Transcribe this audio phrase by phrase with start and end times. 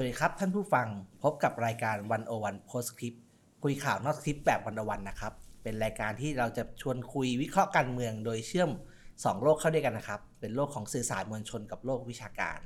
[0.00, 0.88] สวัสดีครับท่านผู้ฟัง
[1.22, 3.14] พบกับรายการวันโอวันโพสคลิป
[3.62, 8.70] คุยข่าวนอกคลิปแบบวันโอวันนะครับ เป็นรายการที่เราจะชวนคุยวิเคราะห์การเมือง โดยเชื่อม
[9.06, 12.60] 2 โลกเข้าด้วยกันนะครับ เป็นโลกของสื่อสารมวลชนกับโลกวิชาการ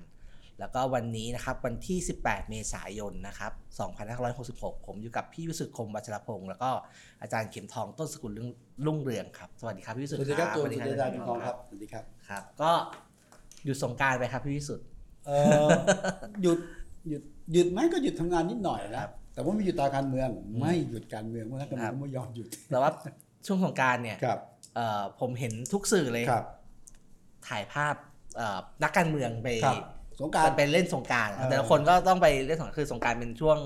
[0.61, 3.53] แล้วก็วันนี้นะครับวันที่ 18 เมษายนนะครับ
[4.19, 6.71] 2566 ผมอยู่กับพี่วิสุทธิ์คมวัชรพงศ์แล้วก็
[7.23, 8.51] อาจารย์เข็มทองต้นสกุลรุ่ง
[8.87, 12.71] รุ่งเรืองครับสวัสดีครับพี่วิสุทสธิ์วัสดีครับตัวสสุวัสดีดครับยดาเป็นทองครับสวัสดีครับครับ ก็
[13.65, 14.87] หยุดสงกรารไปครับพี่วิสุทธิ์
[15.27, 15.69] เอ่อ
[16.43, 16.59] หยุด
[17.09, 17.23] หยุด
[17.53, 20.29] หยุดไหมก็หยุดทำงานนิดหน่อยนะแต่ว่าไม่หยุดตาการเมือง
[20.61, 22.91] ไม่หยุดการเมืองเพราะนักการเมืองไม่ยอมหยุดแต่ว่า
[23.47, 24.39] ช่วงสงกรารเนี่ยครับ
[24.75, 26.45] เอ่อผมเห็นทุกสื่อเลยครับ
[27.49, 27.95] ถ่ายภาพ
[28.37, 29.77] เอ่อนักการเมืองไปครับ
[30.21, 33.59] สงกรารไปเล่นสงกรารเออแต่ละคนก็ต้องไปเล่นสงกรารคือสงกรารเป็นช่วง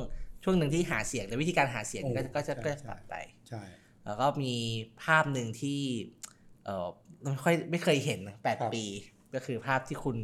[0.45, 3.15] ช่วงหนึ่งที่หาเสียงแต่วิธีการหาเสียงโอ้ก็ก็จะใช่ก็จะใช่ปรับไป
[3.49, 3.63] ใช่
[4.05, 4.55] แล้วก็มี
[5.03, 5.81] ภาพหนึ่งที่
[6.65, 6.89] เออ
[7.23, 8.85] ไม่ค่อยไม่เคยเห็นนะแปดปี
[9.35, 10.19] ก็คือภาพที่คุณ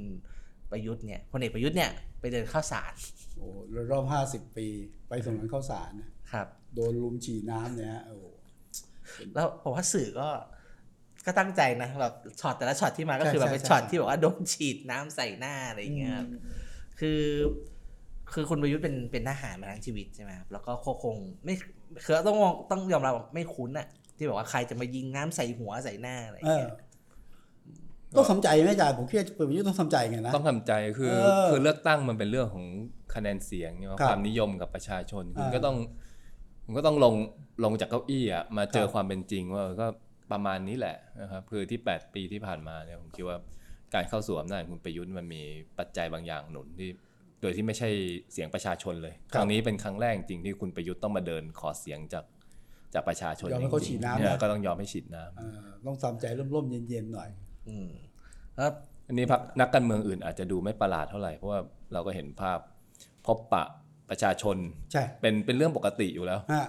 [0.70, 1.90] ประยุทธ์เนี่ยพลเอกประยุทธ์เนี่ย
[2.24, 2.94] ไปเดินเข้าสาร
[3.36, 3.48] โอ้
[3.90, 4.66] รอบห้าสิบปี
[5.08, 8.16] ไปถนนข้าวสารนะครับโดนลุมฉีดน้ำเนี่ยฮะโอ้
[9.34, 10.28] แล้วผมว่าสื่อก็
[11.26, 16.26] ก็ตั้งใจนะแบบช็อตแต่ละช็อตที่มาก็คือแบบเป็นช็อตที่บอกว่าโดนฉีดน้ำใส่หน้าอะไรอย่างเงี้ยครับ
[17.00, 17.22] คือ
[18.32, 20.72] คือคุณประยุทธ์เป็นเป็นทหารมาทั้งชีวิตใช่ไหมครับแล้วก็
[21.04, 21.54] คงไม่
[22.04, 23.86] คือต้องมองต้องยอมรับว่าไม่คุ้นอะ
[24.16, 26.74] ที่บอกว่าใครจะมายิงน้ำใส่หัวใส่หน้าอะไรอเอย่างอเงี้ย
[28.16, 32.64] ต้องทำใจไหมอาจารย์ผมคิดว่าประยุทธ์ต้องทำใจไงนะ ต้องทำใจคือเออคือเลือกตั้งมันเป็นเรื่องของ
[33.14, 35.76] คะแนนเสียงใช่ไหมครับความนิยมกับประชาชนคุณอ่าก็ต้อง
[36.64, 37.14] คุณก็ต้องลง
[37.64, 39.86] ลงจากเก้าอี้อะมาเจอครับ ความเป็นจริงว่าเออก็
[40.32, 43.36] ประมาณนี้แหละนะครับคือที่ 8 ปีที่ผ่านมาเนี่ยผมคิดว่า
[43.94, 45.42] การเข้าสู่อำนาจของคุณประยุทธ์มันมี
[45.78, 46.90] ปัจจัยบางอย่างหนุนที่
[47.40, 47.88] โดยที่ไม่ใช่
[48.32, 52.24] เสียงประชาชนเลยครั้งนี้เป็นครั้งแรกจริงที่คุณประยุทธ์ต้องมาเดินขอเสียงจาก
[52.94, 56.24] จากประชาชนยอมให้เขาจริงๆฉีดน้ำนะ เนี่ยก็ต้องยอมให้ฉีดน้ำ เออต้องทำใจ
[56.54, 57.30] ร่มๆเย็นๆหน่อย
[57.68, 57.90] อืม
[58.56, 58.70] แล้ว
[59.06, 61.60] อันนี้พักนักการเมืองอื่นอาจจะดูไม่ประหลาดเท่าไหร่เพราะว่า
[61.92, 62.58] เราก็เห็นภาพ
[63.26, 63.64] พบปะ
[64.10, 64.56] ประชาชน
[64.92, 66.66] ใช่เป็นเป็นเรื่องปกติอยู่แล้วฮะ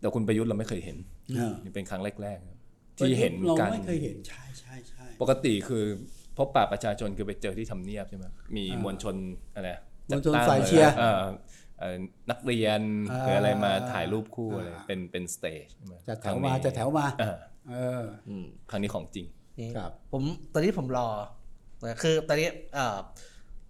[0.00, 0.96] แต่คุณประยุทธ์เราไม่เคยเห็น
[1.36, 2.58] เออนี่เป็นครั้งแรกๆครับ
[2.98, 5.84] ที่เห็นเรากัน ไม่เคยเห็นใช่ใช่ใช่ ปกติคือ
[6.36, 9.14] พบปะประชาชนคือไปเจอที่ทำเนียบใช่ไหมมีอ่ามวลชน
[9.54, 9.70] อะไร
[10.08, 11.24] มวลชนจัดตั้งฝ่ายเชียร์เอ่อ
[11.78, 11.96] เอ่อ
[12.30, 17.36] นักเรียนอ่าหรืออะไรมาถ่ายรูปคู่อ่าอะไรเป็นเป็น stage ใช่ไหมจัดแถครั้งนี้จัดแถวมา อ่า
[17.70, 19.26] เออ อืมครั้งนี้ของจริง
[19.58, 20.22] นี่ครัผม
[20.52, 21.08] ตอนนี้ผมรอ
[22.02, 22.98] คือตอนนี้เอ่อ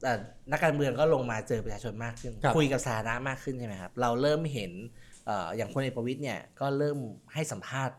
[0.02, 0.18] เอ่อ
[0.50, 4.72] นักการเมืองก็ลงมาเจอประชาชนมากขึ้นครับคุยกับสาธารณะมากขึ้นใช่ไหมครับ เราเริ่มเห็น
[5.26, 6.98] เอ่ออย่างพลเอกประวิตรเนี่ยก็เริ่ม
[7.34, 7.96] ให้สัมภาษณ์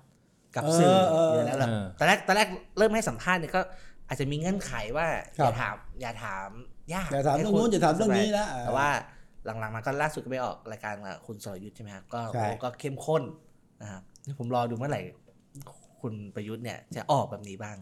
[0.56, 2.48] กับสื่อเออเออเยอะแล้วแบบเออตอนแรกตอนแรก
[2.78, 3.62] เริ่มให้สัมภาษณ์เนี่ยก็
[4.08, 5.08] อาจจะมีเงื่อนไขว่า
[5.40, 6.50] ครัอบย่าถามอย่าถาม
[6.94, 8.90] ยากอย่าถามให้เรื่องนู้นอย่าถามเรื่องนี้นะแต่ว่า
[9.46, 13.24] หลังๆมาก็ล่าสุดก็ไปออกรายการกับคุณสรยุทธ์ใช่ไหมครับก็ใช่โอ้ก็เข้มข้น
[13.82, 15.02] นะครับนี่ผมรอดูเมื่อไหร่
[16.02, 17.78] คุณประยุทธ์เนี่ยจะออกแบบนี้บ้าง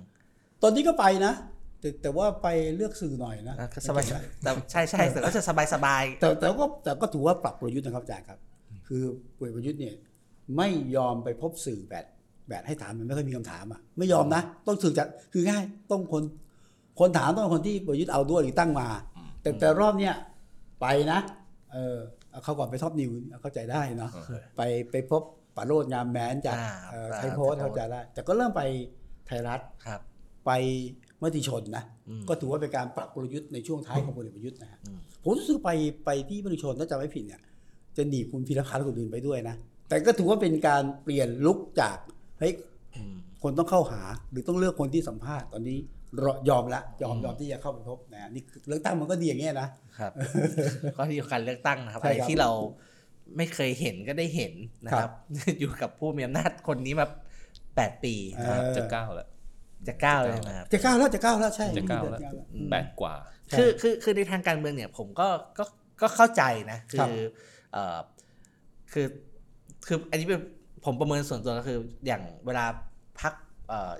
[0.62, 1.34] ตอนนี้ก็ไปนะ
[1.80, 4.04] แต่แต่ว่าไปเลือกสื่อหน่อยนะนะก็สบาย
[4.44, 8.40] แต่ใช่ใช่แต่ก็จะสบายสบายแต่แต่ก็แต่ก็ถือว่าปรับประยุทธ์นะครับอาจารย์ครับ
[8.88, 9.04] คือ
[9.38, 9.96] พลเอกประยุทธ์เนี่ย
[10.58, 12.06] ไม่ยอมไปพบสื่อแบบ
[12.50, 16.24] แบบให้ถามมันไม่ค่อยมีคำถามอะไม่ยอมนะ ต้องสื่อจัดคือง่ายต้องคน
[17.00, 18.88] คนถามต้องเป็นคนที่ประยุทธ์เอาด้วยหรือตั้งมา
[19.42, 20.16] แต่แต่รอบเนี้ย
[20.82, 21.20] ไปนะ
[21.74, 21.98] เออ
[22.30, 24.12] เอาเขาก่อนไปท็อปนิวเข้าใจได้เนาะ
[24.58, 25.24] ไปไปพบ
[25.56, 28.62] ปาโรดงามแม้นจากอ่าเอ่ออ่าไทยโพสต์ไทยโพสต์เข้าใจได้ แต่ก็เริ่มไป
[29.28, 30.02] ไทยรัฐครับ
[30.46, 30.52] ไป
[31.22, 35.70] มติชนนะอืมก็ถือว่าเป็นการปรับกลยุทธ์ในช่วงท้ายของพลเอกประยุทธ์นะฮะอืมผมรู้สึกไป
[36.06, 37.42] ไปที่มติชนถ้าจำไม่ผิดเนี่ย
[37.98, 39.56] จะหนีบคุณพีรพัฒน์คนอื่นไปด้วยนะ
[39.90, 41.98] แต่ก็ถือว่าเป็นการเปลี่ยนลุกจาก
[42.40, 42.54] เฮ้ย
[42.96, 45.78] อืมคนต้องเข้าหาหรือต้องเลือกคนที่สัมภาษณ์ตอนนี้
[46.24, 50.12] รอยอมละยอมอืมยอมที่จะเข้าไปพบนะนี่คือเลือกตั้งมันก็ดีอย่างเงี้ยนะครับ
[50.98, 52.50] ก็ที่การเลือกตั้งนะครับใช่อะไรครับที่เรา
[53.38, 54.54] ไม่เคยเห็นก็ได้เห็น
[54.86, 55.12] นะครับ
[55.60, 57.08] อยู่กับผู้มีอำนาจคนนี้มา
[57.76, 59.28] แปดปีเออจะก้าวแล้ว
[59.88, 63.14] จะก้าวเลยนะครับจะก้าวแล้วจะก้าวแล้วใช่จะก้าวแล้วจะก้าวแล้วอืมแปดกว่า
[63.50, 65.28] ใช่คือคือคือในทางการเมืองเนี่ย ผมก็
[65.58, 65.64] ก็
[66.02, 67.10] ก็เข้าใจนะ คืครัอบ
[67.72, 67.98] เอ่อ
[68.92, 69.06] คือ
[69.88, 70.42] คืออันนี้เป็น
[70.86, 72.66] ผมประเมินส่วนตัวก็คืออย่างเวลา
[73.22, 73.34] พัก
[73.70, 73.92] เอ่อ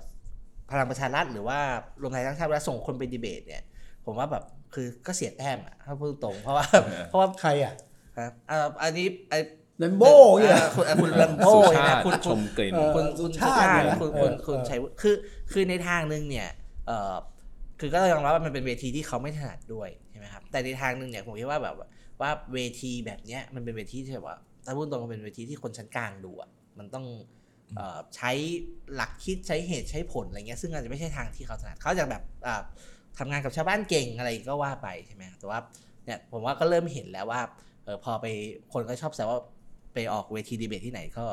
[0.72, 1.60] พลังประชารัฐหรือว่า
[2.02, 3.64] รวมไทยสร้างชาติเวลาส่งคนไปดีเบตเนี่ย
[4.06, 4.44] ผมว่าแบบ
[4.74, 6.66] คือก็เสียแต้มอะถ้าพูดตรงเพราะว่า
[7.10, 7.74] เพราะว่าใครอะ
[8.18, 9.40] ครับเอ่ออันนี้ไอ้
[9.80, 15.16] แลมโบ้เนี่ยเอ่อคุณเอ่อคุณลัมโบ้สุใช่ไหมชาติคุณชคุณมกลิ่นเออคุณสุคุณชาติชาติเนี่ย คุณเอคุอณคุณเออชัยวุฒิคือ
[15.52, 16.50] คือในทางหนึ่งเนี่ย
[16.88, 17.16] เอ่อ
[17.80, 21.76] คือก็ต้องยอมรับว่ามันเป็นเวทีที่เขาไม่ถนัดด้วยใช่ไหมครับแต่ในทางหนึ่งเนี่ยผมคิดว่าแบบ
[22.22, 26.50] ว่าเวทีแบบเนี้ยมันเป็นเวทีที่แบบว่าถ้าพูดตรงมันเป็นเวทีที่คนชั้นกลางดูอะ
[26.80, 27.06] มันต้อง
[27.76, 28.32] เอ่อใช้
[28.96, 32.62] หลักคิดใช้เหตุใช้ผลอะไรเงี้ยซึ่งอาจจะไม่ใช่ทางที่เขาถนัดเขาจะแบบอ่า
[33.18, 35.60] ทำงานกับชาวบ้านเก่งอะไรก็ว่าไปใช่ไหมครับแต่ว่า
[36.06, 37.42] เนี่ยผมว่าก็เริ่มเห็นแล้วว่า
[37.84, 38.26] เออพอไป
[38.74, 39.40] คนก็ชอบแซวว่า
[39.94, 41.26] ไปออกเวทีดีเบตที่ไหนก็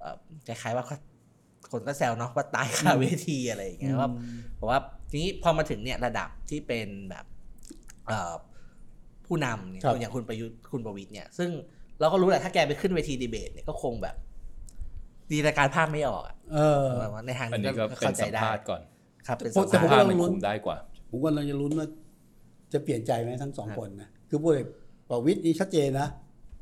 [0.00, 0.16] เอ่อ
[0.46, 0.96] คล้ายๆว่าเขา
[1.72, 4.10] คนก็แซวเนาะว่าตายคาเวทีอะไรอย่างเงี้ยว่า
[4.56, 4.78] เพราะว่า
[5.10, 7.24] ทีนี้พอมาถึงเนี่ยระดับที่เป็นแบบ
[8.06, 8.32] เอ่อ
[9.26, 11.50] ผผู้นำเนี่ยครับอย่างคุณประยุทธ์คุณประวิตยเนี่ย ซึ่ง
[12.00, 14.16] เราก็รู้แหละถ้าแกไปขึ้นเวทีดีเบตเนี่ยก็คงแบบ
[15.30, 18.80] ดีตการภาพไม่ออกอะเออแบบว่าในทางอันนี้นี้ก็ก็เป็นเข้าใจสัมได้ภาษณ์ก่อน
[19.26, 20.76] ครับเป็นแต่สัมผมภาษณ์สัมภาษณ์มันลุ้นคุมได้กว่า
[21.10, 21.86] ผมกำลังจะลุ้นว่า
[22.72, 24.54] จะเปลี่ยนใจไหมทั้งสองครับคนนะคือพวก
[25.10, 26.08] ประวิตยนี่ชัดเจนนะ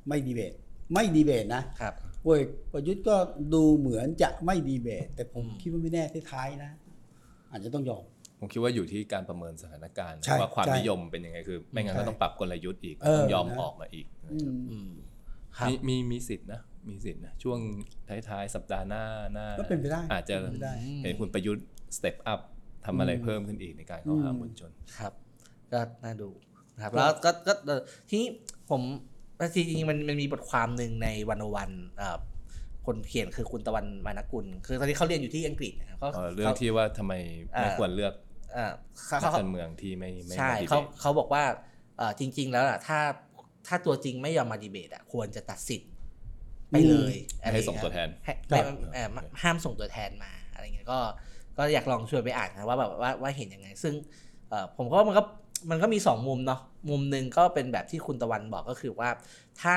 [0.09, 0.53] ไม่ดีเบต
[0.95, 2.41] ไม่ดีเบตนะครับพวก
[2.73, 3.17] ประยุทธ์ก็
[3.55, 6.71] ดูเหมือนจะไม่ดีเบต แต่ผมอืมคิดว่าไม่แน่ท้ายๆนะ
[7.51, 8.05] อาจจะต้องยอม
[8.41, 14.91] ผมคิดว่าอยู่ที่การประเมินสถานการณ์ใช่ว่าความใช่นิยมเป็นยังไงคือ ไม่งั้นใช่ก็ต้องปรับกลยุทธ์อีกเออต้องยอมนะ ออกมาอีก อืม อืม
[15.57, 17.59] ครับ มีมีมีสิทธินะมีสิทธินะ ช่วง
[18.29, 20.73] ท้ายๆ สัปดาห์หน้าหน้าก็เป็นไปได้อาจจะเป็นไปได้
[21.03, 21.67] เห็นคุณประยุทธ์
[21.97, 22.41] สเต็ปอัพ
[22.85, 25.13] ทำอะไรอืมเพิ่มขึ้นอีกในการเข้าหาอืมมวลชน ครับ
[25.73, 26.29] ก็น่าดู
[26.79, 28.29] นะครับแล้วก็ก็เอ่อทีนี้
[28.71, 28.83] ผม
[29.55, 31.71] จริงๆมันมันมีบทความหนึ่งในวันวัน
[32.87, 37.13] คนเขียนคือคุณตะวันมานกุล คือตอนนี้เขาเรียนอยู่ที่อังกฤษนะครับเขาเอ่อเรื่องที่ว่าทำไม
[37.59, 38.15] ไม่อ่าควรเลือก
[38.53, 38.73] เอ่อ
[39.07, 41.45] เขานักเขาการเมืองที่ไม่ไม่ใช่มาดีเบเขาตเขาบอกว่า
[41.99, 43.01] เอ่อจริง ๆ แล้วล่ะถ้า
[43.67, 45.91] ถ้าตัวจริงไม่ยอมมาดีเบตอะควรจะตัดสิทธิ์
[46.71, 48.65] ไปเลยอะไรให้อย่าส่งเยตัวแทนให้ครัไม่บ
[48.95, 49.09] เอ่อ
[49.43, 51.01] ห้ามส่งตัวแทนมาอะไรเงี้ยก็
[51.59, 54.28] ก็อยากลองชวนไปอ่านนะว่าแบบว่าว่าเห็นยังไง ซึ่งเอ่อ
[54.77, 55.23] ผมก็ว่ามันก็
[55.71, 56.61] มันก็มีสองมุมเนาะ
[56.91, 59.09] มุมหนึ่งก็เป็นแบบที่คุณตะวันบอกก็คือว่า
[59.63, 59.77] ถ้า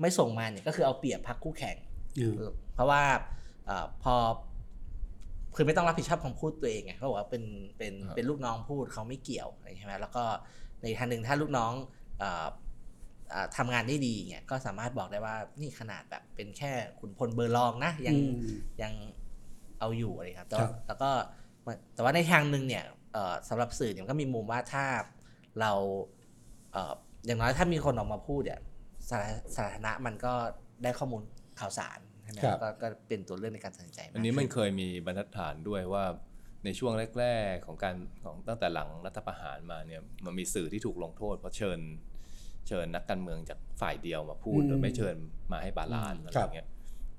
[0.00, 1.76] ไม่ส่งมาเนี่ยก็คือเอาเปรียบพักคู่แข่ง
[2.18, 2.34] อืม
[2.74, 3.02] เพราะว่า
[3.66, 4.14] เออพอ
[5.54, 7.44] คือไม่ต้องรับผิดชอบคำพูดตัวเองไงเขาบอกว่าเป็น
[7.78, 10.24] เป็นครับเป็นลูกน้องพูดเขาไม่เกี่ยวอะไรใช่ไหมแล้วก็
[10.82, 11.72] ในทางหนึ่งถ้าลูกน้อง
[12.18, 12.46] เอ่อ
[13.30, 18.34] เอ่อทำงานได้ดีเนี่ยก็สามารถบอกได้ว่านี่ขนาดแบบเป็นแค่ขุนพลเบอร์ลองนะยังอืม
[18.82, 18.92] ยัง
[19.80, 21.10] เอาอยู่อะไรครับแต่ครัว่าบแล้วก็
[21.94, 22.95] แต่ว่าในทางหนึ่งเนี่ยเอ่อ
[23.48, 24.84] สำหรับสื่อเนี่ยมันก็มีมุมว่าถ้า
[25.60, 25.72] เรา
[26.72, 26.94] เอ่อ
[27.26, 28.60] อย่างน้อยถ้ามีคนออกมาพูดเนี่ย
[29.10, 29.20] สา
[29.56, 30.32] สาธารณะมันก็
[30.82, 31.22] ได้ข้อมูล
[31.60, 36.04] ข่าวสารใช่ไหมครับก็ก็เป็นตัวเลือกในการตัดสินใจากอันนี้มันขึ้เคยมีบรรทัดฐานด้วยว่า
[36.64, 41.78] ในช่วงแรก ๆของการของตั้งแต่หลังรัฐประหารมาเนี่ยมันมีสื่อที่ถูกลงโทษ เพราะเชิญ
[42.68, 45.16] เชิญนักการเมืองจากฝ่ายเดียวมาพูดอืมโดยไม่เชิญ
[45.52, 46.68] มาให้ balance อะไรครับเงี้ย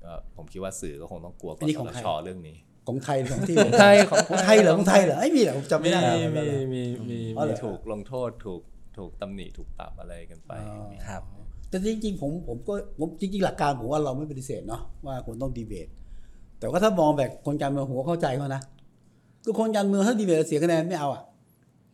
[0.04, 1.54] ก็ผมคิดว่าสื่อก็คงต้องกลัว กสทช.
[1.60, 2.56] อันนี้ของใครเรื่องนี้
[2.88, 8.62] ของไทยหรือของที่ของไทยของของไทยเหรอของไทยเหรอไทยมีเหรอผมจำไม่มีได้มีมีมีอ๋อเหรมี ถูกลงโทษถูก
[8.98, 11.22] ถูกตำหนิถูกปรับอะไรกันไปอ๋อมีครับ
[11.68, 15.88] แต่จริง ๆ ผมผมก็ผมจริง ๆ หลักการผมว่าเราไม่ปฏิเสธเนาะว่าควรต้องดีเบต
[16.60, 18.62] แต่ว่าถ้ามองแบบคนการเมืองผมก็เข้าใจเขานะ
[19.44, 21.22] ก็คนการเมืองถ้าดีเบตแล้วเสียคะแนนไม่เอาอะ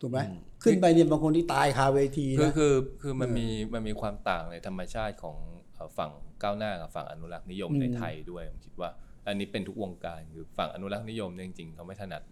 [0.01, 5.37] ถูกไหมอืมขึ้นไปเนี่ยบางคนที่ตายคาเวทีคือนะคือคือมันเออมีมันมีความต่างในธรรมชาติของ
[5.75, 6.11] เอ่อฝั่ง
[6.43, 8.89] ก้าวหน้ากับฝั่งอนุรักษ์นิยมอืมในไทยด้วยผมคิดว่า
[9.27, 12.23] อันนี้เป็นทุกวงการคือฝั่งอนุรักษ์นิยมเนี่ยจริงๆเขาไม่ถนัด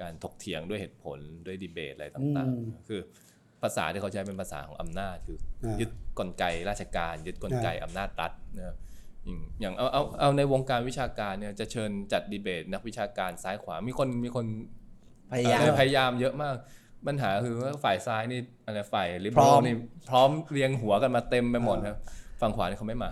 [0.00, 3.00] การถกเถียงด้วยเหตุผลด้วยดีเบตอะไรต่างๆ คือ
[3.62, 8.76] ภาษาที่เขาใช้เป็นภาษาของอำนาจคืออายึดกลไกราชการ ยึดกลไกอำนาจรัฐนะครับ
[9.24, 14.46] อย่างอย่างเอาเอาเอาในวงการวิชาการเนี่ยจะเชิญจัดดีเบต นักวิชาการซ้ายขวามีคนมีคน
[15.32, 16.54] พยายามเออพยายามเยอะมาก
[17.06, 19.74] ปัญหาคือว่าฝ่ายซ้ายนี่อะไรฝ่ายลิเบพร้ออรัมลนี่
[20.10, 21.98] พร้อมเรียงหัวกันมาเต็มไปหมดครับ
[22.40, 23.10] ฝั่งขวานี่เขาไม่มา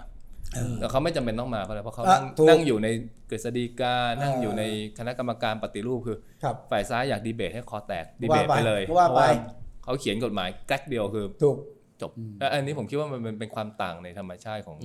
[0.80, 2.88] แต่เขาไม่จำเป็นต้องมาเพราะอะไรเพราะเขานั่งอะถูกนั่งอยู่ใน
[3.30, 4.62] กฤษฎีกา นั่งอ่าอยู่ใน
[4.98, 9.22] คณะกรรมการปฏิรูปคือครับฝ่ายซ้ายอยากดีเบตให้คอแตกดีเบตว่าไปไปเลยว่าไป
[9.82, 11.56] เพระเขาเขียนกฎหมายแกล้เดียวคือถูก
[12.02, 14.78] จบและอันนี้ผมคิดว่ามันเป็นเป็นความต่างในธรรมชาติของ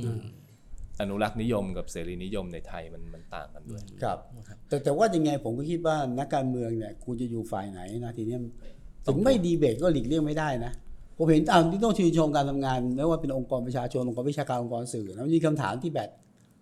[1.02, 4.18] อนุรักษ์นิยมกับเสรีนิยมในไทยมันมันต่างกันด้วยครับ
[4.68, 8.40] แต่แต่ว่ายังไงผมก็คิดว่านักการเมืองเนี่ยคุณจะอยู่ฝ่ายไหนนะทีเนี้ย
[9.06, 10.72] ถึงไม่ดีเบตก็หลีกเลี่ยงไม่ได้นะ
[11.18, 16.10] ผมเห็นอ่าที่ต้องชื่นชมการทำงานไม่ว่าเป็นองค์กรประชาชนองค์กรวิชาการองค์กรสื่อนะมันมีคำถามที่แบบ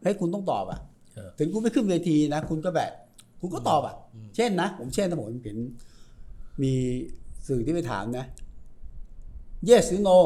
[0.01, 0.79] เฮ้ยคุณต้องตอบอะ
[1.13, 2.91] เออถึงคุณไปขึ้นเวทีนะ คุณก็แบบ
[3.41, 3.95] คุณก็ตอบอะ
[4.35, 5.57] เช่นนะ ผมเช่นนะผมเห็น
[6.63, 6.73] มี
[7.47, 8.25] สื่อที่ไปถามนะ
[9.69, 10.17] yes หรือ no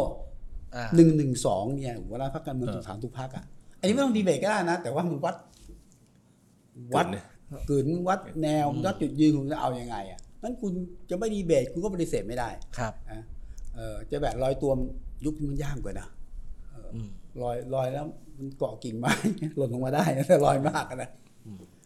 [0.76, 3.46] อ่าหนึ่งหนึ่งสองเนี่ยเวลาพรรคการเมืองเออถูกถามทุกพรรคอะ
[3.80, 5.36] อันนี้ไม่ต้องดีเบตก็ได้นะ แต่ว่ามึงวัด
[6.96, 7.26] วัดเนี่ย
[7.70, 10.74] กลืนวัดแนววัดจุดยืนคุณจะเอายังไงอะนั้นคุณ
[11.10, 13.24] จะไม่ดีเบตคุณก็ปฏิเสธไม่ได้ ครับนะ
[13.76, 14.72] เออจะแบบลอยตัว
[15.26, 16.08] ยุคนี้มันยากกว่านะ
[16.96, 17.10] อืม
[17.42, 18.06] ลอยลอยแล้ว
[18.38, 19.12] มันเกาะกิ่งไม้
[19.58, 21.10] หล่นลงมาได้นะแต่ลอยมากอะนะ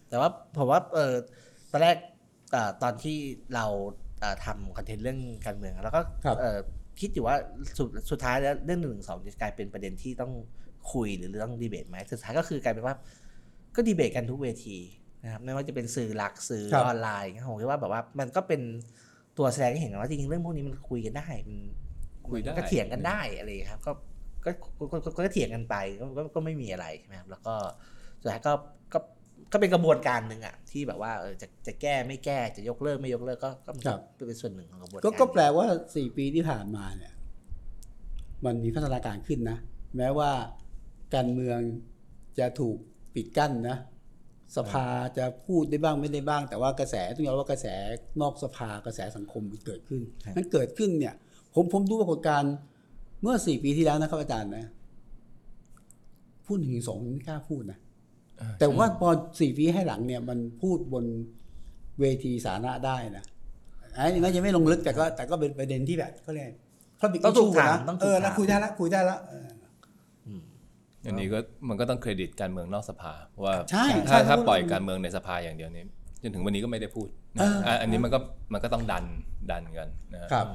[0.10, 1.14] แต่ว่าผมว่าเออ
[1.72, 1.98] ตอนแรก
[2.52, 3.18] เอ่อตอนที่
[3.56, 3.66] เรา
[4.20, 6.58] เอ่อทำคอนเทนต์เรื่องการเมืองแล้วก็ครับเอ่อ
[7.00, 7.36] คิดอยู่ว่า
[7.78, 10.32] สุดสุดท้ายแล้วเรื่องหนึ่งสองจะกลายเป็นประเด็นที่ต้อง
[10.94, 12.96] คุยหรือเรื่องดีเบตไหมสุดท้ายก็คือกลายเป็นว่า
[13.76, 14.78] ก็ดีเบตกันทุกเวที
[15.24, 18.62] นะครับไม่ว่าจะเป็นสื่อหลักสื่อครับออนไลน์ผมคิดว่าแบบว่ามันก็เป็น
[19.38, 21.58] ตัวแสดงให้เห็นว่าจริงๆเรื่องพวกนี้มันคุยกันได้มัน
[22.28, 23.92] คุยได้มันก็เถียงกันได้อะไรอย่างเงี้ยครับก็
[24.46, 27.54] ก็ก็ก็ก็ก็เถียงกันไปก็ก็ก็ไม่มีอะไรใช่ไหมครับแล้วก็
[28.22, 28.54] สุดท้ายก็
[28.94, 29.00] ก็
[29.52, 35.66] ก็เป็นกระบวนการหนึ่งอะที่แบบว่าเออจะจะแก้ไม่แก้จะยกเลิกไม่ยกเลิกก็ก็มันครัก็บเป็นส่วนหนึ่งของกระบวนก็การก็แปลว่า
[35.96, 37.14] สี่ปีที่ผ่านมาเนี่ย
[38.46, 39.58] มันมีพัฒนาการขึ้นนะ
[39.98, 40.32] แม้ว่า
[41.16, 41.60] การเมือง
[42.40, 42.78] จะถูก
[43.16, 43.78] ปิดกั้นนะ
[44.56, 44.86] สภา
[45.18, 47.68] จะพูดได้บ้างไม่ได้บ้าง แต่ว่ากระแสต้องยอมรับว่ากระแส
[48.22, 50.02] นอกสภากระแสสังคมมันเกิดขึ้น
[50.36, 51.14] นั้นเกิดขึ้นเนี่ย
[51.56, 52.54] ผมผมดูปรากฏการณ์
[53.22, 54.66] เมื่อสี่ปีที่แล้วนะครับอาจารย์นะ
[56.46, 57.80] พูดหนึ่งถึงสองไม่กล้าพูดนะ
[58.60, 61.06] แต่ว่าพอสี่ปีให้หลังเนี่ย มันพูดบน
[62.00, 63.24] เวทีสาธารณะได้นะ
[63.94, 66.52] ไอ้นี่ก็ยังไม่ลงลึกแต่ก็ แต่ก็เป็นประเด็นที่แบบเขาเรียก
[67.00, 75.84] พระบิ๊กต้องถูกถามนะต้องถูกเออแล้วถามคุยได้ละคุยได้ละเอออันนี้ก็มันก็ต้องเครดิตการเมืองนอกสภาเพราะว่าใช่ถ้าใช่ถ้าพูดปล่อยการเมืองในสภาอย่างเดียวนี้
[76.22, 78.20] จนถึงวันนี้ก็ไม่ได้พูดนะเอออะอันนี้มันก็
[78.54, 79.06] มันก็ต้องดัน
[79.52, 80.46] ดันกันนะฮะครับ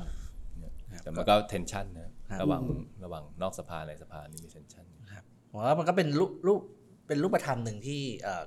[1.02, 2.62] แต่มันก็เทนชันนะครับระหว่าง
[3.04, 6.60] ระหว่างนอกสภาในสภานี่มีเทนชันครับผมว่ามันก็เป็นรูปรูป
[7.08, 8.42] เป็นรูปธรรมหนึ่งที่เอ่อ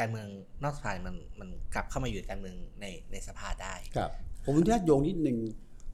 [0.00, 0.28] การเมือง
[0.64, 4.10] นอกสภามันมันกลับเข้ามาอยู่ในการเมืองในในสภาได้ครับ
[4.44, 5.36] ผมอนุญาตโยงนิดหนึ่ง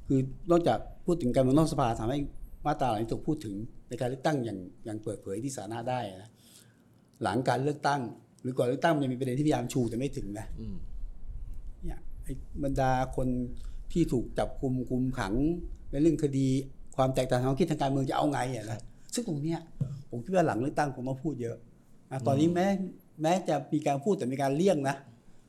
[0.08, 0.20] คือ
[0.50, 2.18] นอกจากพูดถึงการเมืองนอกสภาทำให้
[2.66, 3.54] มาตราเหล่านี้ถูกพูดถึง
[3.88, 6.30] ในการเลือกตั้งอย่างอย่างเปิดเผยที่สาธารณะได้นะ
[7.22, 8.00] หลังการเลือกตั้ง
[8.42, 10.76] หรือก่อนเลือกตั้งมันจะมีประเด็นที่พยายามชูแต่ไม่ถึงนะอืม
[11.84, 12.32] เนี่ยไอ้
[12.64, 13.28] บรรดาคน
[13.92, 15.34] ที่ถูกจับคุมคุมขัง
[15.90, 16.48] ในเรื่องคดี
[16.96, 18.80] ความแตกต่างทางความคิดทางการเมืองจะเอาไงอะนะ
[19.14, 19.60] ซึ่งตรงเนี้ย
[20.10, 21.56] ผมคิดว่าหลังเลือกตั้งคงมาพูดเยอะ
[22.10, 22.66] นะตอนนี้แม้
[23.22, 24.96] แม้จะมีการพูดแต่มีการเลี่ยงนะ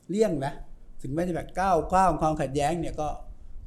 [0.09, 0.53] เลี่ยงนะ
[1.01, 3.07] ถึงแม้จะแบบก้าวก้าวความขัดแย้งเนี่ยก็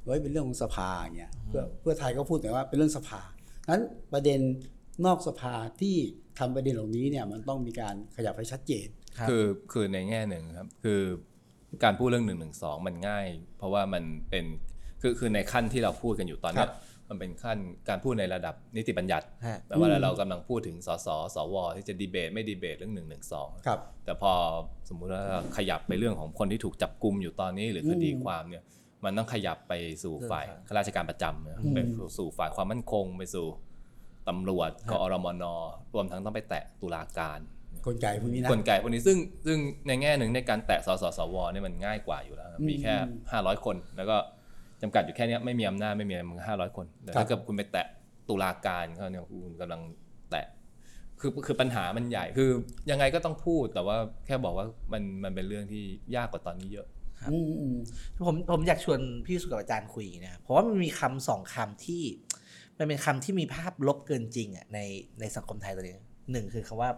[0.04, 3.20] เฮ้ยเป็นเรื่องของสภาอย่างเงี้ยเพื่อเพื่อไทยก็พูดแต่ว่าเป็นเรื่องสภา
[3.70, 4.40] นั้นประเด็น
[5.06, 5.96] นอกสภาที่
[6.38, 8.86] ทำประเด็นเหล่านี้เนี่ยมันต้องมีการขยับให้ชัดเจน
[9.18, 11.00] ครับคือคือในแง่หนึ่งครับคือ
[11.84, 13.26] การพูดเรื่องหนึ่งหนึ่งสองมันง่าย
[13.58, 14.44] เพราะว่ามันเป็น
[15.02, 16.72] คือคือในขั้นที่เราพูดกันอยู่ตอนเนี้ครัยบ
[17.08, 17.58] มันเป็นขั้น
[17.88, 24.32] การพูดในระดับนิติบัญญัติฮะแปลว่าอืมเรากำลังพูดถึงสสสวที่จะดีเบตไม่ดีเบตเรื่องหนึ่งหนึ่งสองครับแต่พอ
[24.88, 25.24] สมมุติว่า
[25.56, 28.64] ขยับไปเรื่องของคนที่ถูกจับกลุมอยู่ตอนนี้หรือคดีอืมความเนี่ย
[29.04, 31.78] มันต้องขยับไปสู่ฝ่ายเรื่องข้าราชการประจำนะอืมไป
[32.18, 33.46] สู่ฝ่ายความมั่นคงไปสู่
[34.28, 35.44] ตำรวจกอรมน
[35.94, 37.38] รวมทั้งต้องไปแตะตุลาการ
[37.86, 42.94] กลไกพวกนี้นะกลไกพวกนี้ซึ่งซึ่งในแง่หนึ่งในการแตะสสสวเนี่ยมันง่ายกว่าอยู่แล้วครับอืมมีแค่
[43.30, 44.16] 500 คน แล้วก็
[44.82, 47.86] จำกัดอยู่แค่เนี้ยไม่มีอำนาจไม่มีอะไรมึงห้าร้อยคนแต่ครับถ้าเกิดคุณไปแตะ
[48.28, 49.80] ตุลาการเขาเนี่ยคุณกำลัง
[50.30, 50.46] แตะ
[51.20, 52.50] คือคือปัญหามันใหญ่คือ
[52.90, 55.84] ยังไงก็ต้องพูดแต่ว่าแค่บอกว่ามันมันเป็นเรื่องที่
[56.16, 56.86] ยากกว่าตอนนี้เยอะ
[57.30, 57.76] อืมอืม
[58.26, 62.02] ผมผมอยากชวนพี่สุกับอาจารย์คุยนะครับเพราะว่ามันมีคำสองคำที่
[62.78, 64.78] มันเป็นคำที่มีภาพลบเกินจริงอะใน
[65.20, 65.94] ในสังคมไทยตอนนี้
[66.32, 66.90] หนึ่งคือคำว่า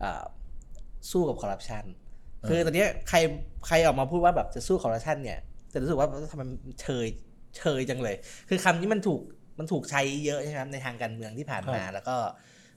[0.00, 0.24] เอ่อ
[1.10, 1.84] สู้กับคอร์รัปชัน
[2.48, 3.18] คือตอนเนี้ยใคร
[3.66, 5.38] ใครออกมาพูดว่าแบบจะสู้คอร์รัปชันเนี่ย
[5.72, 7.06] จะรู้สึกว่าทำไมมันเชย
[7.58, 8.16] เชยจังเลย
[8.48, 9.20] คือคำนี้มันถูก
[9.58, 12.16] มันถูกใช้เยอะใช่ไหมครับในทางการเมืองที่ผ่านมา แล้วก็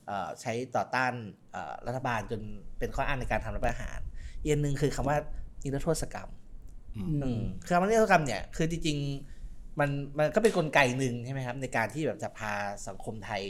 [0.07, 1.13] เอ่อใช้ต่อต้าน
[1.51, 2.41] เอ่อรัฐบาลจน
[2.79, 3.99] เป็นข้ออ้างในการทำรัฐประหาร
[4.41, 5.17] อีกอันหนึ่งคือคำว่า
[5.63, 6.44] นิรโทษกรรมอืม
[7.63, 12.53] คือคำว่านิรโทษกรรมเนี่ยคือจริงๆมันมันก็เป็นกลไกหนึ่งใช่ไหมครับ ในการที่แบบจะพา
[12.87, 13.41] สังคมไทย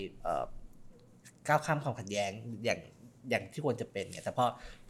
[1.48, 2.32] ก้าวข้ามความขัดแย้ง
[2.66, 2.80] อย่าง
[3.30, 4.46] อย่างที่ควรจะเป็นเนี่ยแต่พอ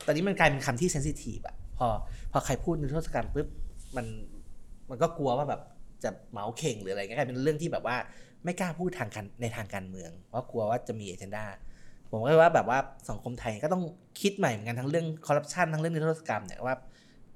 [0.06, 1.88] ตอนนี้มันกลายเป็นคำที่เซนซิทีฟอะพอ
[2.32, 3.48] พอใครพูดนิรโทษกรรมปุ๊บ
[3.96, 4.06] มัน
[4.90, 5.62] มันก็กลัวว่าแบบ
[6.04, 7.98] จะเมาเข่งหรืออะไรเงี้ยกลายเป็นเรื่องที่แบบว่า
[8.44, 11.46] ไม่กล้าพูดทางการในทางการเมือง เพราะกลัวว่าจะมีเอเจนดา
[12.10, 13.84] ผมก็ว่าแบบว่าสังคมไทยก็ต้อง
[14.22, 16.76] คิดใหม่เหมือนกันทั้งเรื่องคอร์รัปชันทั้งเรื่องนิรโทษกรรมเนี่ยว่า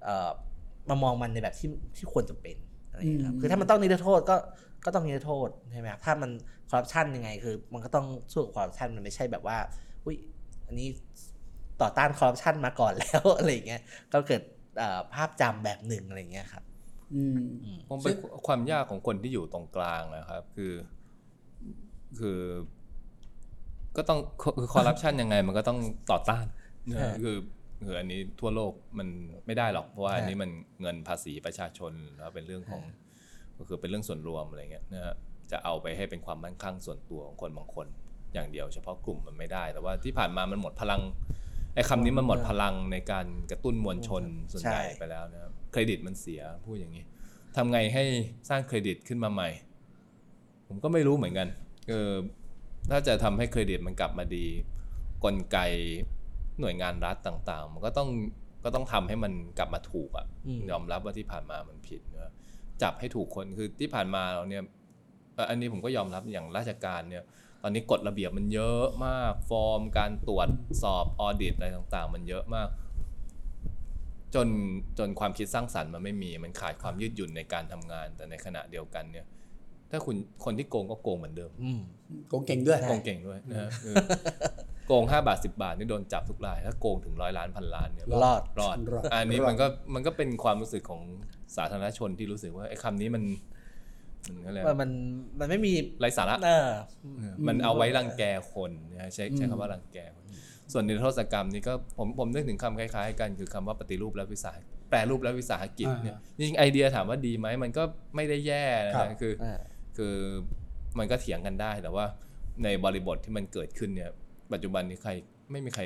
[0.03, 0.29] เอ่อ
[0.89, 2.57] มามองมันในแบบที่ที่ควรจะเป็น
[2.89, 4.35] อะไรอย่างเงี้ยครับอืมคือถ้ามันต้องนิรโทษก็
[4.85, 6.31] ก็ต้องนิรโทษใช่ไหมครับถ้ามัน
[6.69, 9.57] คอร์รัปชันยังไง คือ มันก็ต้องสู้กับคอร์รัปชันมันไม่ใช่แบบว่า
[10.05, 10.17] อุ้ย
[10.67, 10.87] อันนี้
[11.81, 13.81] ต่อต้านคอร์รัปชันมาก่อนแล้วอะไรอย่างเงี้ย
[14.13, 14.41] ก็เกิด
[14.77, 16.63] เอ่อภาพจำแบบหนึ่งอะไรอย่างเงี้ยครับ
[17.15, 17.39] อืม
[17.89, 18.15] ผมเป็น
[18.47, 20.73] ความยากของคนที่อยู่ตรงกลางนะครับ คือ
[22.19, 22.41] คือ
[23.97, 24.19] ก็ต้อง
[24.59, 25.79] คือคอร์รัปชันยังไง มันก็ต้อง
[26.11, 26.45] ต่อต้าน
[26.89, 27.35] นะฮะคือ
[27.85, 29.07] คืออันนี้ทั่วโลกมัน
[29.45, 30.49] ไม่ได้หรอกเพราะว่าฮะอันนี้มัน
[30.81, 32.83] เงินภาษีประชาชนแล้วเป็นเรื่องของ
[33.57, 35.15] ก็คือเป็นเรื่องส่วนรวมอะไรเงี้ยนะฮะ
[35.51, 37.87] จะเอาไปให้เป็นความมั่นคงส่วนตัวของคนบางคน
[38.33, 41.01] อย่างเดียวเฉพาะกลุ่มมันไม่ได้ แต่ว่าที่ผ่านมามันหมดพลัง
[41.75, 47.03] ไอ้คำนี้มันหมดพลังในการกระตุ้นมวลชนส่วนใหญ่ใช่ไปแล้วนะครับเครดิตมันเสียพูดอย่างนี้
[47.55, 48.03] ทำไงให้
[48.49, 49.49] สร้างเครดิตขึ้นมาใหม่
[50.67, 51.47] ผมก็ไม่รู้เหมือนกัน
[51.89, 52.11] เออ
[52.89, 54.45] ถ้าจะทำให้เครดิตมันกลับมาดี
[55.23, 55.57] กลไก
[56.61, 58.09] หน่วยงานรัฐต่างๆ มันก็ต้อง
[58.63, 62.31] ก็ต้องทำให้มันกลับมาถูกอะอืมยอมรับว่าที่ผ่านมามันผิดนะ
[62.81, 64.63] จับให้ถูกคนคือที่ผ่านมาเราเนี่ย
[65.35, 67.23] เอ่ออันนี้ผมก็ยอมรับอย่างราชการเนี่ย
[67.63, 70.49] ตอนนี้กฎระเบียบมันเยอะมากฟอร์ม การตรวจ
[70.83, 72.67] สอบออดิตอะไรต่างๆ มันเยอะมาก
[74.35, 74.47] จน
[74.99, 79.25] จนความคิดสร้างสรรค์มันไม่มี มันขาดความยืดหยุ่นในการทำงาน แต่ในขณะเดียวกันเนี่ย
[79.91, 81.81] ถ้าคุณคนที่โกงก็โกงเหมือนเดิมอืม
[82.29, 83.95] โกงเก่งด้วยโกงเก่งด้วยนะฮะคือ
[84.89, 91.01] โกงห้าบาทสิบาทนี่โดนจับทุกราย ถ้าโกงถึงร้อยล้านพันล้านเนี่ยรอดรอดรอดอันนี้รอดมันก็มันก็เป็นความรู้สึกของ
[91.55, 93.23] สาธารณชนที่รู้สึกว่าไอ้คำนี้มัน
[94.27, 94.91] มันอะไรมันมัน
[95.39, 96.69] มันไม่มีไร้สาระเออ
[97.17, 100.25] เออมันเอาไว้รังแกคนนะฮะใช้ใช้คำว่ารังแกคน
[100.73, 104.57] ส่วนนิรโทษกรรมนี่ก็ผมผมนึกถึงคำคล้าย ๆ กันคือคำว่าปฏิรูปและวิสาห
[104.89, 107.83] แปรรูปและวิสาหกิจเนี่ยจริงๆไอเดียถามว่าดีไหมมันก็
[108.15, 109.59] ไม่ได้แย่นะครัฮะบคืออ่า
[109.97, 110.15] คือ
[110.99, 112.05] มันก็เถียงกันได้แต่ว่า
[112.63, 114.11] ในบริบทที่มันเกิดขึ้นเนี่ย
[114.53, 115.11] ปัจจุบันนี้ใคร
[115.51, 115.83] ไม่มีใคร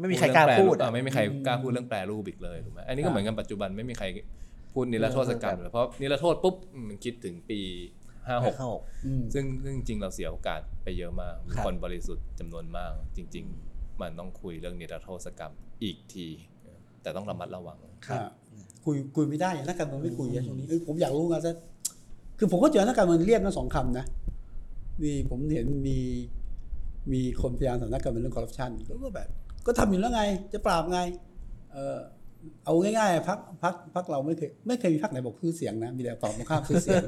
[0.00, 4.06] ไม่มีใครกล้าพูดเออะอไม่มีใครกล้าพูดเรื่องแปรรูปอีกเลยถูกไหมอันนี้ก็เหมือนกันปัจจุบันไม่มีใคร
[4.72, 6.54] พูดนิรโทษกรรมเลยเพราะนิรโทษปุ๊บ
[6.88, 7.60] มันคิดถึงปี
[8.28, 15.52] ห้าหกเข้าหกอืมซึ่งซึ่งจริงๆเราเสียโอกาสไปเยอะมากมีครับคนบริสุทธิ์จำนวนมาก จริง ๆ มันต้องคุยเรื่องนิรโทษกรรม
[15.82, 16.26] อีกที
[17.02, 18.28] แต่ต้องระมัดระวังครับอ่า
[18.84, 21.54] คุยคุยไม่ได้อะนักการเมืองไม่คุยอะช่วงนี้เอ้ยผมอยากรู้ไงซะ
[22.38, 24.06] คือผมก็เจอนักการเมืองเรียกทั้งสองคำนะ
[25.02, 25.98] มีผมเห็นมี
[27.12, 29.28] มีคนพยายามสำนักการเมืองเรื่องคอร์รัปชันก็แบบ
[29.66, 31.00] ก็ทำอยู่แล้วไง จะปราบไง
[31.72, 31.98] เออ
[32.64, 37.02] เอาง่ายๆพักพักพักเราไม่เคยไม่เคยมีพักไหนบอกซื้อเสียงนะ มีแต่ฝั่งตรงข้ามซื้อเสียง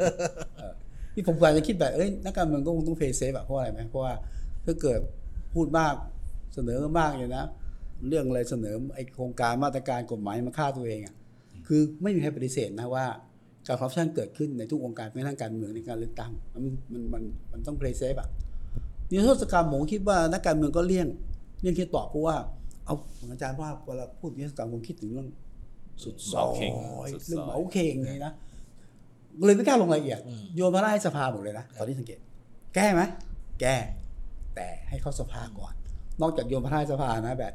[0.57, 0.73] เออ
[1.15, 4.15] ที่ผมกำลังจะคิดแบบเอ้ยนักการเมืองก็คงต้องเพย์เซฟอะเพราะอะไรไหมเพราะว่า
[4.67, 5.01] ถ้าเกิด
[5.55, 5.95] พูดมาก
[6.55, 7.47] เสนอมากอย่างนะ
[8.09, 11.15] เรื่องอะไรเสนอไอโครงการมาตรการกฎหมายมาฆ่าตัวเองอะ
[11.67, 13.07] คือไม่มีใครปฏิเสธนะว่า
[13.67, 17.23] การคอร์รัปชันเกิดขึ้นในทุกองค์การแม้กระทั่งการเมืองในการเลือกตั้งมันมันมัน
[17.53, 18.29] มันต้องเพย์เซฟอะ
[19.11, 21.07] นิรโทษกรรมผมคิดว่านักการเมืองก็เลี่ยง
[21.61, 22.37] เลี่ยงที่ตอบเพราะว่า
[22.85, 25.29] เอาองอาจารย์ว่าเวลาพูดนิรโทษกรรมผมคิดถึงเรื่อง
[26.03, 26.75] สุดซอเหมาเข่ง
[27.09, 28.33] ยเรื่องเหมาเข่งนี่นะ
[29.45, 30.21] เลยไม่กล้าลงรายละเอียด
[30.57, 32.19] โยนมาได้สภาหมดเลยนะตอนนี้สังเกต
[32.75, 33.03] แก้ไหม
[33.61, 33.77] แก้
[34.55, 35.75] แต่ให้เข้าสภาก่อน
[36.21, 37.55] นอกจากโยนพระราชสภานะแบบ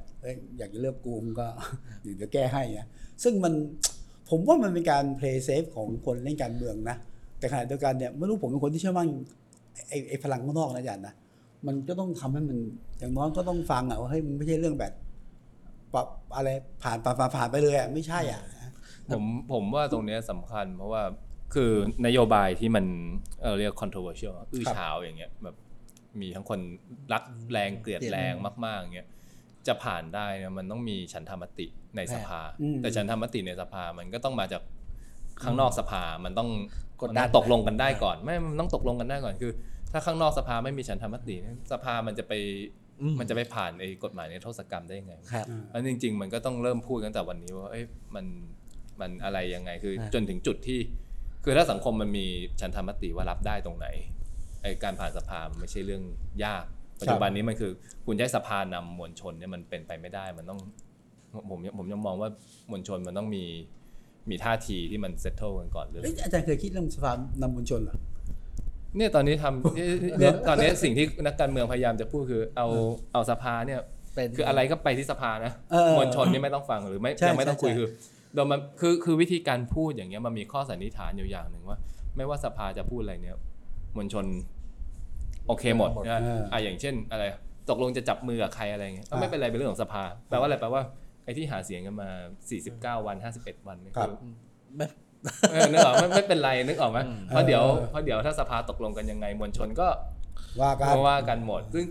[0.57, 1.47] อยากจะเลือกกูมก็
[2.01, 2.87] เดี๋ยวแก้ให้นะ
[3.23, 3.53] ซึ่งมัน
[4.29, 6.97] ผมว่ามันเป็นการ play safe ของคนเล่นการเมืองนะ
[7.39, 9.07] แต่ขณะเดียวกันเนี่ยไม่รู้ผมเป็นคนที่เชื่อมั่น
[10.09, 11.13] ไอ้พลังข้างนอกนะอาจารย์นะ
[11.67, 12.57] มันก็ต้องทำให้มัน
[12.99, 14.93] อย่างน้อยก็ต้องฟังอะว่าเฮ้ยมันไม่ใช่เรื่องแบบ
[15.93, 16.49] ปรับอะไร
[16.83, 18.41] ผ่านผ่านผ่านผ่านไปเลยอะไม่ใช่อะ
[19.13, 21.03] ผมผมว่าตรงเนี้ยสำคัญ เพราะว่า
[21.53, 21.71] คือ
[22.05, 22.85] นโยบายที่มัน
[23.41, 25.55] เออเรียก controversial อื้อครับฉาวอย่างเงี้ยแบบ
[26.21, 26.59] มีทั้งคน
[27.13, 28.33] รักแรงเกลียดแรง
[28.65, 29.07] มากๆอย่างเงี้ย
[29.67, 34.61] จะผ่านได้เนี่ยมันต้องมีฉันทามติในสภาอืมแต่ฉันทามติในสภามันก็ต้องมาจาก
[35.43, 36.49] ข้างนอกสภามันต้อง
[37.01, 39.51] กดดันมันต้องตกลงกันได้ก่อน ไม่มันต้องตกลงกันได้ก่อนคือ
[39.91, 42.33] ถ้าข้างนอกสภาไม่มีฉันทามติเนี่ยสภามันจะไป
[43.01, 48.25] อืมมันจะไปผ่านไอ้กฎหมายในโทษกรรมได้ยังไงครับอันจริง ๆ มันก็ต้องเริ่มพูดตั้งแต่วันนี้ว่าเอ้ยมัน
[49.01, 50.79] มันอะไรยังไงคืออ่าจนถึงจุดที่
[51.43, 52.25] คือถ้าสังคมมันมี
[52.61, 53.87] ฉันทามติว่ารับได้ตรงไหน
[54.61, 56.03] ไอการผ่านสภามันไม่ใช่เรื่อง
[56.45, 56.65] ยาก
[56.99, 57.71] ปัจจุบันนี้มันคือ
[58.05, 60.59] คุณจะให้สภานำมวลชนเนี่ยมันเป็นไปไม่ได้มันต้อง
[61.49, 62.29] ผมผมยังมองว่า
[62.71, 63.45] มวลชนมันต้องมี
[64.29, 67.97] มีท่าทีที่มันเซตเทิลกันก่อนเลยเอ้ยอาจารย์เคยคิดเรื่องสภานำมวลชนเหรอ
[68.97, 69.87] เนี่ยตอนนี้ทำเนี่ย
[70.19, 72.67] เนี่ยตอนนี้สิ่งที่นักการเมืองพยายามจะพูดคือเอา
[73.13, 73.79] เอาสภาเนี่ย
[74.13, 77.87] เป็น คืออะไรก็ไปที่สภานะเออมวลชนนี่ไม่ต้องฟังหรือไม่ใช่ยังไม่ต้องคุยใช่ คือ
[78.33, 81.77] โดยมันคือคือวิธีการพูดอย่างเงี้ยมันมีข้อสันนิษฐานอยู่อย่างหนึ่งว่า
[82.17, 83.37] ไม่ว่าสภาจะพูดอะไรเนี่ย
[83.97, 84.25] มวลชน
[85.47, 87.23] โอเคหมดหมดนะเอออ่อะอย่างเช่น อะไร
[87.69, 90.81] ตกลงจะจับมือกับใครอะไรเงี้ยก็อ่าไม่เป็นไรเป็นเรื่องของสภาแปลว่าอะไรแปลว่า
[91.23, 92.09] ไอ้ที่หาเสียงกันมา
[92.97, 94.31] 49 วัน 51 วันเนี่ยครับ คือ
[94.75, 95.10] ไม่เออ
[95.71, 99.87] นึกออกไม่ไม่เป็นไรนึกออกไหมอืมเพราะเดี๋ยวเออเพราะเดี๋ยวถ้าสภาตกลงกันยังไงมวลชนก็
[100.61, 101.85] ว่ากันก็ว่ากันหมดซึ่ง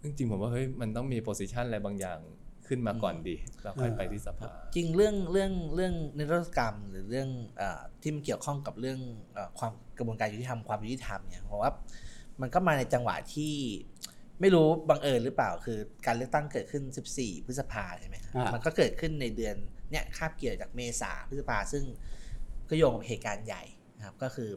[0.00, 2.18] ซึ่งจริงผมว่าเฮ้ยมันต้องมีโพสิชันอะไรบางอย่าง
[2.66, 8.98] ขึ้นมาก่อนดีแล้วค่อยเออไปที่สภาจริงเรื่องเรื่องเรื่องนิรโทษกรรม หรือเรื่องเออที่มันเกี่ยวข้องกับเรื่อง
[9.34, 11.72] เออความกระบวนการยุติธรรมความยุติธรรมเนี่ยผมว่า
[12.40, 13.54] มันก็มาในจังหวะที่
[14.40, 16.82] ไม่รู้บังเอิญหรือเปล่าคือการเลือกตั้งเกิดขึ้น
[17.14, 19.56] 14 พฤษภาใช่ไหมครับอ่ามัมันก็เกิดขึ้นในเดือน
[19.92, 21.84] เนี่ยคาบเกี่ยวจากเมษาพฤษภาซึ่ง
[22.68, 23.62] ก็โยงกับเหตุการณ์ใหญ่
[23.96, 24.50] นะครับก็คือ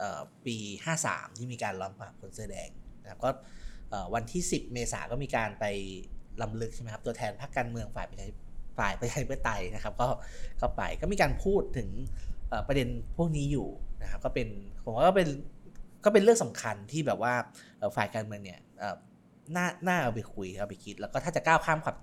[0.00, 0.56] ออปี
[0.96, 2.70] 53 ที่มีการล้อมปราบคนเสื้อแดง
[3.02, 3.30] นะครับก็
[4.14, 5.64] วันที่ 10 เมษาก็มีการไป
[6.42, 8.26] ลำลึกใช่ไหมครับตัวแทนพรรคการเมืองฝ่ายประชา
[8.78, 10.08] ฝ่ายประชาธิปไตยนะครับก็
[10.60, 11.88] ก็ไปก็มีการพูดถึง
[12.68, 13.68] ประเด็นพวกนี้อยู่
[14.02, 14.48] นะครับก็เป็น
[14.84, 15.28] ผมว่าก็เป็น
[16.04, 17.34] ก็เป็นเรื่องสำคัญที่แบบว่า
[17.96, 18.60] ฝ่ายการเมืองเนี่ย
[19.56, 21.96] น่าน่าเอาไปคุยเอาไปคิด แล้วก็ถ้าจะก้าวข้ามความ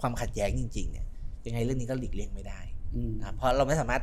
[0.00, 1.06] ความขัดแย้งจริงๆเนี่ย
[1.46, 2.60] ยังไงเรื่องนี้ก็หลีกเลี่ยงไม่ได้
[2.94, 4.02] อืมนะครับเพราะเราไม่สามารถ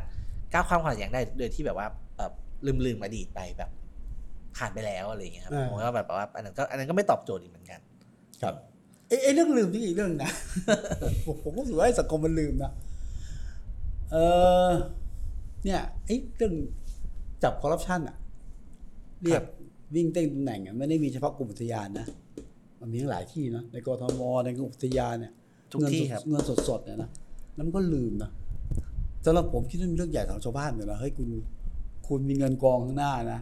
[0.54, 2.32] ก้าวข้ามความขัดแย้งได้โดยที่แบบว่าเอ่อ
[2.65, 3.69] ลืมลืมอดีตไปแบบ
[4.58, 7.80] ผ่านไปแล้วอะไรอย่างเงี้ยครับอ่าผมก็แบบว่าอันนั้นก็อันนั้นก็ไม่ตอบโจทย์อีกเหมือนกัน
[8.41, 8.56] ครับ
[9.08, 10.32] ไอ้ไอ้เรื่องลืมนี่อีกเรื่องนะ
[11.25, 12.71] ผมผมก็รู้สึกว่าไอ้สังคมมันลืมนะ
[14.12, 14.15] เอ
[14.67, 14.69] อ
[15.63, 16.54] เนี่ยไอ้เรื่อง
[17.43, 18.15] จับคอร์รัปชันอะ
[19.23, 19.43] เรียก
[19.95, 22.06] วิ่งเต้นตำแหน่งอะไม่ได้มีเฉพาะกลุ่มอุทยานนะ
[22.82, 25.34] มันมีทั้งหลายที่นะในกรทมในกลุ่มอุทยานเนี่ย
[25.71, 27.10] ทุกเงินที่สดครับเงินสดๆเนี่ยนะ
[27.62, 28.32] แล้วมันก็ลืมนะ
[29.26, 31.30] สำหรับผมคิดว่าเป็นเรื่องใหญ่ของชาวบ้านเลยนะเฮ้ยคุณ
[32.08, 33.39] คุณมีเงินกองข้างหน้านะ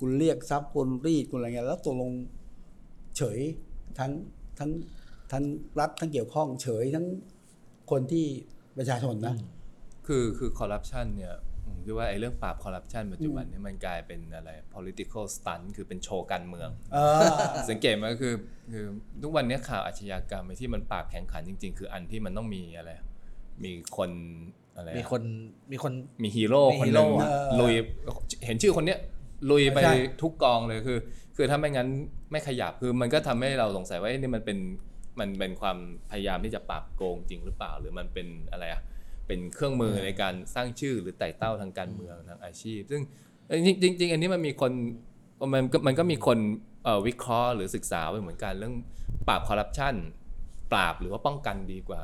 [0.00, 2.10] คุณเรียกทรัพย์คุณรีดคุณอะไรเงี้ยแล้วตกลง
[3.16, 3.38] เฉย
[3.98, 4.10] ทั้ง
[4.58, 4.70] ทั้ง
[5.32, 5.44] ทั้ง
[5.80, 7.06] รัฐทั้งเกี่ยวข้องเฉยทั้ง
[7.90, 8.24] คนที่
[8.78, 9.34] ประชาชนนะ
[10.06, 11.34] คือคือคอร์รัปชันเนี่ย
[11.66, 17.20] ผมคิดว่าไอ้เรื่องปราบคอร์รัปชันปัจจุบันเนี่ยมันกลายเป็นอะไร political stunt คือเป็นโชว์การเมืองเออ
[17.70, 18.34] สังเกตไหมก็คือ
[18.72, 18.84] คือ
[19.22, 22.92] ทุกวันนี้ข่าวอาชญากรรมไอ้ที่มันปราบแข่งขันจริง ๆ คืออันที่มันต้องมีอะไร
[23.64, 24.10] มีคน
[24.76, 25.22] อะไรอะมีคน
[25.72, 27.28] มีคนมีฮีโร่มีคนหนึ่งฮีโร่อะ
[27.60, 27.74] ลุย
[28.46, 28.98] เห็นชื่อคนเนี้ย
[29.50, 30.98] ลุยไปใช่ทุกกองเลยคือ
[31.36, 31.88] คือถ้าไม่งั้น
[32.30, 34.58] ไม่ขยับคือมันก็ทำให้เราสงสัยว่าเอ๊ะนี่มันเป็น
[35.20, 35.78] มันเป็นความ
[36.10, 38.82] พยายามที่จะปราบโกงจริงหรือเปล่า หรือมันเป็นอะไรอะ
[39.26, 43.02] เป็นเครื่องมือในการสร้างชื่อหรือไต่เต้าทางการเมืองทางอาชีพ ซึ่ง
[43.48, 44.72] เอ้ยจริงจริงๆอันนี้มันมีคน
[45.54, 46.38] มันก็มันก็มีคน
[46.84, 48.74] เอ่อวิเคราะห์หรือศึกษาไว้เหมือนกันเรื่อง
[49.28, 49.94] ปราบคอร์รัปชัน
[50.72, 52.00] ปราบหรือว่าป้องกันดีกว่า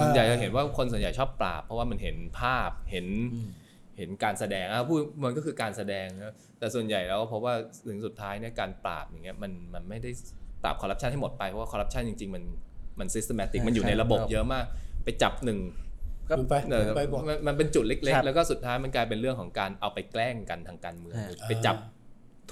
[0.00, 3.48] ส่วนใหญ่จะเห็นว่าคนส่วนใหญ่ชอบปราบ เพราะว่ามันเห็นภาพเห็นอืม
[3.98, 7.52] เห็นการแสดงอะพูดมันก็คือการแสดงนะแต่ส่วนใหญ่แล้วเพราะว่า
[7.88, 10.10] ถึงสุดท้ายเนี่ยการปราบอย่างเงี้ยมันมันไม่ได้
[10.62, 12.44] ปราบคอร์รัปชันให้หมดไปเพราะว่าคอร์รัปชันจริงๆมัน
[13.00, 14.64] มัน systematic ใช่มันอยู่ในระบบใช่เยอะมาก
[15.04, 15.58] ไปจับหนึ่ง
[16.28, 21.76] ก็มันไปเออไปบอกมันมันเป็นจุดเล็กครับๆแล้วก็สุดท้ายมันกลายเป็นเรื่องของการเอาไปแกล้งกันทางการเมืองอ่าไปจับ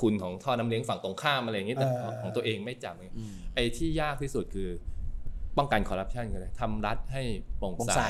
[0.01, 4.69] ทุนของท่อน้ำเลี้ยงฝั่งตรงข้ามอะไรอย่างเงี้ยแต่อ่าของตัวเองไม่จับอย่างเงี้ยอืมไอ้ที่ยากที่สุดคือ
[5.59, 7.23] ป้องกันคอร์รัปชันกันเลยทำรัฐให้
[7.59, 8.03] โปร่งโปร่งใสใส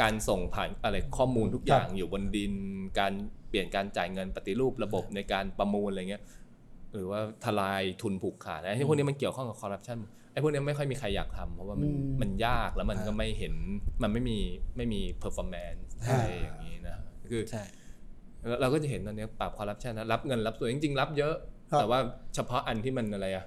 [0.00, 2.52] การส่งผ่านอะไรข้อมูลทุกอย่างอยู่บนดิน
[2.98, 3.12] การ
[3.48, 6.22] เปลี่ยนการจ่ายเงินปฏิรูประบบในการประมูลอะไรเงี้ย
[6.94, 9.98] หรือว่าทลายทุนผูกขาดไอ้พวกนี้มันเกี่ยวข้องกับคอร์รัปชัน
[10.32, 13.54] ไอ้พวกนี้ไม่ค่อยมีใครอยากทำเพราะว่ามันอืมมันยากแล้วมันก็ไม่เห็น
[14.02, 14.38] มันไม่มี
[14.76, 16.96] ไม่มี performance ใช่อะไรอย่างนี้นะ
[17.30, 17.62] คือใช่
[18.46, 21.34] เราเราก็จะเห็นตอนนี้ปราบคอร์รัปชันนะรับเงินรับส่วยจริงๆ รับเยอะ
[21.70, 21.98] ครับแต่ว่า
[22.34, 23.44] เฉพาะอันที่มันอะไรอะ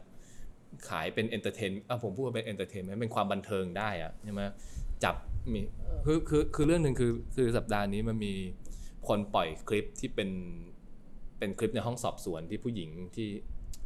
[0.88, 4.42] ขายเป็น entertain อะผมพูดว่าเป็น entertain เป็นความบันเทิงได้อะใช่ไหม
[5.04, 5.16] จับ
[5.54, 5.62] มี
[6.06, 8.34] คือคือคือเรื่องหนึ่งคือคือสัปดาห์นี้มันมี
[9.08, 10.30] คนปล่อยคลิปที่เป็น
[11.40, 13.30] เป็นคลิปในห้องสอบสวนที่ผู้หญิงที่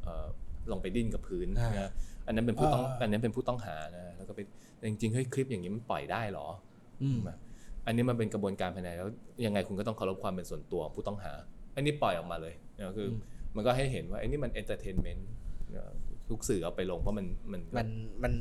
[0.03, 0.25] เอ่อ
[0.71, 1.91] ลงไปดิ้นกับพื้นอ่ะนะ
[2.27, 4.45] อันนั้นเป็นผู้ต้องอ่าอันนั้นเป็นผู้ต้องหานะแล้วก็เป็น
[4.77, 6.47] แต่จริงๆเฮ้ยคลิปอย่างนี้มันปล่อยได้เหรอ
[7.03, 7.19] อืม
[7.85, 9.07] อันนี้มันเป็นกระบวนการภายในแล้ว
[9.45, 11.33] ยังไงคุณก็ต้องเคารพความเป็นส่วนตัวของผู้ต้องหา
[11.75, 13.17] อันนี้ปล่อยออกมาเลยนะคืออืม
[13.55, 15.29] มันก็ให้เห็นว่าไอ้นี่มัน entertainment
[16.29, 17.87] ทุกสื่อเอาไปลงเพราะมันมันก็มัน
[18.23, 18.33] มัน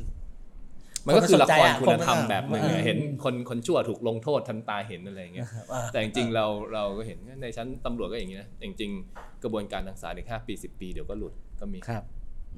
[1.06, 12.04] มันก็คือละคร คนสนใจอะณธรรมแบบหนึ่งเอออะเห็นคนคนชั่วถูกลงโทษทันตาเห็นอะไรอย่างเงี้ยอ่าแต่จริงๆเราเราก็เห็นในชั้นตำรวจก็อย่างนี้นะจริงๆ กระบวนการทางศาลอีกห้าปีสิบปีเดี๋ยวก็หลุดก็มีครับ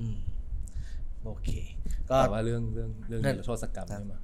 [0.01, 0.17] อืม
[1.25, 1.49] โอเค
[2.11, 4.21] ก็แต่ว่าเรื่องเรื่องเรื่องนั่นนิรโทษกรรมนี่มา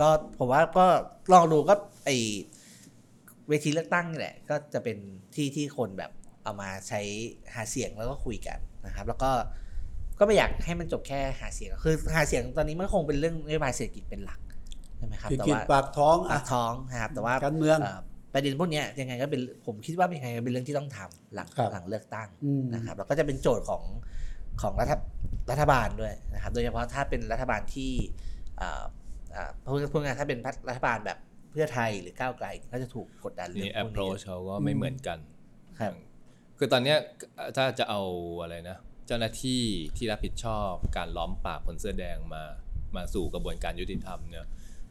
[0.00, 0.86] ก็ผมว่าก็
[1.32, 2.10] ลองดูก็ไอ
[3.48, 4.98] เวทีเลือกตั้งนี่แหละ ก็จะเป็น
[5.34, 6.10] ที่ที่คนแบบ
[6.44, 7.00] เอามาใช้
[7.54, 9.30] หาเสียงแล้วก็คุยกันนะครับ แล้วก็
[10.20, 14.40] ก็ไม่อยากให้มันจบแค่หาเสียงคือหาเสียงตอนนี้มันคงเป็นเรื่องนโยบายเศรษฐกิจเป็นหลัก
[14.98, 18.00] ใช่ไหมครับเศรษฐแต่กิจว่าปากท้องปาอะกท้องนะครับแต่ว่าการเมืองเอ่อ
[18.34, 23.82] ประเด็นพวกเนี้ยยังไงก็เป็นผมคิดว่ายังไงก็เป็นเรื่องที่ต้องทำหลังครับหลังเลือกตั้งอืมนะครับแล้วก็จะเป็นโจทย์ของ
[24.62, 24.92] ของรัฐ
[25.50, 27.92] รัฐบาลด้วยนะครับ โดยเฉพาะถ้าเป็นรัฐบาลที่
[28.58, 28.82] เอ่อ
[29.32, 31.18] เอ่อพูดพูดง่ายๆถ้าเป็นรัฐบาลแบบ
[31.50, 35.18] เพื่อไทยหรือก้าวไกลก็จะถูกกดดันเรื่องนี่พวกนี้ approach เขาก็ไม่เหมือนกัน
[35.80, 35.94] ครับ
[36.58, 36.96] คือตอนเนี้ย
[37.56, 38.00] ถ้าจะเอา
[38.42, 38.76] อะไรนะ
[39.10, 39.62] เจ้าหน้าที่
[39.96, 42.42] ที่รับผิดชอบการล้อมปราบคนเสื้อแดงมา
[42.96, 44.46] มาสู่กระบวนการยุติธรรมเนี่ย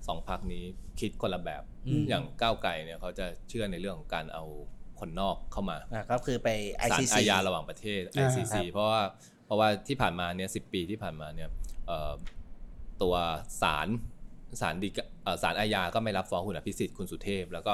[0.08, 0.64] สองพักนี้
[1.00, 4.44] คิดคนละแบบอืมอย่างก้าวไกลเนี่ยเขาจะเชื่อในเรื่องของการเอา
[5.00, 6.50] คนนอกเข้ามาอะก็คือไป
[6.92, 9.02] ศาล ICC อาญาระหว่างประเทศอ่า ICC เพราะว่า
[9.46, 11.50] เพราะว่าที่ผ่านมาเนี่ยสิปีที่ผ่านมาเนี่ย
[11.88, 12.14] เอ่อ
[13.02, 13.16] ตัว
[13.62, 13.88] ศาล
[14.62, 17.74] ศาลดีกาเอ่อศาลอาญาก็ไม่รับฟ้องคุณอภิสิทธิ์คุณสุเทพ แล้วก็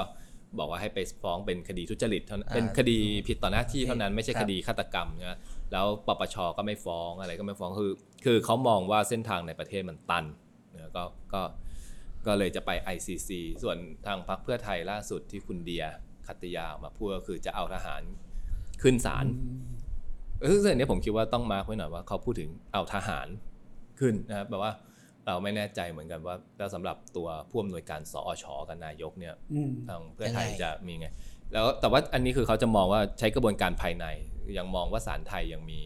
[0.59, 5.37] บอกว่าให้ไปฟ้องเป็นคดีทุจริตเท่านั้นอ่าเป็นคดีผิดต่อหน้าที่เท่านั้นไม่ใช่ครับคดีฆาตกรรมนะ
[5.71, 7.91] แล้วปปชก็ไม่ฟ้องอะไรก็ไม่ฟ้องคือ
[8.25, 10.25] คือเขามองว่าเส้นทางในประเทศมันตัน
[10.73, 11.41] นะก็ก็
[12.27, 13.29] ก็เลยจะไป ICC
[13.63, 15.85] ส่วนทางพรรคเพื่อไทยล่าสุดที่คุณเดีย
[16.27, 18.01] คัตยาออกมาพูดก็คือจะเอาทหาร
[18.81, 19.25] ขึ้นศาล
[20.41, 23.27] เออซึ่งอันนี้ผมคิดว่าต้องมาร์คไว้หน่อยว่าเขาพูดถึงเอาทหาร
[23.99, 24.73] ขึ้นนะครับแบบว่า
[25.25, 31.07] เราไม่แน่ใจเหมือนกันว่า แล้วสำหรับตัวผู้อำนวยการสอชกับนายกเนี่ยอืมทางเพื่อไทยยังไงจะมีไง
[31.53, 34.05] แล้วแต่ว่าอันนี้คือเขาจะมองว่าใช้กระบวนการภายใน
[34.57, 35.81] ยังมองว่าศาลไทยยังมี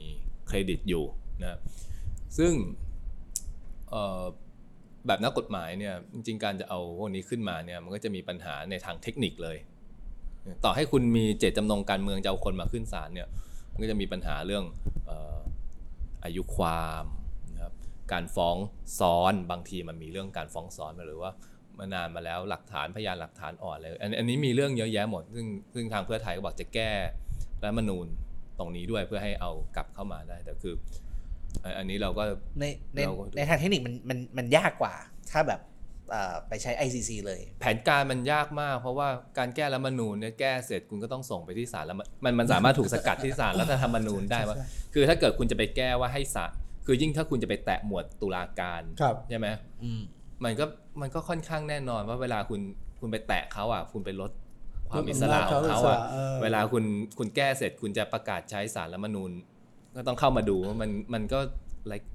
[0.48, 1.04] เครดิตอยู่
[1.42, 1.60] นะ
[2.38, 2.54] ซึ่ง
[5.08, 9.58] แบบนักกฎหมายเนี่ยจริงๆการจะเอาพวกนี้ขึ้นมาเนี่ยมันก็จะมีปัญหาในทางเทคนิคเลย
[10.66, 13.28] ต่อให้คุณมีเจตจำนงการเมืองจะเอาคนมาขึ้นศาลเนี่ย
[13.72, 14.66] มันก็จะมีปัญหาเรื่อง
[15.10, 15.12] อ
[16.24, 17.06] อายุความ
[17.56, 17.74] นะครับ
[18.12, 18.56] การฟ้อง
[19.00, 21.32] ซ้อนบางทีมันมีเรื่องการฟ้องซ้อนมาหรือว่า
[21.78, 26.92] มานานมาแล้วหลักฐานพยานหลักฐานอ่อนเลยอันนี้มีเรื่องเยอะแยะหมด ซึ่งซึ่งทางเพื่อไทยก็บอกจะแก้
[27.64, 28.08] รัฐมนูญ
[28.60, 30.76] ตรงนี้ด้วยเพื่อให้เอากลับเข้ามาได้ แต่คือ
[31.64, 32.24] อันอันนี้เราก็
[32.60, 34.94] ในในเราก็ดูในทางเทคนิคมันมันมันยากกว่า
[35.32, 35.62] ถ้าแบบ
[36.12, 46.52] เอ่อไปใช้ ICC เลย แผนการมันยากมาก เพราะว่าการแก้รัฐธรรมนูญเนี่ยแก้เสร็จคุณก็ต้องส่งไปที่ศาลแล้วมันมันมันสามารถถูกสกัดที่ศาลรัฐธรรมนูญได้ว่าใช่คือถ้าเกิดคุณจะไปแก้ว่าให้ศาล
[46.86, 49.48] คือยิ่งถ้าคุณจะไปแตะหมวดตุลาการครับใช่ไหม
[49.84, 50.02] อืม
[50.44, 50.66] มันก็
[51.02, 52.62] มันก็ค่อนข้างแน่นอนว่าเวลาคุณ
[53.00, 54.32] คุณไปแตะเขาอะคุณไปลด
[54.92, 56.84] ความลดอิสระอำนาจของเขาเขาอิสอะระเออเวลาคุณ
[57.18, 59.32] คุณแก้เสร็จคุณจะประกาศใช้สารรัฐธรรมนูญ
[59.96, 61.40] ก็ต้องเข้ามาดูว่ามันมันก็
[61.92, 62.08] like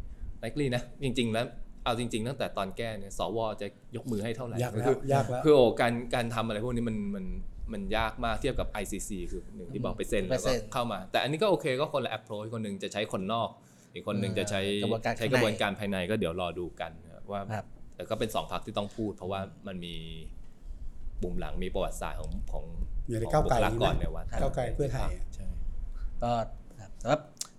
[0.43, 1.47] likely นะ จริง ๆ แล้ว
[1.85, 7.25] เอาจริง ๆ ตั้งแต่ตอนแก้เนี่ยสวจะยกมือให้เท่าไหร่ยากก็แล้คืวยากแล้วคือโอ้การการทำอะไรพวกนี้มันมัน
[7.73, 13.49] มันยากมากเทียบกับ ICC คือหนึ่งที่บอกไปเซ็นไปแล้วเซ็ก็นเข้ามา แต่อันนี้ก็โอเคก็คนละ approach คนหนึ่งจะใช้คนนอก
[13.95, 19.95] อีกคนหนึ่งจะใช้กระบวนการใช้ข้างในกระบวนการภายในก็เดี๋ยวรอดูกันนะครับว่าครับแต่ก็เป็นสองพักที่ต้องพูด เพราะว่ามันมี
[21.25, 22.65] ปุ่มหลังมีประวัติศาสตร์ของของ
[23.09, 25.47] อยู่ในของก้าวบุไกลคลากรนะในวัดก้าวไกลเพื่อไทยอะใช่
[26.23, 26.33] ก็
[26.81, 27.19] ครับแต่ว่า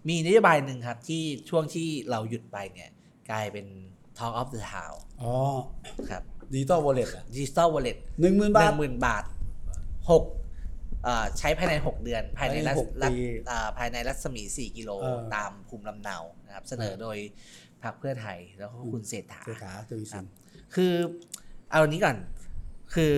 [0.09, 2.89] มีนโยบายหนึ่งครับที่ช่วงที่เราหยุดไปเนี่ย
[3.31, 3.67] กลายเป็น
[4.17, 5.33] Talk of the Town อ๋อ
[6.09, 6.23] ครับ
[6.53, 9.23] ดิจิตอลวอลเล็ต Digital Wallet หนึ่งหมื่นหบาทนึ่งหมื่นบาท
[10.11, 10.23] หก
[11.03, 13.15] เอ่อใช้ภายใน 6 เดือน ภายในรัศภายในหกรัศปี
[13.49, 17.17] อ่าภายในรัศมี 4 กิโลเออตามภูมิลำเนานะครับ เสนอโดย
[17.83, 20.25] พรรคเพื่อไทยแล้วก็คุณเศรษฐาเศรษฐาทวีสิน
[20.75, 20.93] คือ
[21.71, 22.17] เอาอันนี้ก่อน
[22.95, 23.13] คือ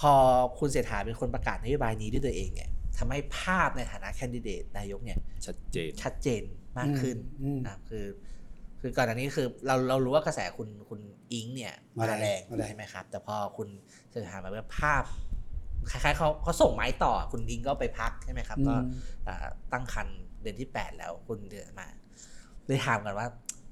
[0.00, 0.12] พอ
[0.58, 6.42] คุณเศรษฐาเป็นคนประกาศนโยบายนี้ด้วยตัวเองเนี่ยทำให้ภาพในฐานะแคนดิเดตนายกเนี่ยชัดเจนชัดเจน
[6.78, 8.06] มากขึ้นอืมนะครับคือ
[8.80, 11.00] คือก่อนอันนี้คือเราเรารู้ว่ากระแสคุณคุณ
[11.32, 13.68] อิงเนี่ยมาแรงแรงมาแรงใช่ไหมครับ แต่พอคุณ
[14.10, 15.02] เศรษฐามาเป็นภาพ
[15.90, 18.90] คล้ายๆเขาเขาส่งไม้ต่อคุณอิงก็ไปพักใช่ไหมครับ ก็อืม
[19.26, 20.08] อ่าตั้งคัน
[20.42, 21.88] เดือนที่ 8 แล้วคุณเดือนมา
[22.66, 23.26] เลยถามกันว่า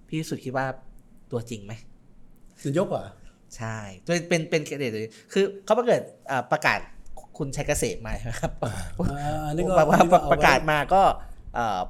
[0.08, 0.66] พี่สุดคิดว่า
[1.32, 1.72] ตัวจริงไหม
[2.64, 3.06] นายกเหรอะ
[3.58, 6.80] ใช่เป็นเป็นเป็นเครดิตเลยคือเขาประกาศอ่าประกาศ
[7.38, 8.52] คุณชัยเกษมมาใช่ไหมครับ
[9.46, 11.02] อันนี้ก็ประอันนี้ก็เอไว้ประกาศมาก็
[11.54, 11.80] เอ่อ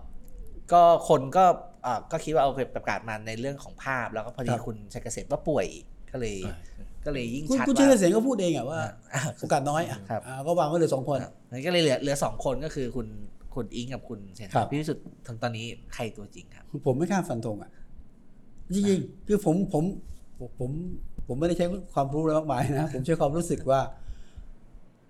[0.72, 1.44] ก็คนก็
[1.82, 6.56] เอ่อก็คิดว่าโอเคประกาศมาในเรื่องของภาพ แล้วก็พอดีครับคุณชัยเกษมก็ป่วยอีกก็เลยใช่
[7.04, 8.80] ก็เลยยิ่งคุณชัดคุณเชว่าษฐเสียงก็พูดเองอะว่า
[9.14, 13.06] อ่าโอกาสน้อยอะครับอ่าก็วางไว้เลยสองคนครับงั้นก็เลยเหลือเหลือสองคนก็คือคุณ
[13.54, 17.70] คุณอิงกับคุณเศรษครัฐาบพี่วิสุทธิ์ถึงตอนนี้ใครตัวจริงครับ ผมไม่กล้าฟันธงอะ
[18.74, 19.84] จริงๆคือผมผม
[20.58, 20.70] ผม
[21.26, 23.80] ผมผมไม่ได้ใช้ความรู้อะไรมากมายนะ ผมใช้ความรู้สึกว่า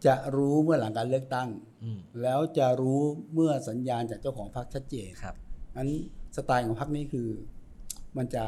[0.07, 1.49] จะรู้เมื่อหลังการเลือกตั้ง
[1.83, 3.01] อืมแล้วจะรู้
[3.35, 5.35] เมื่อสัญญาณจากเจ้าของพรรคชัดเจนครับ
[5.77, 5.89] อัน
[6.37, 7.29] สไตล์ของพรรคนี้คือ
[8.17, 8.45] มันจะ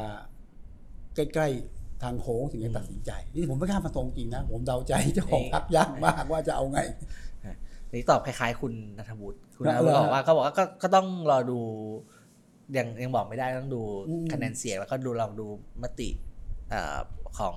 [1.15, 6.79] ใกล้ๆทางโค้งถึงจะตัดสินใจ นี่ผมไม่กล้าฟันธงจริงนะ ผมเดาใจเจ้าของพรรคยากมากว่าจะเอาไง
[7.93, 11.59] นี่ตอบคล้ายๆ คุณนัทวุฒิคุณครันับทวุฒิบอกว่าเขาบอกว่าก็ก็ต้องรอดู
[12.77, 15.47] ยังยังบอกไม่ได้ต้องดูอืมคะแนนเสียงแล้วก็ดูลองดู
[15.83, 16.36] มติเอ่อ
[17.39, 17.55] ของ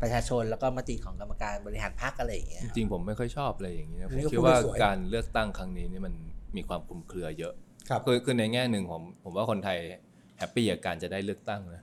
[0.00, 6.14] ประชาชนแล้วก็มติของกรรมการบริหารพรรคอะไรอย่างเงี้ยจริงๆผมไม่ค่อยชอบเลยอย่างนี้นะอัผนมนี้ก็คิดพูดว่าได้สวยการเลือกตั้งครั้งนี้นี่มัน
[6.56, 7.54] มีความคลุมเครือเยอะ
[7.88, 9.78] ครับคือคือในแง่หนึ่งผมผมว่าคนไทย
[10.38, 11.82] happy กับการจะได้เลือกตั้งนะ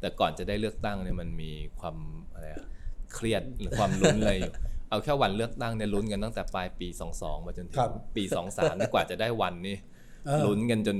[0.00, 1.96] แต่ก่อนจะได้เลือกตั้งเนี่ยมันมีความ
[2.34, 2.64] อะไรอะ
[3.14, 4.52] เครียดหรือความลุ้นอะไรอยู่
[4.90, 9.76] เอาแค่วันเลือกตั้งเนี่ยลุ้นกันตั้งแต่ปลายปี 22 มาจนถึงปี 23 ครับปี 23นี่กว่าจะได้วันนี่
[10.26, 10.98] เออลุ้นกันจน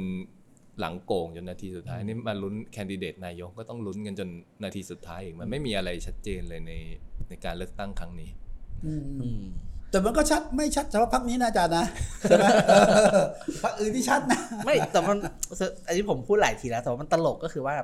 [0.80, 4.28] หลังโก่งจนนาทีสุดท้ายนี่มาลุ้นแคนดิเดตนายกก็ต้องลุ้นกันจน
[4.64, 6.72] นาทีสุดท้ายอีกมันไม่มีอะไรชัดเจนเลยใน
[7.28, 8.30] ในการเลือกตั้งครั้งนี้
[8.86, 9.44] อืมอืม
[9.90, 11.86] แต่มันก็ชัดไม่ชัดเฉพาะพรรคนี้นะอาจารย์นะ
[12.22, 12.72] ใช่ไหมเอ
[13.16, 13.20] อ
[13.62, 15.18] พรรคอื่นที่ชัดนะไม่แต่มัน
[15.86, 17.74] อันนี้ผมพูดหลายทีแล้วแต่ว่ามันตลกก็คือว่า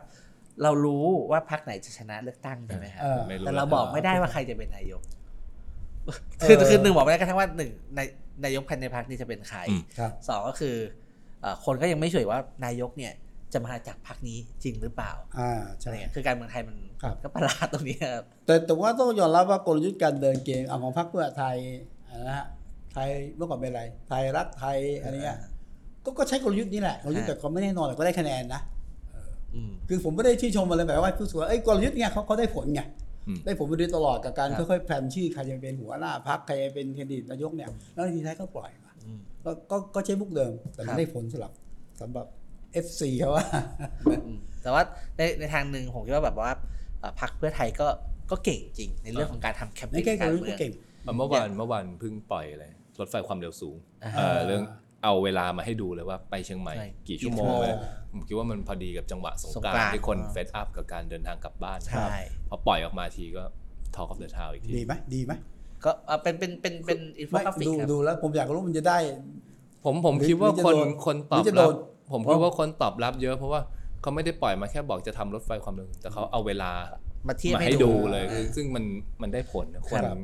[0.62, 5.02] เรารู้ว่าพรรคไหนจะชนะเลือกตั้งใช่ไหมครับเออไม่รู้แต่เราแล้วบอกไม่ได้ว่าใครจะเป็นนายก
[6.40, 8.06] เออคือคือหนึ่งบอกไม่ได้กระทั่งว่าหนึ่งนาย
[8.44, 11.07] นายกภายในพรรคนี่จะเป็นใครอืมครับสองก็คือเอ่อ
[11.64, 13.12] คนก็ยังไม่เฉยว่านายกเนี่ย
[13.52, 21.56] จะมาจากพรรคนี้จริงหรือเปล่าอ่าอะใช่ไรเงี้ยคือการเมืองไทยมันครับก็ประหลาดตรงนี้ครับแต่แต่ว่าต้องยอมรับว่ากลยุทธ์การเดินเกมเอาของพรรคเพื่อไทย
[22.26, 22.46] นะฮะ
[22.92, 25.38] ไทยเมื่อก่อนเป็นอะไร ไทยรักไทยอะไรเงี้ย
[26.04, 28.60] ก็ก็ใช้กลยุทธ์นี้แหละกลยุทธ์แบบความไม่แน่นอนแต่ก็ได้คะแนนนะ
[29.54, 32.80] อืมคือผมไม่ได้ชื่นชมอะไรแบบว่าผู้สวยเอ้ยกลยุทธ์เนี่ยเขาเขาได้ผลไง
[33.28, 38.87] อืมได้ผลมาโดยตลอดกับการครับค่อยๆแพลนชื่อใครจะเป็นหัวหน้าพรรคใครจะเป็นแคนดิเดตนายกเนี่ย แล้วทีท้ายก็ปล่อยมาอืม
[39.48, 41.52] ก็ก็ก็ใช้มุกเดิม แต่ครัมันบได้ผลสำหรับ
[42.00, 42.26] สำหรับ
[42.84, 43.44] FC เขาว่า
[44.26, 44.82] อืมแต่ว่า
[45.16, 46.50] ในในทางหนึ่งผมคิดว่าแบบว่า
[47.00, 47.88] เอ่อพรรคเพื่อไทยก็
[48.30, 50.72] ก็เก่งจริง ในเรื่องของการทำแคมเปญ ในแค่การเมือง กลยุทธ์เมืก็องเก่ง
[51.16, 52.64] เมื่อวานเมื่อวานเพิ่งปล่อยอะไร
[53.00, 54.62] รถไฟความเร็วสูงอ่าเออเรื่อง
[55.04, 57.74] เอาเวลามาให้ดูเลยว่าไปเชียงใหม่ใช่กี่ชั่วโมกี่ชั่วโมง กี่ชั่วโมงเลย
[58.12, 62.06] ผมคิดว่ามันพอดีกับจังหวะสงกรานต์ สงกรานต์ที่คนอ่า face up กับการเดินทางกลับบ้านใช่
[62.48, 63.42] พอปล่อยออกมาทีก็
[63.96, 65.32] Talk of the Town อีกทีดีไหมดีไหม
[65.84, 68.98] ก็เอ่อเป็นเป็นเป็นเป็นอินโฟไม่กราฟิกดูครับดูแล้วผมอยากรู้มันจะได้
[69.84, 71.74] ผมผมหรือคิดว่าหรือจะคนโดนคนตอบหรือจะโดรับน
[72.12, 73.60] ผมคิดว่าคนตอบรับเยอะเพราะว่า
[74.02, 76.70] เขาไม่ได้ปล่อยมาแค่บอกจะทำรถไฟความเร็วแต่เขาเอาเวลา
[77.28, 78.84] มาเทียบมาให้ให้ดูดูเลยอ่าซึ่งมัน
[79.22, 80.16] มันได้ผลนะคนครับ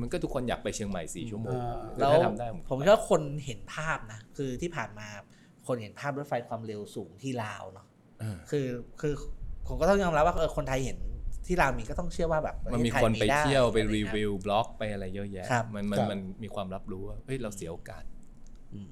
[0.00, 5.08] มันก็ทุกคนอยากไปเชียงใหม่สี่ชั่วโมงอ่าแล้วถ้าทำได้ผมผมคิดว่าคนเห็นภาพนะ คือที่ผ่านมา
[5.66, 7.86] คนเห็นภาพรถไฟความเร็วสูงที่ลาวเนาะ
[8.20, 8.66] เออคือ
[9.00, 9.14] คือ
[9.66, 10.98] ผมก็ต้องยอมรับว่าเออคนไทยเห็น
[11.46, 18.02] ที่ลาวมีก็ต้องเชื่อว่าแบบมันมีประทศทคนไปด้เที่ยวไปอะรีเงี้ยวิวบล็อกไปอะไรเยอะแยะครับมันมันครับมันมีความรับรู้ว่าเฮ้ยเราเสียโอกาส
[18.72, 18.88] อืม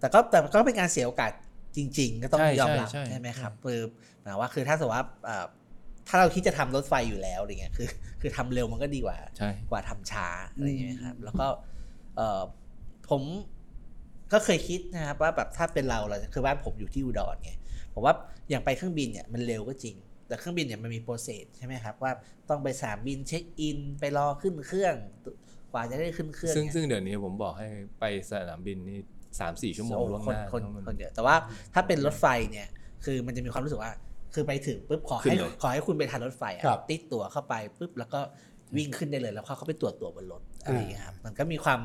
[0.00, 1.32] แต่ก็แต่ก็เป็นการเสียโอกาส
[1.76, 3.80] จริง ๆ ก็ต้องใช่ยอมรับใช่ใช่ใช่ไหมครับคือ
[4.22, 5.46] หมายว่าคือถ้าสมมติว่าเอ่อ
[6.08, 7.88] ถ้าเราคิดจะทำรถไฟอยู่แล้วอะไรเงี้ยคือ
[8.20, 11.46] คือทำเร็วมันก็ดีกว่าใช่กว่าทำช้าอะไรอย่างเงี้ยครับ แล้วก็
[12.16, 12.42] เออ
[13.10, 13.22] ผม
[14.32, 17.52] ก็เคยคิดนะครับว่าแบบถ้าเป็นเราเราคือบ้านผมอยู่ที่อุดรไง
[17.94, 18.14] ผมว่า
[18.50, 19.96] อย่างไปเครื่องบินเนี่ยมันเร็วก็จริง
[20.28, 22.12] แต่เครื่องบินเนี่ยมันมีโปรเซสใช่ไหมครับว่า
[22.48, 24.94] ต้องไปสนามบินเช็คอิน ไปรอขึ้นเครื่อง
[25.72, 27.68] กว่าจะได้ขึ้นเครื่องซึ่งเนี่ยซึ่งเดี๋ยวนี้ผมบอกให้
[28.00, 28.98] ไปสนามบินนี่
[29.40, 31.36] สามสี่ชั่วโมงโอ้ล่วงคหนน้าคนเพราะมันคนเยอะแต่ว่า
[31.74, 32.68] ถ้าเป็นรถไฟเนี่ย
[33.04, 33.92] คือมันจะมีความรู้สึกว่า
[34.34, 38.20] คือไปถึงปุ๊บขอขึ้ให้นเลยขอให้คุณไปทันรถไฟอะครับติดตั๋วเข้าไปปุ๊บแล้วก็
[38.76, 41.80] วิ่งขึ้นได้เลยแล้วเขาเขาไปตรวจตั๋วบนรถอะไรอย่างเงี้ยครับมันก็มีความ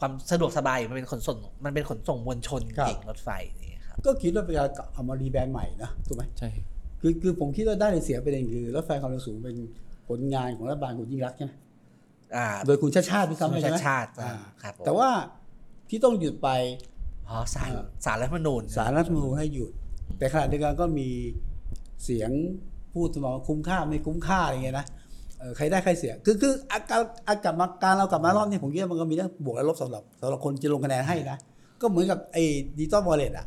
[0.00, 3.30] ความสะดวกสบายอยู่มันเป็นขนส่งมันเป็นขนส่งมวลชนครับจริงรถไฟ
[3.72, 6.50] นี่ครับก็คิดว่าเป็นการเอามารีแบรนด์ใหม่นะถูกไหมใช่
[7.06, 9.56] คือคือผมคิดว่าได้ในเสียประเด็นคือรถไฟความเร็วสูงเป็น
[10.08, 11.52] ผลงานของรัฐบาลคุณยิ่งรักษณ์ใช่ไหม
[12.36, 15.08] อ่าโดยคุณชาติชาติด้วยซ้ำไปคุณใช่ไหมชาติชาติอ่าครับผมแต่ว่า
[15.90, 16.48] ที่ต้องหยุดไป
[17.28, 19.72] อ๋อสารอ่าสารรัฐธรรมนูญสารรัฐธรรมนูญให้หยุด
[20.18, 21.08] แต่ขณะเดียวกันก็มี
[22.04, 22.30] เสียง
[22.92, 24.86] พูดทำนองคุ้มค่าไม่คุ้มค่าอะไรเงี้ยนะ
[25.38, 31.38] เออใครได้ใครเสีย คือคืออาการอากลับมาการเรากลับมารอบนี้ผมคิดว่ามันก็มีเรื่องบวกและลบสำหรับสำหรับคนจะลงคะแนนให้นะ
[31.80, 32.42] ก็เหมือนกับไอ้
[32.78, 33.46] ดิจิตอลวอลเล็ตอะ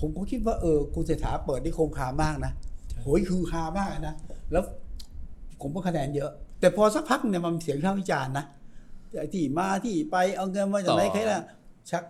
[0.00, 2.52] ผมก็คิดว่าเออคุณเศรษฐาเปิดที่โครงคามากนะ
[3.02, 4.14] โหยคือคามากนะ
[4.52, 4.64] แล้ว
[5.60, 6.30] ผมก็คะแนนเยอะ
[6.60, 8.44] แต่พอสักพักเนี่ยมันมีเสียงวิพากษ์วิจารณ์นะ
[9.18, 11.42] ไอ้ที่มาที่ไปเอาเงินมาจากไหนใครล่ะ
[11.90, 12.02] ชัก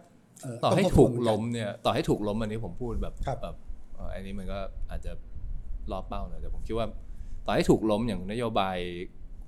[0.43, 3.57] เต่อให้งทบทถูวนกเหมือนนล้มเนี่ยต่อให้ถูกล้มอันนี้ผมพูดแบบครับแบบ
[3.95, 4.59] เอ่ออันนี้มันก็
[4.91, 5.13] อาจจะ
[5.91, 6.87] ล้อเป้าหน่อยแต่ผมคิดว่า
[7.47, 8.77] ต่อให้ถูกล้มอย่างนโยบาย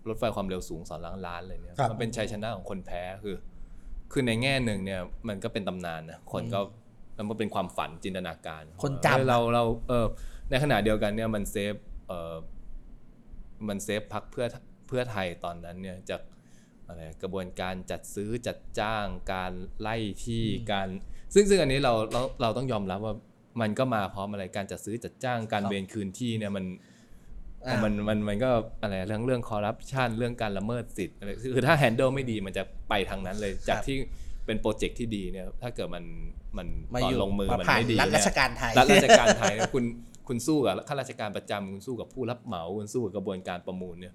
[0.08, 3.36] รถไฟความเร็วสูงสอนล้างล้านอะไรเนี่ยครับมันเป็นชัยชนะของคนแพ้คือ
[4.12, 6.60] คือในแง่หนึ่งเนี่ยมันก็เป็นตำนานนะคนก็
[7.14, 10.06] แล้วมันเป็นความฝันจินตนาการ คนจำเออเราเราเออ
[10.50, 11.74] ในขณะเดียวกันเนี่ยมัน save
[12.08, 12.36] เออ
[13.68, 14.46] มัน save พรรคเพื่อ
[14.88, 16.20] เพื่อไทยตอนนั้นเนี่ยจาก
[16.88, 20.88] อะไรกระบวนการจัดซื้อจัดจ้างการไล่ที่การ
[21.34, 23.14] ซึ่งซึ่งอันนี้เราเราเราต้องยอมรับว่า
[23.60, 26.64] มันก็มาพร้อมอะไรการจัดซื้อจัดจ้างการครับเวนคืนที่เนี่ยมัน
[27.66, 28.50] อ่ามันมันมันก็
[28.82, 33.96] อะไรเรื่องเรื่องคอร์รัปชันเรื่องการละเมิดสิทธิ์อะไรคือคือถ้า handle ไม่ดีมันจะไปทางนั้นเลยจากที่
[34.46, 36.04] เป็นโปรเจกต์ที่ดีเนี่ยถ้าเกิดมัน
[36.58, 39.84] มันมาตออนยู่ลงมือมามันผ่านไม่ดีรัฐเนี่รายชการไทยเนี่ยรัฐราชการไทยเนี่ยคุณ
[40.30, 44.14] คุณสู้กับข้าราชการประจำคุณสู้กับผู้รับเหมาคุณสู้กับกระบวนการประมูลเนี่ย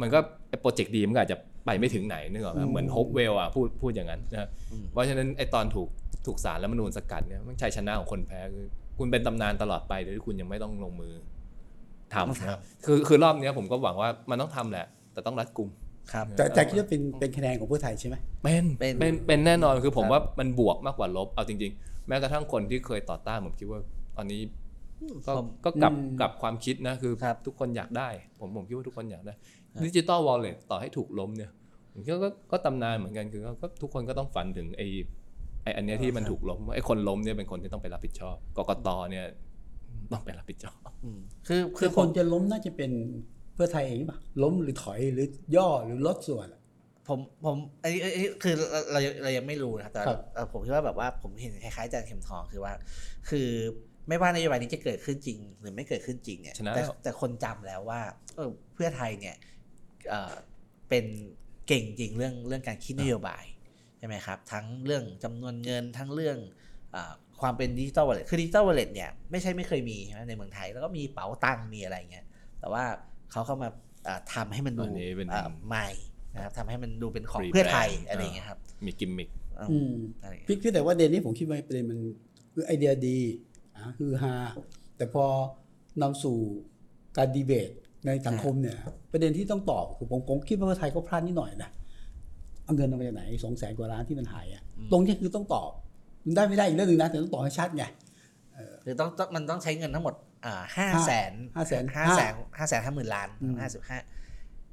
[0.00, 0.18] มันก็
[0.48, 5.88] ไอ้โปรเจกต์ดีมันก็อาจจะไปไม่ถึงไหนนึกออกไหมอืมเหมือนโฮปเวลล์อะพูดพูดอย่างนั้นนะอืมเพราะฉะนั้นไอ้ตอนถูก
[6.26, 8.66] ถูกศาลรัฐธรรมนูญสกัดเนี่ยมันชัยชนะของคนแพ้คือ
[8.98, 11.14] คุณเป็นตำนานตลอดไปโดยที่คุณยังไม่ต้องลงมือ
[12.14, 15.68] ทำนะครับคือคือรอบเนี้ยผมก็หวังว่ามันต้องทำแหละ แต่ต้องรัดกุม
[16.12, 23.80] ครับแต่แต่คิดว่าเป็นเป็นคะแนนของเพื่อไทยใช่ไหมเป็นเป็นเป็นเป็นแน่นอนคือผมครับว่ามันบวกมากกว่าลบเอาจริง ๆ แม้กระทั่งคนที่เคยต่อต้านผมคิดว่า
[24.16, 24.40] ตอนนี้
[25.26, 28.08] ก็ผมก็กลับอืมกลับความคิดนะคือครับทุกคนอยากได้
[28.40, 29.34] ผมผมคิดว่าทุกคนอยากได้
[29.72, 31.50] ครับดิจิตอลวอลเล็ตต่อให้ถูกล้มเนี่ย
[31.92, 34.86] ผมคิดว่าก็ก็ตำนานเหมือนกันคือก็ก็ทุกคนก็ต้องฝันถึงไอ้
[35.62, 39.26] ไอ้อันเนี้ยที่มันถูกล้มไอ้คนล้มเนี่ยเป็นคนที่ต้องไปรับผิดชอบกกตเนี่ย
[40.12, 42.90] ต้องไปรับผิดชอบอืมคือคืคืออผคมนจะล้มน่าจะเป็น
[43.54, 46.60] เพื่อไทยเองป่ะล้มหรือถอยหรือย่อหรือลดส่วนอะ
[47.08, 52.72] ผมผมอันนี้อันนี้คือเราเราเรายังไม่รู้นะครับแต่ครับเอ่อผมคิดว่าแบบว่าผมเห็นคล้ายๆอาจารย์เข็มทองคือว่า
[53.28, 53.48] คือ
[54.08, 58.00] ไม่ว่านโยบายนี้จะเกิดขึ้นจริง หรือไม่เกิดขึ้นจริงเนี่ยชนะแต่แล้วแต่คนจำแล้วว่า
[58.36, 59.36] เออเพื่อไทยเนี่ย
[60.08, 60.32] เอ่อ
[60.88, 61.04] เป็น
[61.68, 63.44] เก่งจริงเรื่องเรื่องการคิดนโยบาย
[63.98, 66.38] ใช่ไหมครับ ทั้งเรื่องจำนวนเงินทั้งเรื่อง
[66.92, 72.24] เออความเป็นดิจิตอลวอลเล็ตคือดิจิตอลวอลเล็ตเนี่ยไม่ใช่ไม่เคยมีใช่ไหมในเมืองไทย แล้วก็มีเป๋าตังค์มีอะไรเงี้ย
[72.60, 72.84] แต่ว่า
[73.32, 73.68] เขาเข้ามา
[74.04, 75.88] เอ่อทำให้มันดูอันนี้เป็นเอ่อใหม่
[76.34, 81.98] นะครับทำให้มันดูเป็นของ Rebrand เพื่อไทยอ่าอะไรอย่างเงี้ยครับมีกิมมิคอืมอืมอะไรอย่างเงี้ยพี่พี่แต่ว่าประเด็นนี้ผมคิดว่าประเด็นมัน
[82.54, 83.18] คือไอเดียดี
[83.76, 84.34] อะคือฮา
[84.96, 85.24] แต่พอ
[86.02, 86.38] นำสู่
[87.16, 87.70] การดีเบต
[88.06, 88.76] ในสังคมเนี่ย
[89.12, 91.70] ประเด็นที่ต้องตอบคือผมผมคิดว่าเพื่อไทยก็พลาดนิดหน่อยนะ
[92.64, 95.70] เอาเงินเอามาจากไหนสองแสนกว่าล้านที่มันหายอะตรงนี้คือต้องตอบ
[96.26, 97.84] มันได้ไม่ได้อีกเรื่องหนึ่งนะแต่ต้องตอบให้ชัดไง
[98.84, 103.98] คือต้องต้องมันต้องใช้เงินทั้งหมดอ่าห้าแสนห้าแสนห้าแสนห้าแสนห้าหมื่นล้านอืมห้าสิบห้า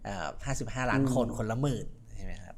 [0.07, 1.85] อ่าห้าสิบห้าล้านอืมคนคนละหมื่น
[2.15, 2.55] ใช่ไหมครับ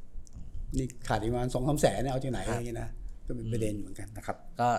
[0.77, 2.89] นี่ขาดอีกประมาณสองสามแสนเนี่ยเอาจากไหนคอะรับไรอย่างเงี้ยนะ
[3.27, 4.69] ก็เป็นประเด็นอยู่เหมือนกันนะครับ ก็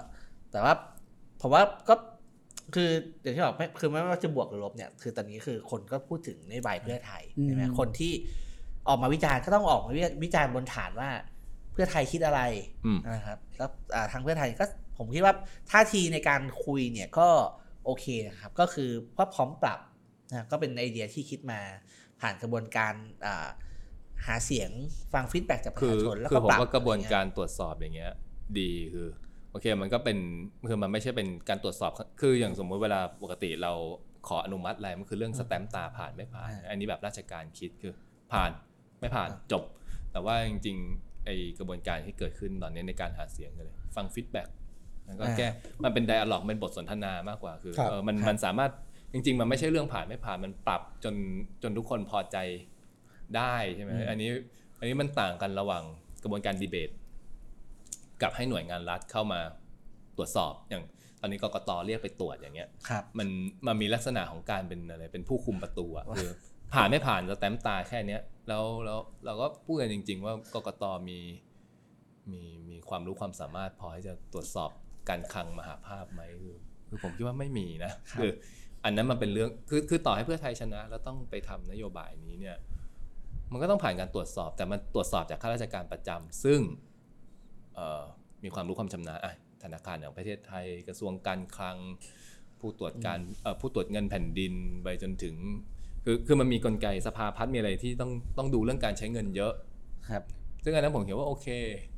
[0.52, 0.72] แต่ว่า
[1.44, 1.94] ผมว่าก็
[2.74, 2.88] คือ
[3.22, 8.12] อย่างที่บอกไม่คือไม่ว่าจะบวกหรือลบเนี่ยคือตอนนี้คือคนก็พูดถึงนโยบายเพื่อไทยใช่ไหมอืมคนที่
[8.88, 11.10] ออกมาวิจารณ์ก็ต้องออกมาวิวิจารณ์บนฐานว่า
[11.72, 12.40] เพื่อไทยคิดอะไร
[12.86, 14.64] อืมนะครับแล้วอ่าทางเพื่อไทยก็
[14.98, 15.34] ผมคิดว่า
[15.70, 17.28] ท่าทีในการคุยเนี่ยก็
[17.84, 19.80] โอเคนะครับ ก็คือก็พร้อมปรับ
[20.30, 21.60] นะก็เป็นไอเดียที่คิดมา
[22.20, 22.94] ผ่านกระบวนการ
[23.26, 23.48] อ่า
[24.26, 24.70] หาเสียง
[25.12, 28.12] ฟังฟีดแบ็กจากประคือชาชนแล้วคือก็ผมปรับว่ากระบวนอไเงี้ยการตรวจสอบอย่างเงี้ย
[28.58, 29.08] ดีคือ
[29.54, 30.18] โอเคมันก็เป็น
[30.68, 33.72] คือมันไม่ใช่เป็นการตรวจสอบ คืออย่างสมมุติเวลาปกติเรา
[34.28, 37.92] ขออนุมัติอะไรมันคือเรื่องสแตราผ่านไม่ผ่าน อันนี้แบบราชการคิดคือ
[38.32, 38.50] ผ่าน
[39.00, 39.64] ไม่ผ่านจบ
[40.12, 44.48] แต่ว่าจริงๆไอ้กระบวนการที่เกิดขึ้นตอนนี้ในการหาเสียงเลย ฟัง feedback
[45.06, 45.46] แล้วก็แก้
[45.84, 48.70] มันเป็น dialogue เป็นบทสนทนามากกว่าคือครับเออมันมันสามารถ
[49.12, 51.14] จริง ๆ มันไม่ใช่เรื่องผ่านไม่ผ่านมันปรับจน
[51.62, 52.36] จนทุกคนพอใจ
[53.36, 54.30] ได้ใช่ไหมอันนี้
[54.78, 55.82] อันนี้มันต่างกันระหว่าง
[56.22, 56.90] กระบวนการดีเบต
[58.22, 59.40] กับให้หน่วยงานรัฐเข้ามา
[60.16, 60.82] ตรวจสอบอย่าง
[61.20, 63.28] ตอนนี้กกตเรียกไปตรวจอย่างเงี้ยครับมัน
[63.66, 66.30] มันมีลักษณะของการเป็นอะไรเป็นผู้คุมประตูอะคือ
[66.74, 71.18] ผ่านไม่ผ่านสแตมป์ตาแค่เนี้ยแล้วแล้วเราก็พูดกันจริง ๆ ว่ากกตมี
[72.30, 74.70] มีมีความรู้ความสามารถพอที่จะตรวจสอบ
[75.08, 76.56] การคลังมหาภาพไหมคือ
[76.88, 78.30] คือผมคิดว่าไม่มีนะครับคือ
[78.84, 82.56] อันนั้นมันเป็นเรื่องคือคือต่อให้เพื่อไทยชนะ แล้วต้องไปทำนโยบายนี้เนี่ย
[83.52, 86.93] มันก็ต้องผ่านการตรวจสอบ แต่มันตรวจสอบจากข้าราชการประจำซึ่งเอ่อ
[88.44, 91.76] มีความรู้ความชำนาญอะธนาคารแห่งประเทศไทย กระทรวงการคลัง
[92.60, 95.34] ผู้ตรวจการเอ่อผู้ตรวจเงินแผ่นดินไปจนถึง
[96.04, 99.52] คือคือมันมีกลไกสภาพัฒน์มีอะไรที่ต้องต้องดูเรื่องการใช้เงินเยอะ
[100.10, 100.22] ครับ
[100.64, 101.46] ซึ่งอันนั้นผมเห็นว่าโอเค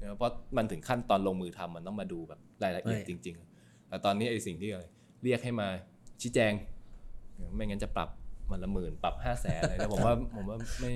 [0.01, 4.85] นะเพราะมันถึงขั้นตอนลงมือทำมันต้องมาดูแบบรายละเอียดเอ้จยริง ๆ แต่ตอนนี้ไอ้สิ่งที่อะไร
[5.22, 5.68] เรียกให้มา
[6.20, 6.53] ชี้แจง
[7.55, 8.09] ไม่งั้นจะปรับ
[8.51, 10.95] มันละหมื่นปรับห้าแสนอะไรนะผมว่าผมว่าไม่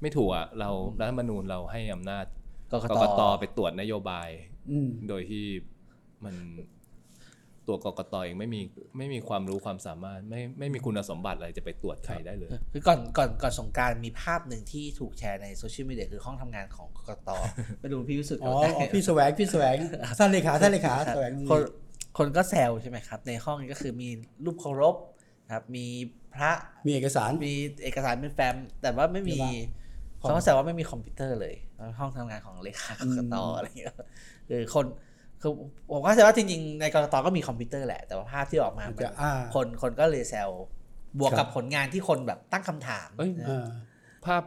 [0.00, 2.26] ไม่ถูกอะเรารัฐธรรมนูญเราให้อำนาจ
[2.72, 2.84] กกต.
[2.84, 3.22] กกต.
[3.40, 4.28] ไปตรวจนโยบาย
[4.70, 5.44] อืม โดยที่
[6.24, 6.34] มัน
[7.68, 8.60] ตัวกกตเองไม่มี
[8.98, 17.30] ไม่มีความรู้ความสามารถ ไม่ไม่มีคุณสมบัติอะไรจะไปตรวจใครได้เลย คือก่อนก่อนก่อนสงกรานต์มีภาพหนึ่งที่ถูกแชร์ในโซเชียลมีเดียคือห้องทำงานของ กกต.กต
[17.80, 19.76] ไม่รู้พี่วิสุทธิ์อ๋อได้อ๋อพี่แสวงพี่แสวง
[20.18, 21.60] ท่านเลขาท่านเลขาแสวงคน
[22.18, 24.08] คนก็แซวใช่ไหมครับ ในห้องนี้ก็คือมี
[24.44, 24.96] รูปเคารพ
[25.44, 25.86] นะครับ มี
[26.34, 26.52] พระ
[26.86, 27.54] มีเอกสาร มี
[27.84, 29.52] เอกสารเป็นแฟ้มแต่ว่าไม่มีเรียกว่า
[30.24, 31.54] เขาก็แซวว่าไม่มีคอมพิวเตอร์เลย
[31.98, 33.94] ห้องทำงานของเลขากกตอืมอะไรอย่างเงี้ย
[34.48, 34.84] คือคน
[35.42, 35.52] คือ
[35.92, 40.48] ผมก็แซวว่าจริงๆในกกตก็มีคอมพิวเตอร์แหละแต่ว่าภาพที่ออกมามันจะอ่าคนคนก็เลยแซว
[41.18, 43.66] บวกครักับบผลงานที่คนแบบตั้งคำถามเอ้ยนะอ่า
[44.24, 44.42] ภาพ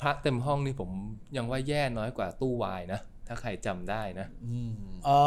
[0.00, 0.90] พระเต็มห้องนี่ผม
[1.36, 4.72] ยังว่าแย่น้อยกว่าตู้วายนะถ้าใครจำได้นะอืม
[5.08, 5.20] อ๋อ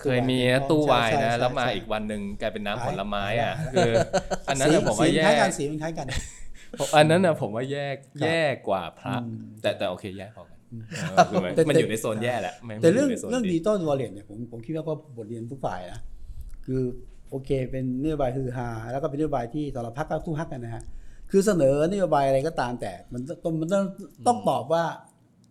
[0.00, 3.90] เคยมีนะตู้วายใช่นะใช่แล้วมาใช่อีกวันหนึ่งกลายเป็นน้ำผลไม้อะหายคือ
[4.48, 6.06] อันนั้นสีน่ะผมว่าสีแย่คล้ายกันสีมันคล้ายกัน
[6.96, 16.00] อันนั้นน่ะผมว่าแย่ครับแย่กว่าพระอืมแต่แต่โอเคแย่พอกันอืมเออคือมันแต่มันแต่อยู่ในโซนแย่แหละไม่แต่เรื่องไม่ยู่ในโซนเรื่องดีดิจิตอลวอลเล็ตเนี่ยผมผมคิดว่าก็บทเรียนทุกฝ่ายนะ
[16.66, 16.82] คือ
[17.30, 20.82] โอเค เป็นนโยบายฮือฮาแล้วก็เป็นนโยบายที่แต่ละพรรคก็ทุกพรรคกันนะฮะ
[21.30, 23.84] คือเสนอนโยบายอะไรก็ตามแต่ มันต้องมันต้อง
[24.26, 24.84] ต้องตอบว่า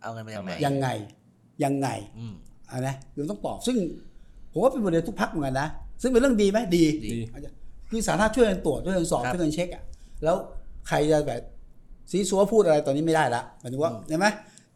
[0.02, 0.88] เอาเงินมาจากไหนยังไง
[1.64, 2.34] ยังไงอืม
[2.72, 3.78] อะนะคือต้องตอบซึ่ง
[4.52, 5.68] ผมว่าเป็นบทเรียนทุกพรรคเหมือนกันนะ
[6.02, 7.52] ซึ่งเป็นเรื่องดีไหมดีดีอาจจะ
[7.90, 9.84] คือสาธารณะช่วยกันตรวจช่วยกันสอบครับช่วยกันเช็คอะ
[10.24, 10.36] แล้ว
[10.88, 11.42] ใครจะแบบ
[12.12, 14.26] ซีซัวพูดอะไรตอนนี้ไม่ได้ละหมายถึงว่าใช่ไหม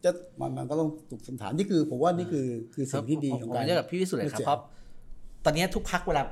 [0.04, 4.60] จะมันมันก็ต้องถูกคำถามนี่คือ ผมว่านี่คือคือสิ่งที่ดีของผมการเรียกกับพี่วิสุทธิ์เลยครับเสียเพราะ
[5.44, 6.22] ตอนนี้ทุกพักเวลา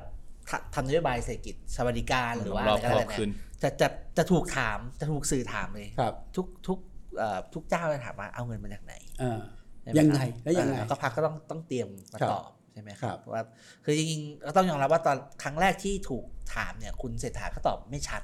[0.50, 6.78] ทำทำนโยบายเศรษฐกิจสวัสดิการหรือว่ารอะอบไรก็ครอแล้วบแต่ขึ้นเนี่ยจะจะจะถูกถามจะถูกสื่อถามเลยครับทุกทุก
[7.18, 9.40] เอ่อทุกเจ้าจะถามว่าเอาเงินมาจากไหนอ่า
[9.82, 13.42] ใช่หมยังครับไงแล้วยังไงเออก็พักก็ต้องต้องเตรียมมาครับตอบใช่ไหมคครัรับบว่า
[13.84, 18.22] คือจริงๆก็ต้องยอมรับว่าตอนครั้งแรกที่ถูกถามเนี่ยคุณเศรษฐาก็ตอบไม่ชัด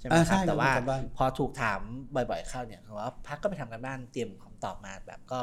[0.00, 1.80] ใช่ไหมอ่าครับใช่แต่ว่าครับบ้านพอถูกถาม
[2.14, 5.40] บ่อยๆเข้าเนี่ยเขาว่าพักก็ไปทำกันบ้านเตรียมคำตอบมาแบบก็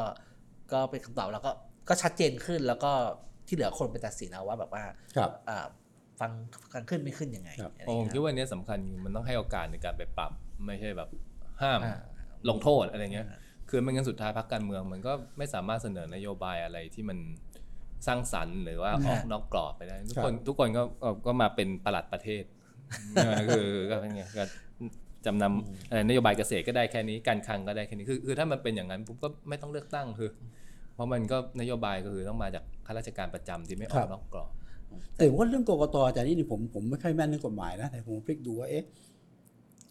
[0.72, 1.52] ก็เป็นคำตอบแล้วก็
[1.90, 2.92] ก็ชัดเจนขึ้นแล้วก็
[3.48, 4.84] ที่เหลือคนไปตัดสินเอาว่าแบบว่า
[5.18, 5.66] ครับอ่า
[6.20, 6.32] ฟัง
[6.74, 10.32] ฟังขึ้นไม่ขึ้นยังไงครับอะไรผมอย่างคิดเงี้ยว่าอันเนี้ยสำคัญมันต้องให้โอกาสในการไปปรับ
[10.66, 11.10] ไม่ใช่แบบ
[11.62, 12.00] ห้ามอ่า
[12.50, 13.28] ลงโทษอะไรเงี้ย
[13.70, 17.18] คือไม่งั้นสุดท้ายพรรคการเมือง มันก็ไม่สามารถเสนอนโยบายอะไรที่มัน
[18.08, 22.57] สร้างสรรค์หรือว่าออกนอกกรอบไปได้ ทุกคนทุกคนก็ก็ก็มาเป็นประหลัดประเทศเออ
[23.48, 24.44] คือก็เป็นไงก็
[25.26, 30.30] จำนำอะไรนโยบายเกษตรก็ได้แค่นี้การคลังก็ได้แค่นี้คือคือถ้ามันเป็นอย่างนั้นปุ๊บก็ไม่ต้องเลือกตั้งคือ
[30.94, 34.52] เพราะมันก็นโยบายก็คือต้องมาจากข้าราชการประจำที่ไม่ออกนอกกรอบ
[35.18, 38.84] แต่ว่าเรื่องกกตอาจารย์นี่ผมผมไม่ค่อยแม่นเรื่องกฎหมายนะแต่ผมพลิกดูว่าเอ๊ะ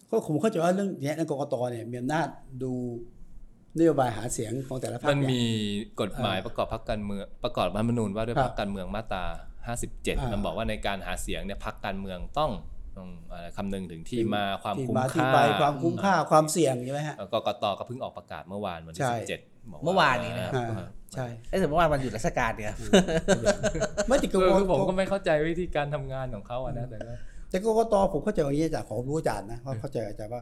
[0.09, 2.27] ก็ผมเข้าใจว่าเรื่องเนี้ยในกกตเนี่ยมีอำนาจ
[2.63, 2.71] ดู
[3.79, 5.43] นโยบายหาเสียงของแต่ละพรรคมันเนี่ยมี
[6.01, 9.23] กฎหมายประกอบพรรคการเมืองประกอบรัฐธรรมนูญว่าด้วยคพรัรบรคการเมืองมาตรา
[9.65, 12.51] อ่า57 มันบอกว่าในการหาเสียงเนี่ยพรรคการเมืองต้อง
[12.97, 22.75] ต้องอะไรคำนึงถึงที่มาความที่คุ้มมาที่ค่าไปความคุ้มค่าความเสี่ยงใช่ไหมฮะเอ่อกกตก็เพิ่งออกประกาศเมื่อวานวันที่ใช่17บอกเมื่อวานนี้นะครับอ่าเออใช่เอ้ยแต่เมื่อวานวันหยุดราชการเนี่ย
[24.07, 27.13] ไม่ติดกคืกอตคือผมก็ไม่เข้าใจวิธีการทำงานของเขาอะนะแต่ก็
[27.49, 30.41] แต่กกตผมเข้าใจอย่างนี้จากขอรู้อาจารย์นะว่าเข้าใจอาจารย์ว่า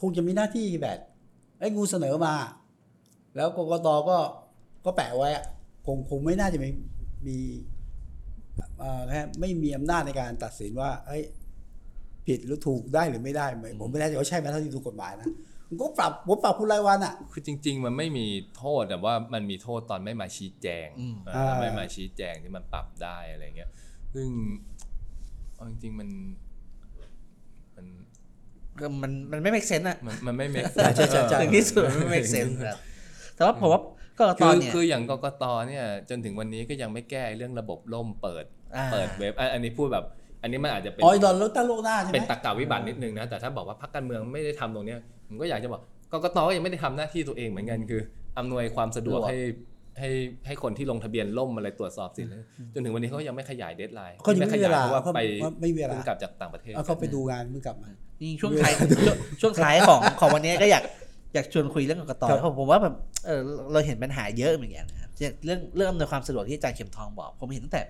[0.00, 0.98] คงจะมีหน้าที่แบบ
[1.60, 2.34] ไอ้งูเสนอมา
[3.36, 4.16] แล้วกกตก็
[4.84, 5.44] ก็แปะไว้อะ
[5.86, 6.68] คงคงไม่น่าจะมี
[7.28, 7.38] มี
[8.78, 11.22] เอ่อแค่ไม่มีอำนาจในการตัดสินว่าเอ้ย
[12.26, 15.28] ผิดหรือถูกได้หรือไม่ได้ไม่ผมไม่แน่ใจว่าใช่ไหมเท่าที่ดูกฎหมายนะ
[15.68, 23.70] ผมก็ปรับผมปรับคุณรายวันอะ คือจริง ๆ มันไม่มีโทษแต่ว่ามันมีโทษตอนไม่มาชี้แจงอืมเอออ่าไม่มาชี้แจงที่มันปรับได้อะไรเงี้ย
[24.14, 24.28] ซึ่ง
[25.54, 26.08] เอาจริงๆมัน
[27.76, 27.86] มัน
[28.80, 32.78] ก็มันมันไม่ make sense อะมันมันไม่ make ใช่ใช่ใช่ใช่ถึงที่สุดมันไม่ make sense ครับ
[33.36, 33.80] แต่ว่าผมว่า
[34.18, 38.44] กกตคือเนี่ยคืออย่างกกตเนี่ย จนถึงวันนี้ก็ยังไม่แก้เรื่องระบบล่มเปิด
[38.76, 40.04] อ่าเปิดเว็บอะอันนี้พูดแบบ
[40.46, 45.80] อันนี้มันอาจจะเป็นอ๋อตอนเลือกตั้งโลกหน้าใช่ไหมเป็นตรกกาวิบัตินิดนึงนะแต่ถ้าบอกว่าพรรคการเมืองไม่ได้ทำตรงเนี้ยผมก็อยากจะบอก
[46.12, 48.00] กกตก็ยังไม่ได้ทำหน้าที่ตัวเองเหมือนกันคือ
[48.38, 49.38] อำนวยความสะดวกสะดวกให้
[50.00, 50.10] ให้
[50.46, 52.32] ให้คนที่ลงทะเบียนล่มอะไรตรวจสอบสิทธิ์
[52.74, 55.20] จนถึงวันนี้เขายังไม่ขยายเดทไลน์เขายังไม่มีเวลาเพราะว่าเขาไป
[55.60, 57.90] ไม่มีเวลาเพิ่งกลับจากต่างประเทศเอาเขาไปดูงานเพิ่งกลับมา
[58.20, 60.84] จริงๆช่วงท้ายช่วงช่วงท้ายของของวันนี้ก็อยาก
[61.34, 62.94] อยากชวนคุยเรื่องกกตครับเพราะผมว่าแบบ
[63.26, 63.40] เออ
[63.72, 67.82] เราเห็นปัญหาเยอะเหมือนกันนะครับอย่างเรื่องเรื่องอำนวยความสะดวกที่อาจารย์เข็มทองบอก ผมเห็นตั้งแต่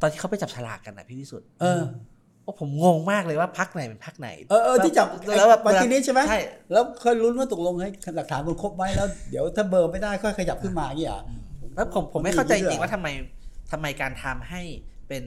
[0.00, 1.82] ตอนที่เขาไปจับฉลากกันนะพี่วิสุทธิ์เออ
[2.42, 5.06] โอ้ผมงงมากเลยว่าพักไหนเป็นพักไหน เออเออที่จับ
[5.38, 6.40] แล้วแบบปฏิทินใช่ไหมใช่
[6.72, 11.22] แล้วเคยลุ้นว่าตกลงให้หลักฐานมันครบไหมแล้วเดี๋ยวถ้าเบอร์ไม่ได้ค่อยขยับขึ้นมาอย่างเงี้ยเหรอ
[11.74, 13.08] แล้วผมผมไม่เข้าใจจริงๆว่าว่าทำไม
[13.72, 14.62] ทำไมการทำให้
[15.08, 15.24] เป็น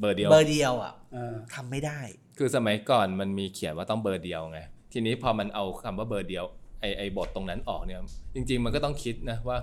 [0.00, 2.00] เบอร์เดียวเบอร์เดียวอะเออทำไม่ได้
[2.38, 4.60] คือสมัยก่อนมันมีเขียนว่าต้องเบอร์เดียวไง
[4.92, 6.44] ทีนี้พอมันเอาคำว่าเบอร์เดียว
[6.80, 7.98] ไอไอบทตรงนั้นออกเนี่ย
[8.34, 9.58] จริง ๆ มันก็ต้องคิดนะว่า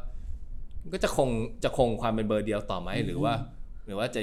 [0.93, 1.29] ก็จะคง
[1.63, 3.33] จะคงความเป็นเบอร์เดียวต่อไหมหรือว่า
[3.89, 4.21] หรือว่าจะ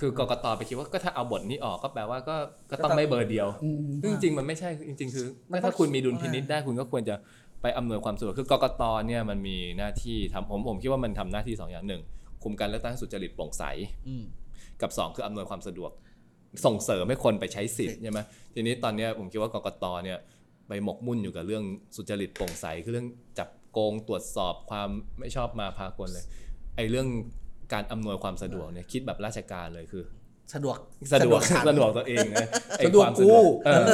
[0.00, 2.36] คือกกตไปคิดว่าก็ถ้าเอาบทนี้ออกก็แปลว่าก็
[2.70, 7.14] ก็ต้องไม่เบอร์เดียวอืมซึ่งจริงๆมันไม่ใช่จริง ๆ คือมันต้องถ้าคุณมีดุลพินิษได้คุณก็ควรจะ
[7.62, 12.02] ไปอำนวยความสะดวกคือกกตเนี่ยมันมีหน้าที่ทำผมผมคิดว่ามันทำหน้าที่สองอย่างหนึ่ง
[12.42, 13.64] คุมการเลือกตั้งให้สุจริตโปร่งใส
[14.08, 14.24] อืม
[14.80, 15.90] กับ 2 คืออำนวยความสะดวก
[16.64, 18.20] ส่งเสริมให้คนไปใช้สิทธิ์ใช่ไหม
[18.54, 20.18] ทีนี้ตอนเนี้ยผมคิดว่ากกตเนี่ย
[20.68, 21.64] ไปหมกมุ่นอยู่กับเรื่อง
[21.96, 23.08] สุจริตโปร่งใสคือเรื่อง
[23.38, 24.88] จับโกงตรวจสอบความ
[25.18, 26.24] ไม่ชอบมาพากลเลย
[26.76, 27.08] ไอ้เรื่อง
[27.72, 30.04] การอำนวยความสะดวกเนี่ยคิดแบบราชการเลยคือ
[30.54, 30.78] สะดวก
[31.14, 32.46] สะดวกขันสะดวกตัวเองนะ
[32.78, 33.84] ไอ้สะดวกความกูเออ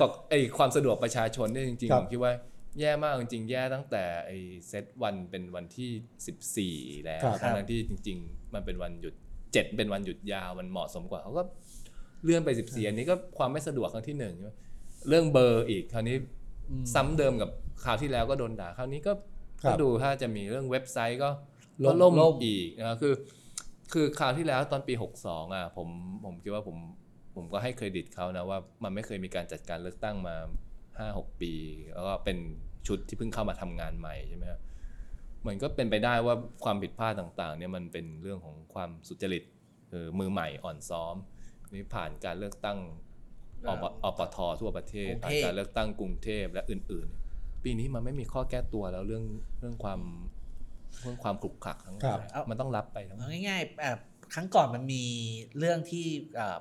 [0.00, 2.32] ก็ไอ้ความสะดวกประชาชนเนี่ยจริงครัๆบผมคิดว่า
[2.80, 4.36] แย่มากจริงๆ แย่ตั้งแต่ไอ้
[4.68, 9.14] เซตวันเป็นวันที่ 14 แล้วครับทั้งๆที่จริง ๆ มันเป็นวันหยุด
[9.52, 11.42] เจ็ดเป็นวันหยุดยาวมันเหมาะสมกว่าเขาก็
[12.24, 14.52] เลื่อนไป 14 อันนี้ก็ความไม่สะดวกครั้งที่หนึ่งใช่ไหม
[15.08, 16.16] เรื่องเบอร์อีกคราวนี้
[16.70, 17.50] อืมซ้ำเดิมกับ
[17.84, 19.12] คราวที่แล้วก็โดนด่าคราวนี้ก็
[19.62, 21.28] ครับก็ดูถ้าจะมีเรื่องเว็บไซต์ก็
[21.82, 23.14] ล่ก็มล่มล่มอีกนะครับคือ
[23.92, 24.94] คือคราวที่แล้วตอนปี
[25.24, 25.88] 62อะผม
[26.24, 26.76] ผมคิดว่าผม
[27.34, 30.36] ผมก็ให้เครดิตเขานะว่ามันไม่เคยมีการจัดการเลือกตั้งมา
[30.88, 31.52] 5-6ปี
[31.94, 32.38] แล้วก็เป็น
[32.86, 34.60] ชุดที่เพิ่งเข้ามาทำงานใหม่ใช่ไหมครับ
[35.46, 39.42] มันก็เป็นไปได้ว่าความผิดพลาดต่างๆเนี่ยมันเป็นเรื่องของความสุจริต
[39.90, 41.14] คือมือใหม่อ่อนซ้อม
[41.72, 42.78] นี่ผ่านการเลือกตั้ง
[43.68, 49.24] อปอปททั่วประเทศกรุงผ่าเทนพการเลือกตั้งกรุงเทพและอื่น ๆ ปีนี้มันไม่มีข้อแก้ตัวแล้วเรื่อง
[49.60, 50.00] เรื่องความ
[51.00, 53.90] เรื่องความขลุกขลักทั้งหมดครับเลยมันต้องรับไปทั้งหมเอาดง่ายๆอะ
[54.34, 55.02] ครั้งก่อนมันมี
[55.58, 56.06] เรื่องที่
[56.38, 56.58] อ่า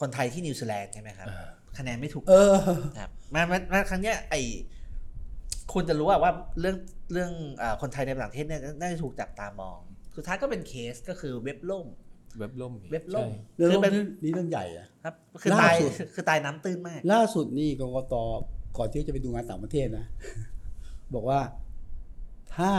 [0.00, 2.54] คนไทยที่นิวซีแลนด์ใช่ไหมครับ อ่า คะแนนไม่ถูก เออ
[2.98, 4.34] ครับมันมันมันครั้งเนี้ยไอ
[5.72, 6.76] คุณจะรู้ว่าว่าเรื่อง
[7.12, 7.32] เรื่อง
[7.62, 9.78] อาคนไทยในต่างประเทศเนี่ยน่าจะถูกจับตามอง
[10.16, 11.86] สุดท้ายก็เป็นเคสก็คือเว็บล่ม
[12.38, 18.14] เว็บล่มอีกเว็บล่มใช่ เรื่องคือเป็นนี้นี่เรื่องใหญ่อะ ครับคือล่าตายสุด คือตายน้ำตื้นมาก ล่าสุดนี่กกต
[18.76, 20.06] ก่อนที่จะไปดูงานต่างประเทศนะ
[21.14, 21.40] บอกว่า
[22.56, 22.70] ถ้า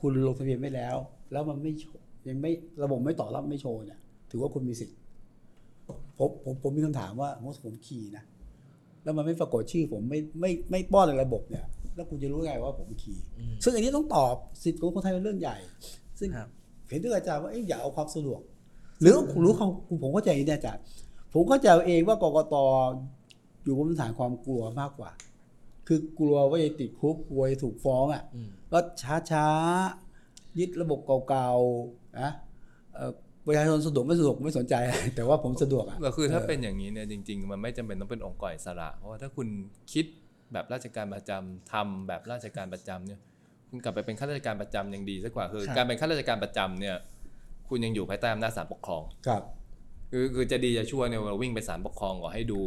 [0.00, 0.96] คุณลงทะเบียนไม่แล้ว
[1.32, 4.96] แล้วมันไม่โชว์ยังไม่ระบบไม่ตอบรับไม่โชว์เนี่ยถือว่าคุณมีสิทธิ์
[6.18, 8.24] ผมผมผมมีคำถามว่าสมมติผมขี่นะ
[9.04, 14.34] แล้วมันไม่ปรากฏชื่อผมไม่ไม่ไม่ป้อนในระบบเนี่ย แล้วคุณจะรู้ไงว่าผมขี่อืมซึ่งอันนี้ต้องตอบ
[14.64, 15.56] สิทธิ์ของคนไทยเป็นเรื่องใหญ่
[16.18, 16.48] ซึ่งครับ
[16.88, 18.40] เห็นด้วยกับอาจารย์ว่าเอ้ยอย่าเอาความสะดวก
[19.00, 19.68] หรือหรือเขา
[20.02, 20.82] ผมเข้าใจอย่างนี้นะอาจารย์
[21.32, 22.54] ผมเข้าใจเอาเองว่ากกต
[23.64, 25.10] อยู่บนพื้นฐานความกลัวมากกว่า
[25.86, 30.98] คือกลัวว่าจะติดคุกกลัวจะถูกฟ้องอะอืม ก็ช้าช้าๆยึดระบบ
[31.28, 32.30] เก่าๆนะ
[32.94, 33.10] เอ่อ
[33.46, 34.74] ประชาชนสะดวกไม่สะดวกไม่สนใจ
[35.16, 39.48] แต่ว่าผมสะดวกอะก็คือถ้าเป็นอย่างนี้เนี่ยจริง ๆ มันไม่จำเป็นต้องเป็นองค์กรอิสระเพราะว่าถ้าคุณ
[39.92, 40.04] คิด
[40.52, 43.20] แบบราชการประจำทำแบบราชการประจำเนี่ย
[43.70, 46.96] คุณกลับไปเป็นข้าราชการประจำยังดีสักกว่าคือครับการเป็นข้าราชการประจำเนี่ย
[47.68, 49.42] คุณยังอยู่ภายใต้อำนาจศาลปกครองครับ
[50.10, 52.60] คือคือจะดีจะชั่วเนี่ยเราวิ่งไปศาลปกครองก็ให้ดู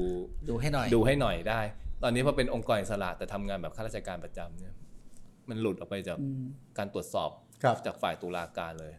[0.50, 1.62] ดูให้หน่อยดูให้หน่อยได้
[2.04, 4.74] ตอนนี้พอเป็นองค์กรอิสระแต่ทำงานแบบข้าราชการประจำเนี่ย
[5.52, 6.44] มันหลุดออกไปจากอืม
[6.78, 7.30] การตรวจสอบ
[7.64, 8.94] ครับจากฝ่ายตุลาการเลย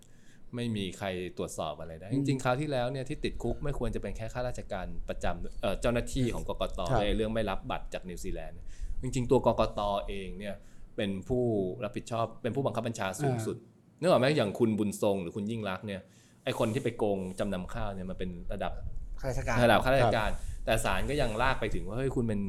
[0.57, 1.07] ไม่มีใคร
[1.39, 8.59] ตรวจสอบอะไรได้อืจมริงๆคราวที่แล้วเนี่ยที่ติดคุกไม่ควรจะเป็นแค่ข้าราชการประจำเอ่อเจ้าหน้าที่ของกกตครับเลยเรื่องไม่รับบัตรจากนิวซีแลนด์
[9.03, 10.55] จริง ๆ ตัวกกตเองเนี่ย
[10.97, 11.45] เป็นผู้
[11.85, 13.57] รับผิดชอบเป็นผู้บังคับบัญชาสูงสุด
[14.01, 16.01] นึกออกไหมอย่างคุณบุญทรงหรือคุณยิ่งรักษณ์เนี่ย
[16.45, 18.73] ไอคนที่ไปโกงจำนำข้าวเนี่ยมันเป็นระดับ
[19.21, 20.31] ข้าราชการระดับข้าราชการ
[20.65, 22.41] แต่ศาลก็ยังลากไปถึงว่าเฮ้ยคุณเป็น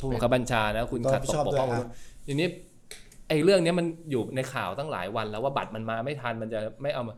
[0.00, 1.88] ผู้บังคับบัญชานะคุณต้องขัดรับผิดชอบปกด้วยป้องอะ
[2.26, 2.46] ทีนี้
[3.30, 7.14] ไอ้เรื่องเนี้ยมันอยู่ในข่าวตั้งหลายวันแล้วว่าบัตรมันมาไม่ทันมันจะไม่เอามา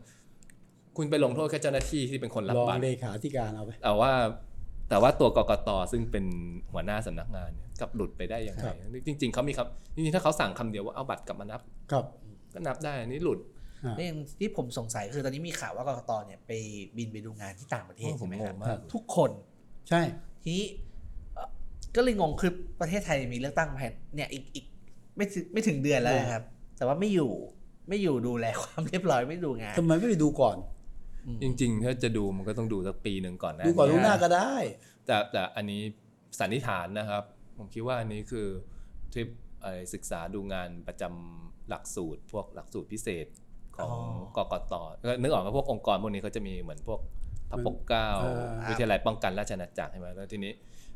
[0.97, 4.11] คุณไปลงโทษแค่เจ้าหน้าที่ที่เป็นคนรับรองบัตรเลขาธิการเอาไปแต่ว่า
[4.89, 6.25] แต่ว่าตัวกกตซึ่งเป็น
[6.73, 8.75] หัวหน้าสำนักงานเนี่ยกลับหลุดไปได้ยังไงครับ
[9.07, 11.61] จริง ๆเขามีครับจริงๆถ้าเขาสั่งคำเดียวว่าเอาบัตรกลับมานับ
[11.91, 12.05] ครับ
[12.53, 13.39] ก็นับได้อันนี้หลุด
[13.85, 14.09] อ่านี่
[14.39, 16.51] ที่ผมสงสัยคือตอนนี้มีข่าวว่ากกตเนี่ยไป
[16.97, 19.31] บินไปดูงานที่ต่างประเทศโอ้ผมใช่ไหมครับงงมากทุกคน
[19.89, 20.01] ใช่
[20.43, 20.65] ทีนี้
[21.33, 21.47] เอ่อ
[21.95, 22.51] ก็เลยงงคือ
[22.81, 24.65] ประเทศไทยมีเลือกตั้งภายเนี่ยอีกอีก
[25.15, 26.43] ไม่ถึงไม่ถึงเดือนแล้วนะครับ
[26.77, 27.31] แต่ว่าไม่อยู่
[27.89, 30.57] ไม่อยู่ดูแลความเรียบร้อยไม่ดูงานทำไมไม่ไปดูก่อน
[31.41, 34.53] จริง ๆ ถ้าจะดูมันก็ต้องดูสักปีหนึ่งก่อนหนะดูก่อนล่วงหน้าก็ได้
[35.05, 35.81] แต่แต่อันนี้
[36.39, 37.23] สันนิษฐานนะครับ
[37.57, 38.47] ผมคิดว่าอันนี้คือ
[39.13, 39.27] ทริป
[39.63, 43.27] อะไรศึกษาดูงานประจำหลักสูตร พวกหลักสูตรพิเศษ
[43.75, 46.99] ของอ๋อกกตก็นึกออกว่าพวกองค์กรพวกนี้เขาจะมีเหมือนพวก
[47.49, 50.51] พระปกเกล้าเออวิทยาลัยป้องกันราชอาณาจักรใช่ไหมแล้วทีนี้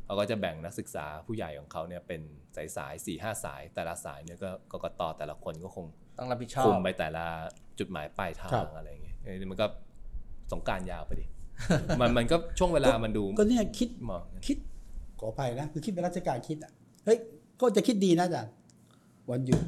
[0.07, 2.21] เขาก็จะแบ่งนักศึกษาผู้ใหญ่ของเขาเนี่ยเป็น
[2.55, 5.85] สายสายสี่ห้าสาย แต่ละสายเนี่ยก็กกตแต่ละคนก็คง
[6.17, 7.25] ต้องรับผิดชอคุบมไปแต่ละ
[7.79, 9.65] จุดหมายปลายทาครังบอะไรอย่างเงี้ยเออมันก็
[10.51, 11.25] สงกรารยาวไปดิ
[12.01, 14.57] มันมันก็ช่วงเวลามันดูก็เนี่ยคิดเหมาะคิด
[15.19, 16.71] ขออภัยนะ คือคิดเป็นราชการคิดอะ
[17.05, 17.17] เฮ้ย
[17.61, 18.51] ก็จะคิดดีนะอาจารย์
[19.31, 19.61] วันหยุด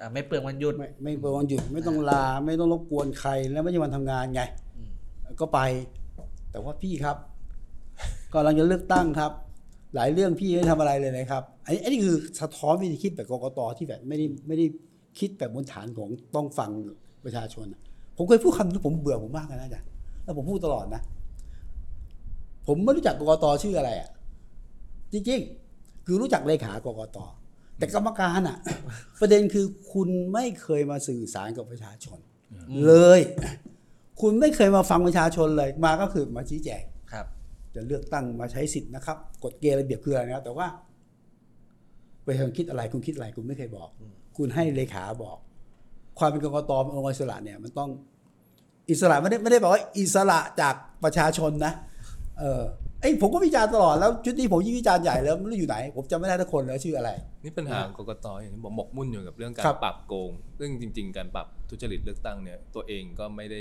[0.00, 4.42] อ่าไม่เปลืองวันหยุด ไม่ไม่เปิดวันหยุดไม่ต้องลาไม่ต้องรบกวนใครแล้วไม่ใช่วันทำงานไง
[4.76, 4.90] อืม
[5.40, 5.60] ก็ไป
[6.50, 7.16] แต่ว่าพี่ครับ
[8.32, 9.32] กำลังจะเลือกตั้งครับ
[9.94, 14.66] หลายเรื่องพี่ไม่ทำอะไรเลยนะครับอันนี้อันนี้คือสะท้อนวิธีคิดแบบกกตที่แบบไม่ได้ไม่ได้
[15.18, 16.70] คิดแบบบนฐานของต้องฟัง
[17.24, 17.80] ประชาชนอะ
[18.16, 19.88] ผมเคยพูดคำนี้ผมเบื่อผมมากเลยนะอาจารย์
[20.24, 21.02] แล้วผมพูดตลอดนะ
[22.66, 24.10] ผมไม่รู้จักกกตชื่ออะไรอะ
[25.12, 27.18] จริงๆ คือรู้จักเลขากกต
[27.78, 28.58] แต่กรรมการอะ
[29.20, 32.18] ประเด็นคือคุณไม่เคยมาสื่อสารกับประชาชน
[32.86, 33.20] เลย
[34.20, 36.82] คุณไม่เคยมาฟังประชาชนเลยมาก็คือมาชี้แจง
[37.12, 37.26] ครับ
[37.74, 40.66] จะเลือกตั้งมาใช้สิทธิ์นะครับกฎเกณฑ์ระเบียบคืออะไรนะครับแต่ว่า
[42.26, 43.88] ประชาชนคิดอะไรคุณคิดอะไรคุณไม่เคยบอก
[44.36, 45.38] คุณให้เลขาบอก
[46.18, 47.90] ความเป็นกกตเป็นองค์กรอิสระเนี่ยมันต้อง
[48.90, 51.72] อิสระไม่ได้ไม่ได้บอกว่าอิสระจากประชาชนนะ
[52.38, 52.62] เออ
[53.00, 57.10] ไอยผมก็วิจารณ์ตลอดแล้วชุดนี้ผมยิ่งวิจารณ์ใหญ่แล้วไม่รู้อยู่ไหน ผมจำไม่ได้ทุกคนแล้วชื่ออะไร
[57.44, 63.60] นี่ปัญหาของกกตอย่างที่บอกหมกมุ่นอยู่กับเรื่องการครับปรับโกง ซึ่งจริง ๆ การปรับทุจริตเลือกตั้งเนี่ยตัวเองก็ไม่ได้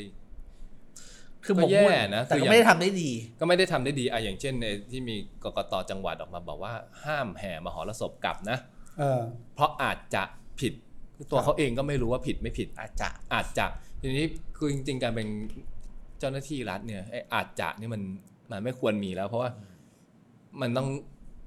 [1.46, 6.74] คือก็ผมแย่พูดนะแต่คือก็อย่างไม่ได้ทำได้ดี ก็ไม่ได้ทำได้ดีอะอย่างเช่นในที่มีกกตจังหวัดออกมาบอกว่า
[7.06, 8.58] ห้ามแห่มหรสพกลับนะ
[9.00, 9.22] เออ
[9.56, 10.24] เพราะอาจจะ
[10.60, 10.74] ผิด
[11.32, 13.66] ตัวครับเขาเองก็ไม่รู้ว่าผิดไม่ผิดอาจจะอาจจะ
[14.02, 14.26] ทีนี้
[14.58, 15.28] คือจริงๆการเป็น
[16.20, 18.02] เจ้าหน้าที่รัฐเนี่ยไอ้อาจจะนี่มัน
[18.52, 19.50] มันไม่ควรมีแล้ว เพราะว่า
[20.62, 20.88] มันต้อง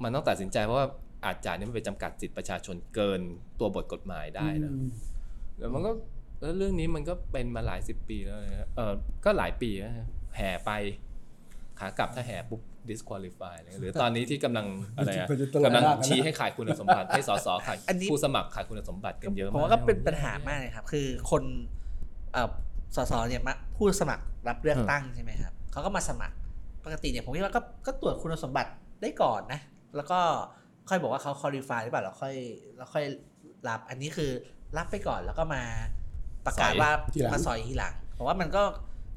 [0.02, 0.86] มันต้องตัดสินใจเพราะว่า
[1.26, 3.20] อาจจะนี่มันไปจำกัดสิทธิประชาชนเกิน
[3.60, 4.88] ตัวบทกฎหมายได้นะอืม
[5.58, 5.92] แล้วมันก็
[6.44, 8.92] แล้วเรื่องนี้มันก็เป็นมาหลายสิบปีแล้วนะเออ
[9.24, 10.70] ก็หลายปีแล้วนะแห่ไป
[11.78, 14.66] ขากลับถ้าแห่ปุ๊บ disqualify เลยหรือตอนนี้ที่กำลัง
[14.96, 21.42] อะไรอะเป็นตลาดกำลังมากนะชี้ให้ขาดคุณสมบัติให้สสขาดอันนี้ ผู้สมัครขาดคุณสมบัติกันเยอะผมมากว่าก็เป็นปัญหามากเลยครับ คือคน
[22.32, 22.50] เอ่อ
[22.96, 26.34] สสเนี่ยมาผู้สมัครรับเลือกตั้งใช่ไหมครับเขาก็มาสมัคร
[26.84, 28.70] ปกติเนี่ยผมคิดว่าก็ก็ตรวจคุณสมบัติ
[29.02, 29.60] ได้ก่อนนะ
[29.96, 30.20] แล้วก็
[30.88, 32.34] ค่อยบอกว่าเขาคุริฟายหรือเปล่าแล้วค่อย
[32.76, 33.04] แล้วค่อย
[33.68, 34.30] รับอันนี้คือ
[34.76, 35.62] รับไปก่อนแล้วก็มา
[36.46, 38.62] ประกาศว่าทีหลังมาสอยทีหลังผมว่ามันก็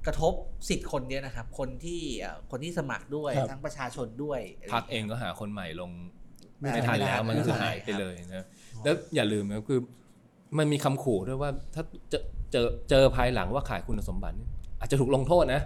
[0.08, 0.34] กระทบ
[0.70, 5.92] สิทธิ์คนเยอะนะครับ คนที่เอ่อคนที่สมัครด้วยครับทั้งประชาชนด้วยะไรพักย่าเองยก็หาคนใหม่ลง
[6.60, 8.46] ไม่ไม่ทัทันนแล้วมันก็คือไม่ทันหายไปครับเลยนะ
[8.84, 9.80] แล้วอย่าลืมนะคือ
[10.58, 14.50] มันมีคำขู่ด้วยว่าถ้าเจอเจอเจอภายหลังว่าขาดคุณสมบัติเนี่ย
[14.80, 15.62] อาจจะถูกลงโทษนะ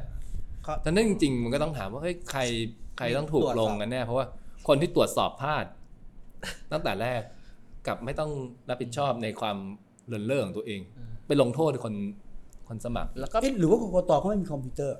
[0.66, 2.42] ก็แต่นั่นจริงๆ มันก็ต้องถามว่าเฮ้ยใคร
[2.98, 4.26] ใครต้องถูกตรวจสอบลงกันแน่เพราะว่า
[4.68, 5.66] คนที่ตรวจสอบพลาด
[6.72, 7.22] ตั้งแต่แรก
[7.88, 8.32] กับไม่ต้อง
[8.70, 9.58] รับผิดชอบในความ
[10.08, 10.82] เลินเล่อของตัวเอง
[11.32, 11.96] ไปลงโทษคน
[12.68, 14.98] คนสมัคร แล้วก็ เอ๊ะหรือว่ากกตเขาไม่มีคอมพิวเตอร์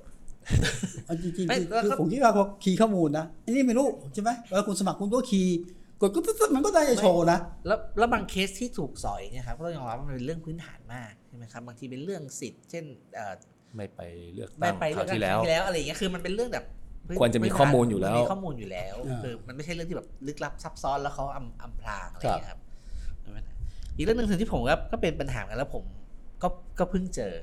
[1.06, 5.56] เอาจริงๆไม่คือแล้วคือก็ผมคิดว่าเขาคีย์ข้อมูลนะอันนี้ไม่รู้ใช่ไหมเวลาคุณสมัครคุณก็คีย์
[6.02, 12.84] กดก็ตึ๊ดๆมันก็ได้จะโชว์นะ แล้วแล้วบางเคสที่ถูกสอยเนี่ยครับก็ต้องยอมรับว่ามันเป็นเรื่องพื้นฐานมากใช่ไหมครับบางทีเป็นเรื่องสิทธิ์เช่น
[13.16, 13.34] เอ่อ
[13.76, 14.02] ไม่ไป
[14.34, 16.66] เลือกไม่ตั้งไปคราวเรื่องที่แล้วที่แล้วอะไรอย่างเงี้ยคือมันเป็นเรื่องแบบ
[17.08, 22.60] พื้นควรจะมีพื้นฐานข้อมูลอยู่แล้วนมีข้อมูลอยู่แล้วอ่า คือมันไม่ใช่เรื่องที่แบบลึกลับซับซ้อนแล้วเขาอำอำพรางอะไรอย่างเงี้ยครับ
[23.96, 25.84] อีกเรื่องหนึ่งที่ผมก็ก็เป็นปัญหาเหมือนกันแล้วผม
[26.42, 26.48] ก็
[26.80, 27.34] ก็เพิ่งเจอ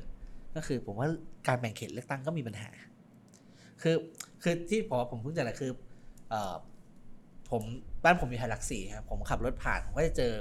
[0.57, 1.09] ก็คือผมว่า
[1.47, 2.71] การแบ่งเขตเลือกตั้งก็มีปัญหา
[3.83, 3.95] คือ
[4.43, 5.71] คือที่ผมผมเพิ่งเจอนะคือ
[6.31, 6.55] เอ่อ
[7.51, 7.63] ผม
[8.05, 10.33] บ้านผมอยู่แถวหลักสี่ครับผมขับรถผ่านผมก็จะเจอ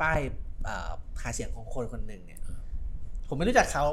[0.00, 0.20] ป้าย
[0.64, 0.90] เอ่อ
[1.22, 2.40] หาเสียงของคนคนหนึ่งเนี่ย
[3.28, 3.86] ผมไม่รู้จักเขา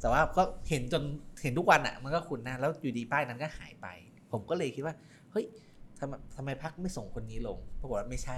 [0.00, 1.02] แต่ว่าก็เห็นจน
[1.42, 3.86] เห็นทุกวันอะ มันก็คุ้นหน้าแล้วอยู่ดีป้ายนั้นก็หายไป
[4.32, 4.94] ผมก็เลยคิดว่า
[5.30, 5.44] เฮ้ย
[5.98, 8.36] ทำไมทำไมพักไม่ส่งคนนี้ลงปรากฏว่าไม่ใช่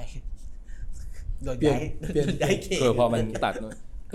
[1.45, 3.55] โดนย้ายเปลี่ยนโดนย้ายเขตเออพอมันตัด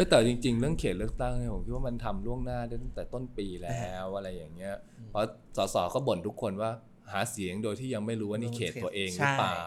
[0.02, 3.70] เนอะเออแต่จริง ๆ เรื่องเขตเลือกตั้งเนี่ยผมคิดว่ามันทำล่วงหน้าได้ตั้งแต่ต้นปีแล้
[4.04, 4.76] วอะไรอย่างเงี้ย
[5.10, 5.24] เพราะ
[5.58, 6.72] สสก็บ่นทุกคนว่า
[7.12, 9.66] หาเสียงโดยที่ยังไม่รู้ว่านี่เขตตัวเองหรือเปล่า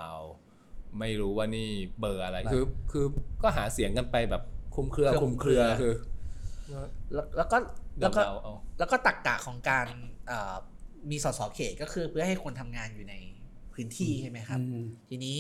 [1.01, 1.69] ไม่รู้ว่านี่
[2.01, 3.07] เบอร์อะไรคือคือ
[3.43, 4.43] ก็หาเสียงกันไปแบบ
[4.75, 5.95] คลุมเครือเครือคลุมเครือเครือคือ
[7.13, 7.57] แล้วแล้วก็
[8.01, 9.87] แล้วก็เดาๆเอาแล้วก็ตักกะของการ
[10.29, 10.55] เอ่อ
[11.11, 13.15] มีสสเขตก็คือเพื่อให้คนทำงานอยู่ใน
[13.75, 15.39] พื้นที่ใช่ไหมครับอืมทีนี้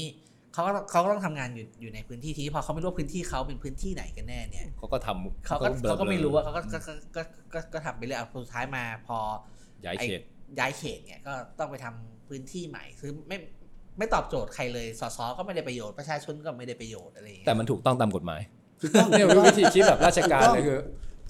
[0.54, 7.22] เขาก็เขาก็ต้องทำงานอยู่อยู่ในพื้นที่ทีนี้พอเขาไม่รู้ว่าพื้นที่เขาเป็นพื้นที่ไหนกันแน่เนี่ยเขาก็ทำเขาก็บลอๆเขาก็ไม่รู้ว่าเขาก็ก็ก็ก็
[7.54, 9.18] ก็ก็ทำไปเรื่อยอะสุดท้ายมาพอ
[9.84, 13.36] ย้ายเขตไอ้ย้ายเขตเนี่ยก็ต้องไปทำพื้นที่ใหม่คือไม่
[13.98, 18.40] ไม่ตอบโจทย์ใครเลยสสก็ไม่ได้ประโยชน์ประชาชนก็ไม่ได้ประโยชน์อะไรอย่างเงี้ยแต่มันถูกต้องตามกฎหมาย
[18.80, 20.78] ถูกต้องเนี่ยเป็นวิธีคิดแบบราชการเลยคือ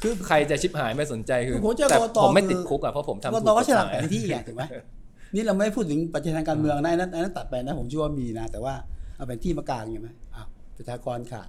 [0.02, 4.62] คือใครจะชิบหายไม่สนใจคือผมเจอแต่กตผมไม่คือติดคุกอะเพราะผมทำกถูตกกก็ฎฉหลาดมายแผนที่ไงถูกไหม
[5.34, 8.74] นี่เราไม่พูดถึงปัจจัยทางการเมืองนะอันนั้นอันนั้นตัดไปนะผมเชื่อว่ามีนะ แต่ว่า
[9.16, 10.46] เอาแผนที่มากางใช่ไหมอ้าว
[10.76, 11.48] ประชากรขาด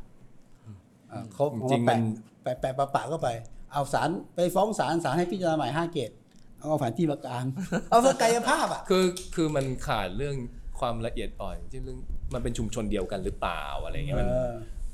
[1.12, 2.00] อ่าเขาเอาจริมางๆมัน
[2.44, 3.30] แปะแปะแปะปะปะเข้าไป
[3.74, 6.12] เอาสารไปฟ้องศาลศาลให้พิจารณาใหม่ห้าเกต
[6.58, 7.46] เอาแผนที่มากลาง
[7.90, 9.06] เอาเพื่อกายภาพอะคือ
[9.36, 10.36] คือมันขาดเรื่อง
[10.80, 11.98] ความละเอียดอ่อนที่เรื่อง
[12.34, 14.54] มันเป็นชุมชนเดียวกันหรือเปล่าอะไรเงี้ยมันเออ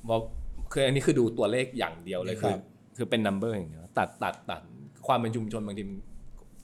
[0.10, 0.20] ว่า
[0.72, 2.60] คืออันนี้คือดูตัวเลขอย่างเดียวเลยครัคือบ
[2.98, 4.62] คือเป็น number อย่างเดียวตัดตัดตัด
[5.08, 5.98] ความเป็นชุมชนบางทีมัน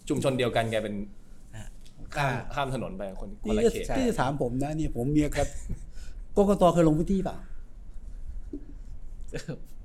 [0.09, 0.95] ชุมชนเดียวกันแกเป็น
[2.15, 5.47] ข้ามข้ามถนนไปคนคนนี่ละก็เขตที่จะถามผมนะเนี่ยผมเมียครับ
[6.38, 7.38] กกตเคยลงพื้นที่เปล่า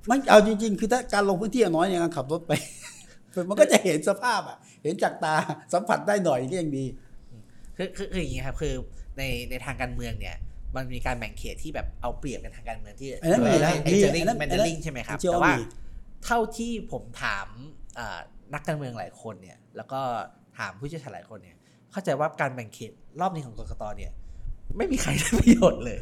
[0.09, 2.51] มันเอาจริง ๆ คือถ้าการลงพื้นที่น้อยอย่างการขับรถไป
[3.49, 5.35] มันก็จะเห็นสภาพอะ เห็นจากตา
[5.73, 6.85] สัมผัสได้หน่อยก็ยังดี
[7.77, 8.73] คือคือคืออย่างนี้ครับ คือ
[9.17, 10.37] ในในทางการเมืองเนี่ย
[10.75, 15.63] มันมีการแบ่งเขตที่แบบเอาเปรียบกันทางการเมืองที่อันนั้นมีนะไอ้มีเจอริงอันนั้นแมนเดลิงใช่ไหมครับเชื่อแต่ว่าว่ามี
[16.25, 17.47] เท่าที่ผมถาม
[17.97, 18.19] อ่า
[18.53, 20.01] นักการเมืองหลายคนเนี่ย แล้วก็
[20.57, 21.57] ถามผู้เชี่ยวชาญหลายคนเนี่ย
[21.91, 22.91] เข้าใจว่าการแบ่งเขต
[23.21, 24.11] รอบนี้ของกกตเนี่ย
[24.77, 26.01] ไม่มีใครได้ประโยชน์เลย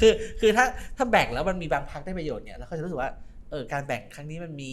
[0.00, 3.10] คือคือถ้าถ้าแบ่งแล้วมันมีบางพักได้ประโยชน์เนี่ยแล้วเขาจะรู้สึกว่า
[3.50, 4.72] เออการแบ่งครั้งนี้มันมี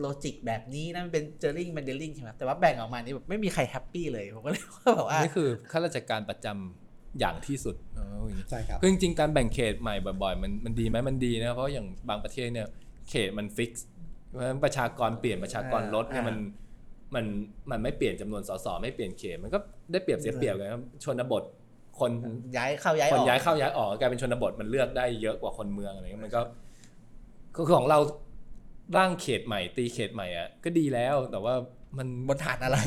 [0.00, 12.66] logic แบบนี้นะมันเป็น gerrymandering ใช่ไหมแต่ว่าแบ่งออกมานี่แบบไม่มีใคร happy เลยผมก็เลยว่าแบบว่านี่คือข้าราชการประจำอย่างที่สุดเอออย่างนี้ใช่ครับคือจริงๆการแบ่งเขตใหม่บ่อยๆ มันมันดีไหมมันดีนะเพราะอย่างบางประเทศเนี่ย
[13.10, 13.86] เขตมัน fix
[14.30, 16.36] เพราะฉะนั้นประชากรเปลี่ยนประชากรลดเนี่ยอ่ามันมัน
[17.14, 17.24] มัน
[17.70, 19.58] มันไม่เปลี่ยนจำนวนสสไม่เปลี่ยนเขตมันก็
[19.92, 21.42] ได้เปรียบเสียเปรียบกันครับชนบท
[21.98, 22.10] คน
[22.56, 26.40] ย้ายเข้าย้ายคอนอกย้ายเข้าย้ายออกกลายเป็นชนบทมันเลือกได้เยอะกว่าคนเมืองอะไรเงี้ยมันก็
[27.54, 27.98] คือของเรา
[28.96, 31.54] ร่างเขตใหม่ ตีเขตใหม่อะก็ดีแล้วแต่ว่า
[31.98, 32.78] มันบนฐานอะไร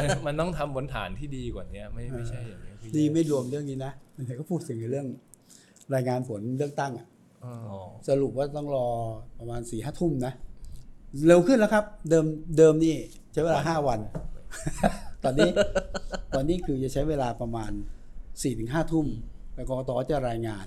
[0.00, 5.06] มันมันต้องทำบนฐานที่ดีกว่านี้ไม่ไม่ใช่อย่างนี้ยคือนี่ไม่รวมเรื่องนี้นะมันก็พูดถึงเรื่อง
[5.94, 7.06] รายงานผลเลือกตั้งอะ
[7.44, 7.52] อ๋อ
[8.08, 8.86] สรุปว่าต้องรอ
[9.38, 10.32] ประมาณสี่ห้าทุ่มนะ
[11.26, 12.26] เร็วขึ้นแล้วครับ เดิม
[12.58, 12.94] เดิมนี่
[13.32, 14.00] ใช้เวลาห้าวัน
[15.24, 15.50] ตอนนี้
[16.34, 17.70] ตอนนี้คือจะใช้เวลาประมาณ
[18.42, 19.06] สี่ถึงห้าทุ่ม
[19.54, 20.66] แล้วกรกตจะรายงาน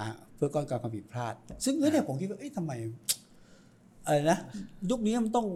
[0.00, 1.34] อะเพื่อก้อนการความผิดพลาด
[1.64, 2.72] ซึ่งเนี่ยผมคิดว่าเอ๊ะทำไม
[4.06, 4.38] อะไรนะ
[4.90, 5.46] ยุคนี้มันต้อง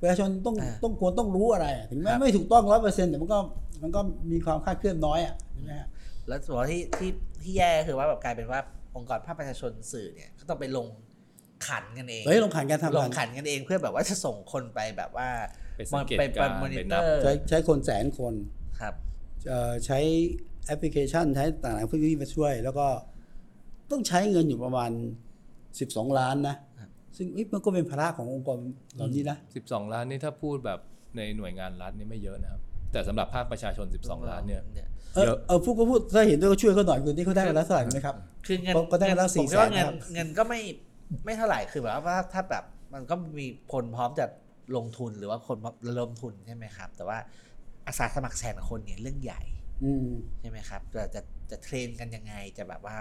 [0.00, 3.38] ประชาชนต้องอ่าต้องควรต้องรู้อะไรอะถึงแม้ครับไม่ถูกต้องร้อยเปอร์เซ็นต์แต่มันก็
[3.82, 4.00] มันก็
[4.32, 5.88] มีความคลาดเคลื่อนน้อยอะใช่ไหมฮะ
[6.28, 7.10] แล้วส่วนที่ที่
[7.42, 8.60] ที่แย่ก็คือว่าแบบกลายเป็นว่า
[8.96, 10.86] องค์กรภาคประชาชนสื่อเนี่ยก็ต้องไปลง
[11.66, 15.28] ขันกันเองเฮ้ยลงขันการทำลงางนขันกันเองเพื่อแบบว่าจะส่งคนไปแบบว่า
[15.76, 18.34] ไปสังเกตไปการมอนิไปเตนัอบร์ใช้ใช้คนแสนคน
[18.80, 19.05] ครับเอ่อ
[19.86, 19.98] ใช้
[20.66, 22.86] แอปพลิเคชันใช้ต่างๆเพื่อที่มาช่วย แล้วก็
[23.90, 24.90] ต้องใช้เงินอยู่ประมาณ
[25.50, 26.56] 12 ล้านนะ
[27.16, 28.58] ซึ่งเอ๊ะมันก็เป็นภาระขององค์กร
[28.94, 29.36] เหล่านี้นะ
[29.66, 30.78] 12 ล้านนี่ถ้าพูดแบบ
[31.16, 32.60] ในหน่วยงานรัฐนี่ไม่เยอะนะครับ
[32.92, 34.62] แต่สำหรับภาคประชาชน 12 ล้านเนี่ย
[35.14, 38.16] เออเยอะเออพูดก็พูดถ้าเห็นด้วยก็ช่วยเขาหน่อยคือที่เขาได้มาแล้วเท่าไหร่รู้ไหมครับ
[38.46, 40.60] คือเงินก็ก็ได้แล้วผมคิดว่า400,000เงินครับเงินก็ไม่
[41.24, 44.26] ไม่เท่าไหร่คือแบบว่าถ้าแบบมันก็มีคนพร้อมจะ
[44.76, 47.18] ลงทุนหรือว่าคนพร้อมระดมทุนใช่ไหมครับ แต่ว่า
[47.86, 49.42] อาสาสมัครแสนคนเนี่ยเรื่องใหญ่
[49.84, 50.10] อืม
[50.40, 51.20] ใช่ไหมครับจะจะ
[51.50, 52.96] จะเทรนกันยังไงจะแบบว่า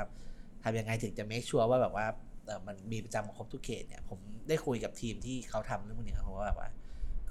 [0.64, 2.08] ทำยังไงถึงจะ make sure ว่าแบบว่า
[2.46, 6.70] เออมันมีประจำครบทุกเขตเนี่ย ผมได้คุยกับทีมที่เขาทำเรื่องพวกนี้เขาว่าแบบว่า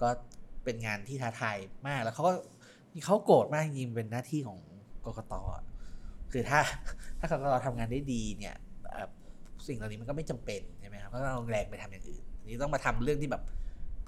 [0.00, 0.08] ก็
[0.64, 1.56] เป็นงานที่ท้าทาย
[1.88, 2.32] มากแล้วเขาก็
[3.06, 4.58] เขาโกรธมากจริงๆเป็นหน้าที่ของ
[5.06, 5.64] กกตอะ
[6.32, 6.60] คือถ้า
[7.18, 8.56] ถ้ากกตทำงานได้ดีเนี่ย
[8.90, 9.08] เอ่อ
[9.66, 13.42] สิ่งเหล่านี้มันก็ไม่จำเป็นใช่ไหมครับก็ต้องเอาแรงไปทำอย่างอื่นอันนี้ต้องมาทำเรื่องที่แบบ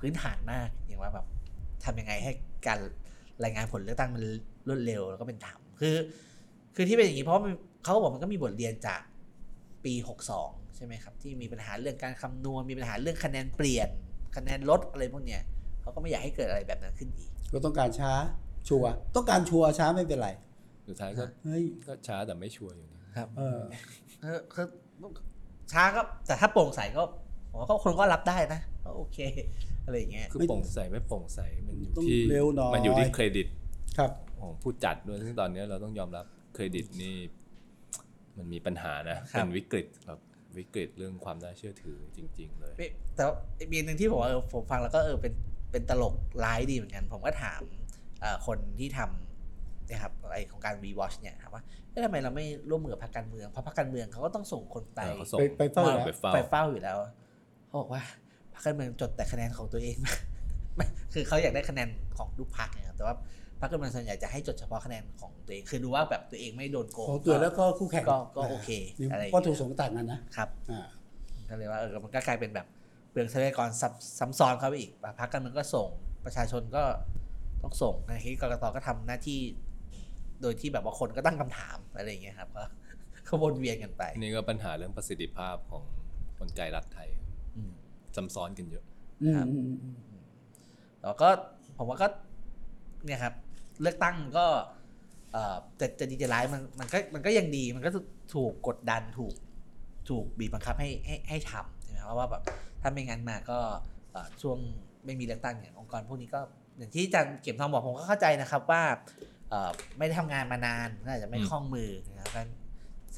[0.00, 1.26] พื้นฐานมากอย่างว่าแบบ
[1.84, 2.32] ทำยังไงให้
[2.66, 2.78] การ
[3.44, 4.22] รายงานผลเลือกตั้งมัน
[4.68, 5.96] รวดเร็วแล้วก็เป็นธรรมคือ
[6.74, 7.52] คือที่เป็นอย่างนี้เพราะมัน
[7.84, 9.00] เขาก็บอกมันก็มีบทเรียนจาก
[9.84, 9.94] ปี
[10.34, 13.88] 62 ใช่ไหมครับ ที่มีปัญหาเรื่องการคำนวณมีปัญหาเรื่องคะแนนเปลี่ยน
[14.36, 15.42] คะแนนลดอะไรพวกเนี้ย
[15.80, 18.12] เขาก็ไม่อยากให้เกิดอะไรแบบนั้นขึ้นอีกก็ต้องการช้า
[18.68, 20.30] ชัวร์ต้องการชัวร์ช้าไม่เป็นไร
[20.88, 23.60] สุดท้ายก็เฮ้ยก็ช้าแต่ไม่ชัวร์อยู่ดีครับเออ
[24.22, 24.66] คือคือ
[25.72, 27.02] ช้าก็แต่ถ้าโปร่งใสก็
[27.50, 29.18] ผมว่าก็คนก็รับได้นะก็โอเค
[29.86, 33.46] อะไรอย่างเงี้ยคือไม่โปร่งใสไม่โปร่งใสมันอยู่ต้องที่เร็วหน่อยมันอยู่ที่เครดิต
[33.98, 34.10] ครับ
[34.40, 36.24] ของผู้จัดด้วยซึ่งตอนนี้เราต้องยอมรับ
[36.54, 37.16] เครดิตนี่
[38.36, 40.20] มันมีปัญหานะครับเป็นวิกฤตแบบ
[40.58, 43.34] วิกฤตเรื่องความน่าเชื่อถือจริง ๆ เลยไม่แต่ว่า
[43.72, 45.32] มีอันหนึ่งที่ผมว่าเออผมฟังแล้วก็เออเป็น
[45.72, 46.14] เป็นตลก
[46.44, 47.60] ร้ายดีเหมือนกัน ผมก็ถาม
[48.20, 56.96] เอ่อคนที่ทำเนี่ยครับไอของการ rewatch เนี่ยถามว่าเอ๊ะทำไมเราไม่ร่วมมือกับพรรคการเมืองเพราะพรรคการเมืองเขาก็ต้องส่งคนไปเออเขาส่งไปไปเฝ้าไปแล้วไปเฝ้าไปเฝ้าอยู่แล้ว
[57.66, 58.02] เขาบอกว่า
[58.56, 59.96] พรรคการเมืองจดแต่คะแนนของตัวเอง
[60.76, 63.14] ไม่คือเขาอยากได้คะแนนของทุกพรรคนะครับแต่ว่า
[63.60, 68.70] พรรคการเมืองส่วนใหญ่จะให้จดเฉพาะคะแนนของตัวเอง คือดูว่าแบบตัวเองไม่โดนโกงของตัวแล้วก็คู่แข่งก็ก็โอเค
[69.12, 70.86] อะไรอย่างเงี้ยก็ถูกสงฆ์ต่างกันนะครับอ่า
[71.48, 72.66] ก็เลยว่าเออมันก็กลายเป็นแบบ
[73.10, 75.88] เปลืองทรัพยากรซับซ้ำซ้อนเข้าไปอีกพรรคการเมืองก็ส่ง
[76.24, 76.84] ประชาชนก็
[77.62, 79.40] ต้องส่งในที่กรกตก็ทำหน้าที่
[80.42, 82.64] โดยที่แบบว่าคนก็ตั้งคำถามอะไรอย่างเงี้ยครับก็
[83.28, 85.82] ก็วนเวียนกันไป นี่ก็ปัญหาเรื่องประสิทธิภาพของ
[86.38, 87.08] กลไกรัฐไทย
[87.56, 87.72] อืม
[88.16, 88.84] ซ้ำซ้อนกันเยอะ
[89.22, 89.96] อืมครับอืมอืม
[91.02, 91.28] แล้วก็
[91.78, 92.08] ผมว่าก็
[93.04, 93.34] เนี่ยครับ
[93.82, 94.46] เลือกตั้งมันก็
[95.32, 97.90] เอ่อจะจะดีจะร้ายมันมันก็มันก็ยังดีมันก็
[98.34, 99.34] ถูกกดดันถูก
[100.08, 102.42] ถูกบีบบังคับให้ให้ให้ทำใช่ไหมเพราะว่าแบบ
[102.82, 103.58] ถ้าไม่งั้นมาก็
[104.12, 104.58] เอ่อช่วง
[105.04, 106.40] ไม่มีเลือกตั้งเนี่ยองค์กรพวกนี้ก็
[106.78, 108.82] อย่างที่อาจารย์เก็บทองบอกผมก็เข้าใจนะครับว่า
[109.50, 112.50] เอ่อไม่ได้ทำงานมานานน่าจะไม่อืมคล่องมือนะครับงั้น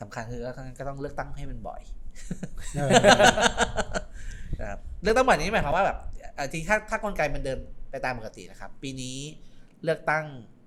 [0.01, 1.81] สำคัญคือก็ก็ต้องเลือกตั้งให้มันบ่อย
[4.61, 5.99] นะครับ เลือกตั้งบ่อยนี้หมายความว่าแบบ
[6.35, 7.59] เอ่อจริงๆถ้าถ้ากลไกมันเดิน
[7.91, 9.17] ไปตามปกตินะครับ ปีนี้
[9.85, 10.25] เลือกตั้ง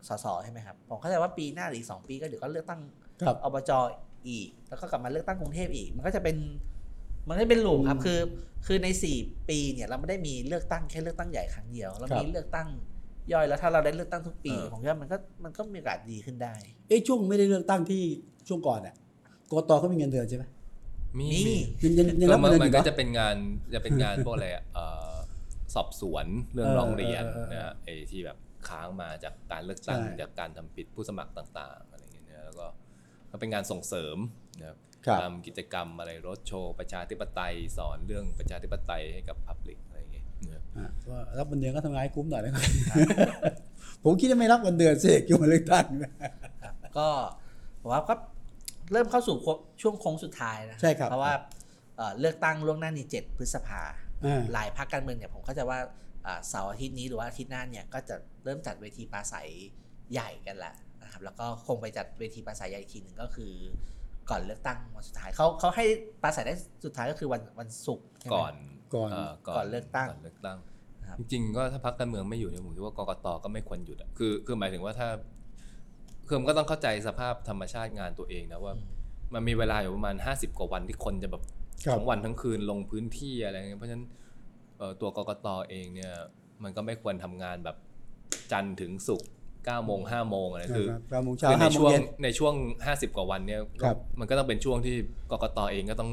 [0.07, 2.81] สสใช่ไหมครับผมเข้าใจว่าปีหน้าหรืออกสองปีก็เดี๋ยวก็เลือกตั้ง
[3.25, 3.71] ครับอบจ
[4.27, 6.37] อีก แล้วก็กลับมาเลือกตั้งกรุงเทพอีก มันก็จะเป็น
[7.27, 8.19] มันก็เป็นลูปครับอืมคือ
[8.65, 9.17] คือในสี่
[9.49, 12.67] ปีเนี่ยเราไม่ได้มีเลือกตั้งแค่เลือกตั้งใหญ่ครั้งเดียวเราครับมีเลือกตั้ง
[13.33, 16.53] ย่อยแล้วถ้าเราได้เลือกตั้งทุกปีเออผมคิดว่ามันก็มันก็มีโอกาสดีขึ้นได้
[16.87, 18.03] เอ้ช่วงไม่ได้เลือกตั้งที่
[18.47, 18.95] ช่วงก่อนเนี่ย
[19.51, 20.43] กตเขามีเงินเดือนใช่ไหม
[21.19, 23.35] มีมีมียังยังยังก็รับมัเงินนเดือนมัอนยู่ก็เนาะจะเป็นงาน
[23.73, 25.13] จะเป็นงานพวกอะไรอะเอ่อ
[25.75, 28.37] สอบสวนเรื่องเออร้องเรียนเออเออนะฮะไอ้ที่แบบ
[28.67, 32.67] ค้างมาจากการเลือกตั้งใช่ จากการทำผิดผู้สมัครต่าง ๆ อะไรอย่างเงี้ยนะแล้วก็
[33.31, 34.17] ก็เป็นงานส่งเสริม
[34.59, 42.63] นะครับครับ ทำกิจกรรมอะไรรถโชว์ ประชาธิปไตยสอนเรื่องประชาธิปไตยให้กับพับลิกอะไรอย่างเงี้ยนะครับอะก็รับเงินเดือนก็ทำงานให้คุ้มหน่อยนะครับ
[44.03, 46.29] ผมคิดว่าไม่รับเงินเดือนสิคิดว่าเลือกตั้งนะครั
[46.71, 47.07] บก็
[47.81, 48.15] ผมว่าก็
[48.91, 49.35] เริ่มเข้าสู่
[49.81, 51.33] ช่วงโค้งสุดท้ายนะใช่ครับเพราะว่า
[51.97, 53.81] เอ่อเลือกตั้งล่วงหน้านี้7พฤษภา
[54.25, 55.79] อ่าหลายพรรคการเมืองเนี่ยผมเข้าใจว่า
[56.27, 59.49] อ่าเสาร์อาทิตย์นี้หรือว่าอาทิตย์หน้าเนี่ยก็จะเริ่มจัดเวทีปราศัย
[60.13, 63.53] ใหญ่กันแล้วนะครับแล้วก็คงไปจัดเวทีปราศัยใหญ่อีกทีหนึ่งก็คือ
[64.29, 65.85] ก่อนเลือกตั้งวันสุดท้ายเขาเขาให้
[66.21, 66.53] ปราศัยได้
[66.85, 68.53] สุดท้ายก็คือวันวันศุกร์ใช่ไหมก่อน
[68.95, 70.57] ก่อนเก่อนเลือกตั้งก่อนเลือกตั้ง
[71.09, 75.07] ครับจริงๆก็ถ้าพักการเมืองไม่อยู่เนี่ยผมคิดว่ากกตก็ไม่ควรหยุดอะคือคือหมายถึงว่าถ้า
[76.31, 78.73] คือมันก็ต้องเข้าใจสภาพธรรมชาติงานตัวเองนะว่า
[79.33, 81.43] มันมีเวลาอยู่ประมาณ 50 กว่าวันที่คนจะแบบ
[81.85, 84.05] ครับทั้งวันทั้งคืนลงพื้นที่อะไรเงี้ยเพราะฉะนั้น
[84.77, 86.13] เอ่อตัวกกตเองเนี่ย
[86.63, 87.77] มันก็ไม่ควรทำงานแบบ
[88.51, 92.53] จันทร์ถึงศุกร์9โมง5โมงอะไรคือนะครับเก้าโมงเช้าคือในห้าโมช่งวงเย็นในช่วง
[92.85, 94.95] 50 กว่าวันเนี่ยครับมันก็ต้องเป็นช่วงที่
[95.31, 96.11] กกตเองก็ต้อง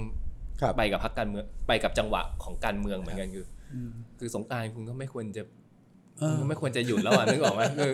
[0.60, 5.42] ครับไปกับพรรคการเมืองไปกับจังหวะของการเมืองเหมือนกันคืออืมคือสงกรารคุณก็ไม่ควรจะ
[6.18, 7.92] เออคุณก็ไม่ควรจะหยุดแล้วอะนึกออกไหมคือ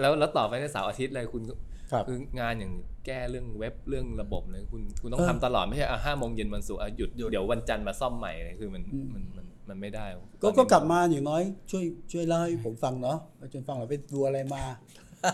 [0.00, 1.54] แล้วแล้วต่อไปในเสาร์อาทิตย์เลยคุณก็
[1.92, 2.72] ครับคืองานอย่าง
[3.06, 10.06] แก้เรื่องเว็บเรื่องระบบเลยคุณคุณต้องเออทำตลอดไม่ใช่อะห้าโมงเย็นวันศุกร์อะหยุดหยุดเดี๋ยววันจันทร์มาซ่อมใหม่เลยคือมันอืมมันมันมันไม่ได้
[10.42, 14.62] ก็ตอนนี้ก็กลับมาอย่างน้อย ช่วยช่วยเล่าให้ผมฟังเนาะว่าจนฟังเราไปดูอะไรมา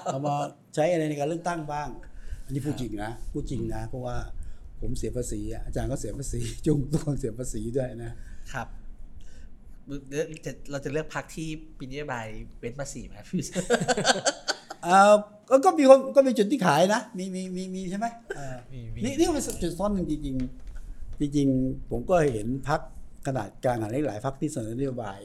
[0.04, 0.34] เอามา
[0.74, 1.88] ใช้อะไรในการเลือกตั้งบ้าง
[2.44, 4.16] อันนี้พูดจริงนะพูดจริงนะ เพราะว่า
[4.80, 8.12] ผมเสียภาษีอะอาจารย์ก็เสียภาษีจุงทุกคนเสียภาษีด้วยนะ
[8.52, 8.66] ครับ
[10.10, 12.26] เลือกจะเราจะเลือกพรรคที่ปีนโยบาย
[12.58, 13.42] เว้นภาษีไหมพี่
[14.86, 15.14] อ่า
[15.50, 18.06] ก็ก็มีคนก็มีจุดที่ขายนะ มีมีมีมีใช่ไหม
[18.38, 22.80] อ่ามีมีนี่นี่ก็เป็นจุดซ่อนหนึ่งจริงๆจริงๆผมก็เห็นพัก
[23.26, 25.20] ขนาดกลางขนาดเล็กหลายพักที่เสนอนโยบาย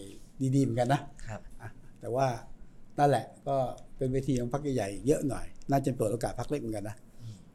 [0.56, 1.70] ดีๆเหมือนกันนะครับอะ
[2.02, 2.28] แต่ว่า
[3.00, 3.56] นั่นแหละก็
[3.98, 6.96] เป็นเวทีของพักใหญ่ๆเยอะหน่อย น่าจะเปิดโอกาสพักเล็กเหมือนกันนะ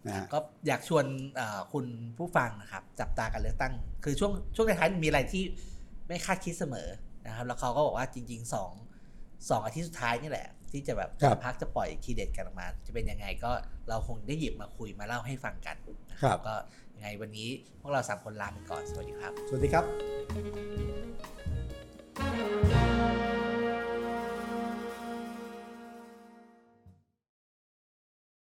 [0.07, 1.05] นะฮะก็อยากชวน
[1.37, 1.87] เอ่อคุณ
[2.19, 3.73] ผู้ฟังนะครับ จับตาการเลือกตั้ง
[4.05, 5.45] คือช่วงช่วงท้ายๆมีอะไรที่
[6.11, 6.89] ไม่คาดคิดเสมอ
[7.27, 8.73] นะครับ แล้วเขาก็บอกว่าจริงๆสอง
[9.51, 11.11] สองอาทิตย์สุดท้ายนี่แหละ ที่จะแบบ
[11.45, 13.51] พักจะปล่อยทีเด็ดกันออกมา จะเป็นยังไงก็
[13.89, 15.77] เราคงได้หยิบมาคุยมาเล่าให้ฟังกัน
[16.23, 16.55] ครับก็
[16.95, 17.49] ยังไงวันนี้
[17.81, 19.83] พวกเราสามคนลาไปก่อนสวัสดีครับ สวัสดีครั
[22.77, 22.80] บ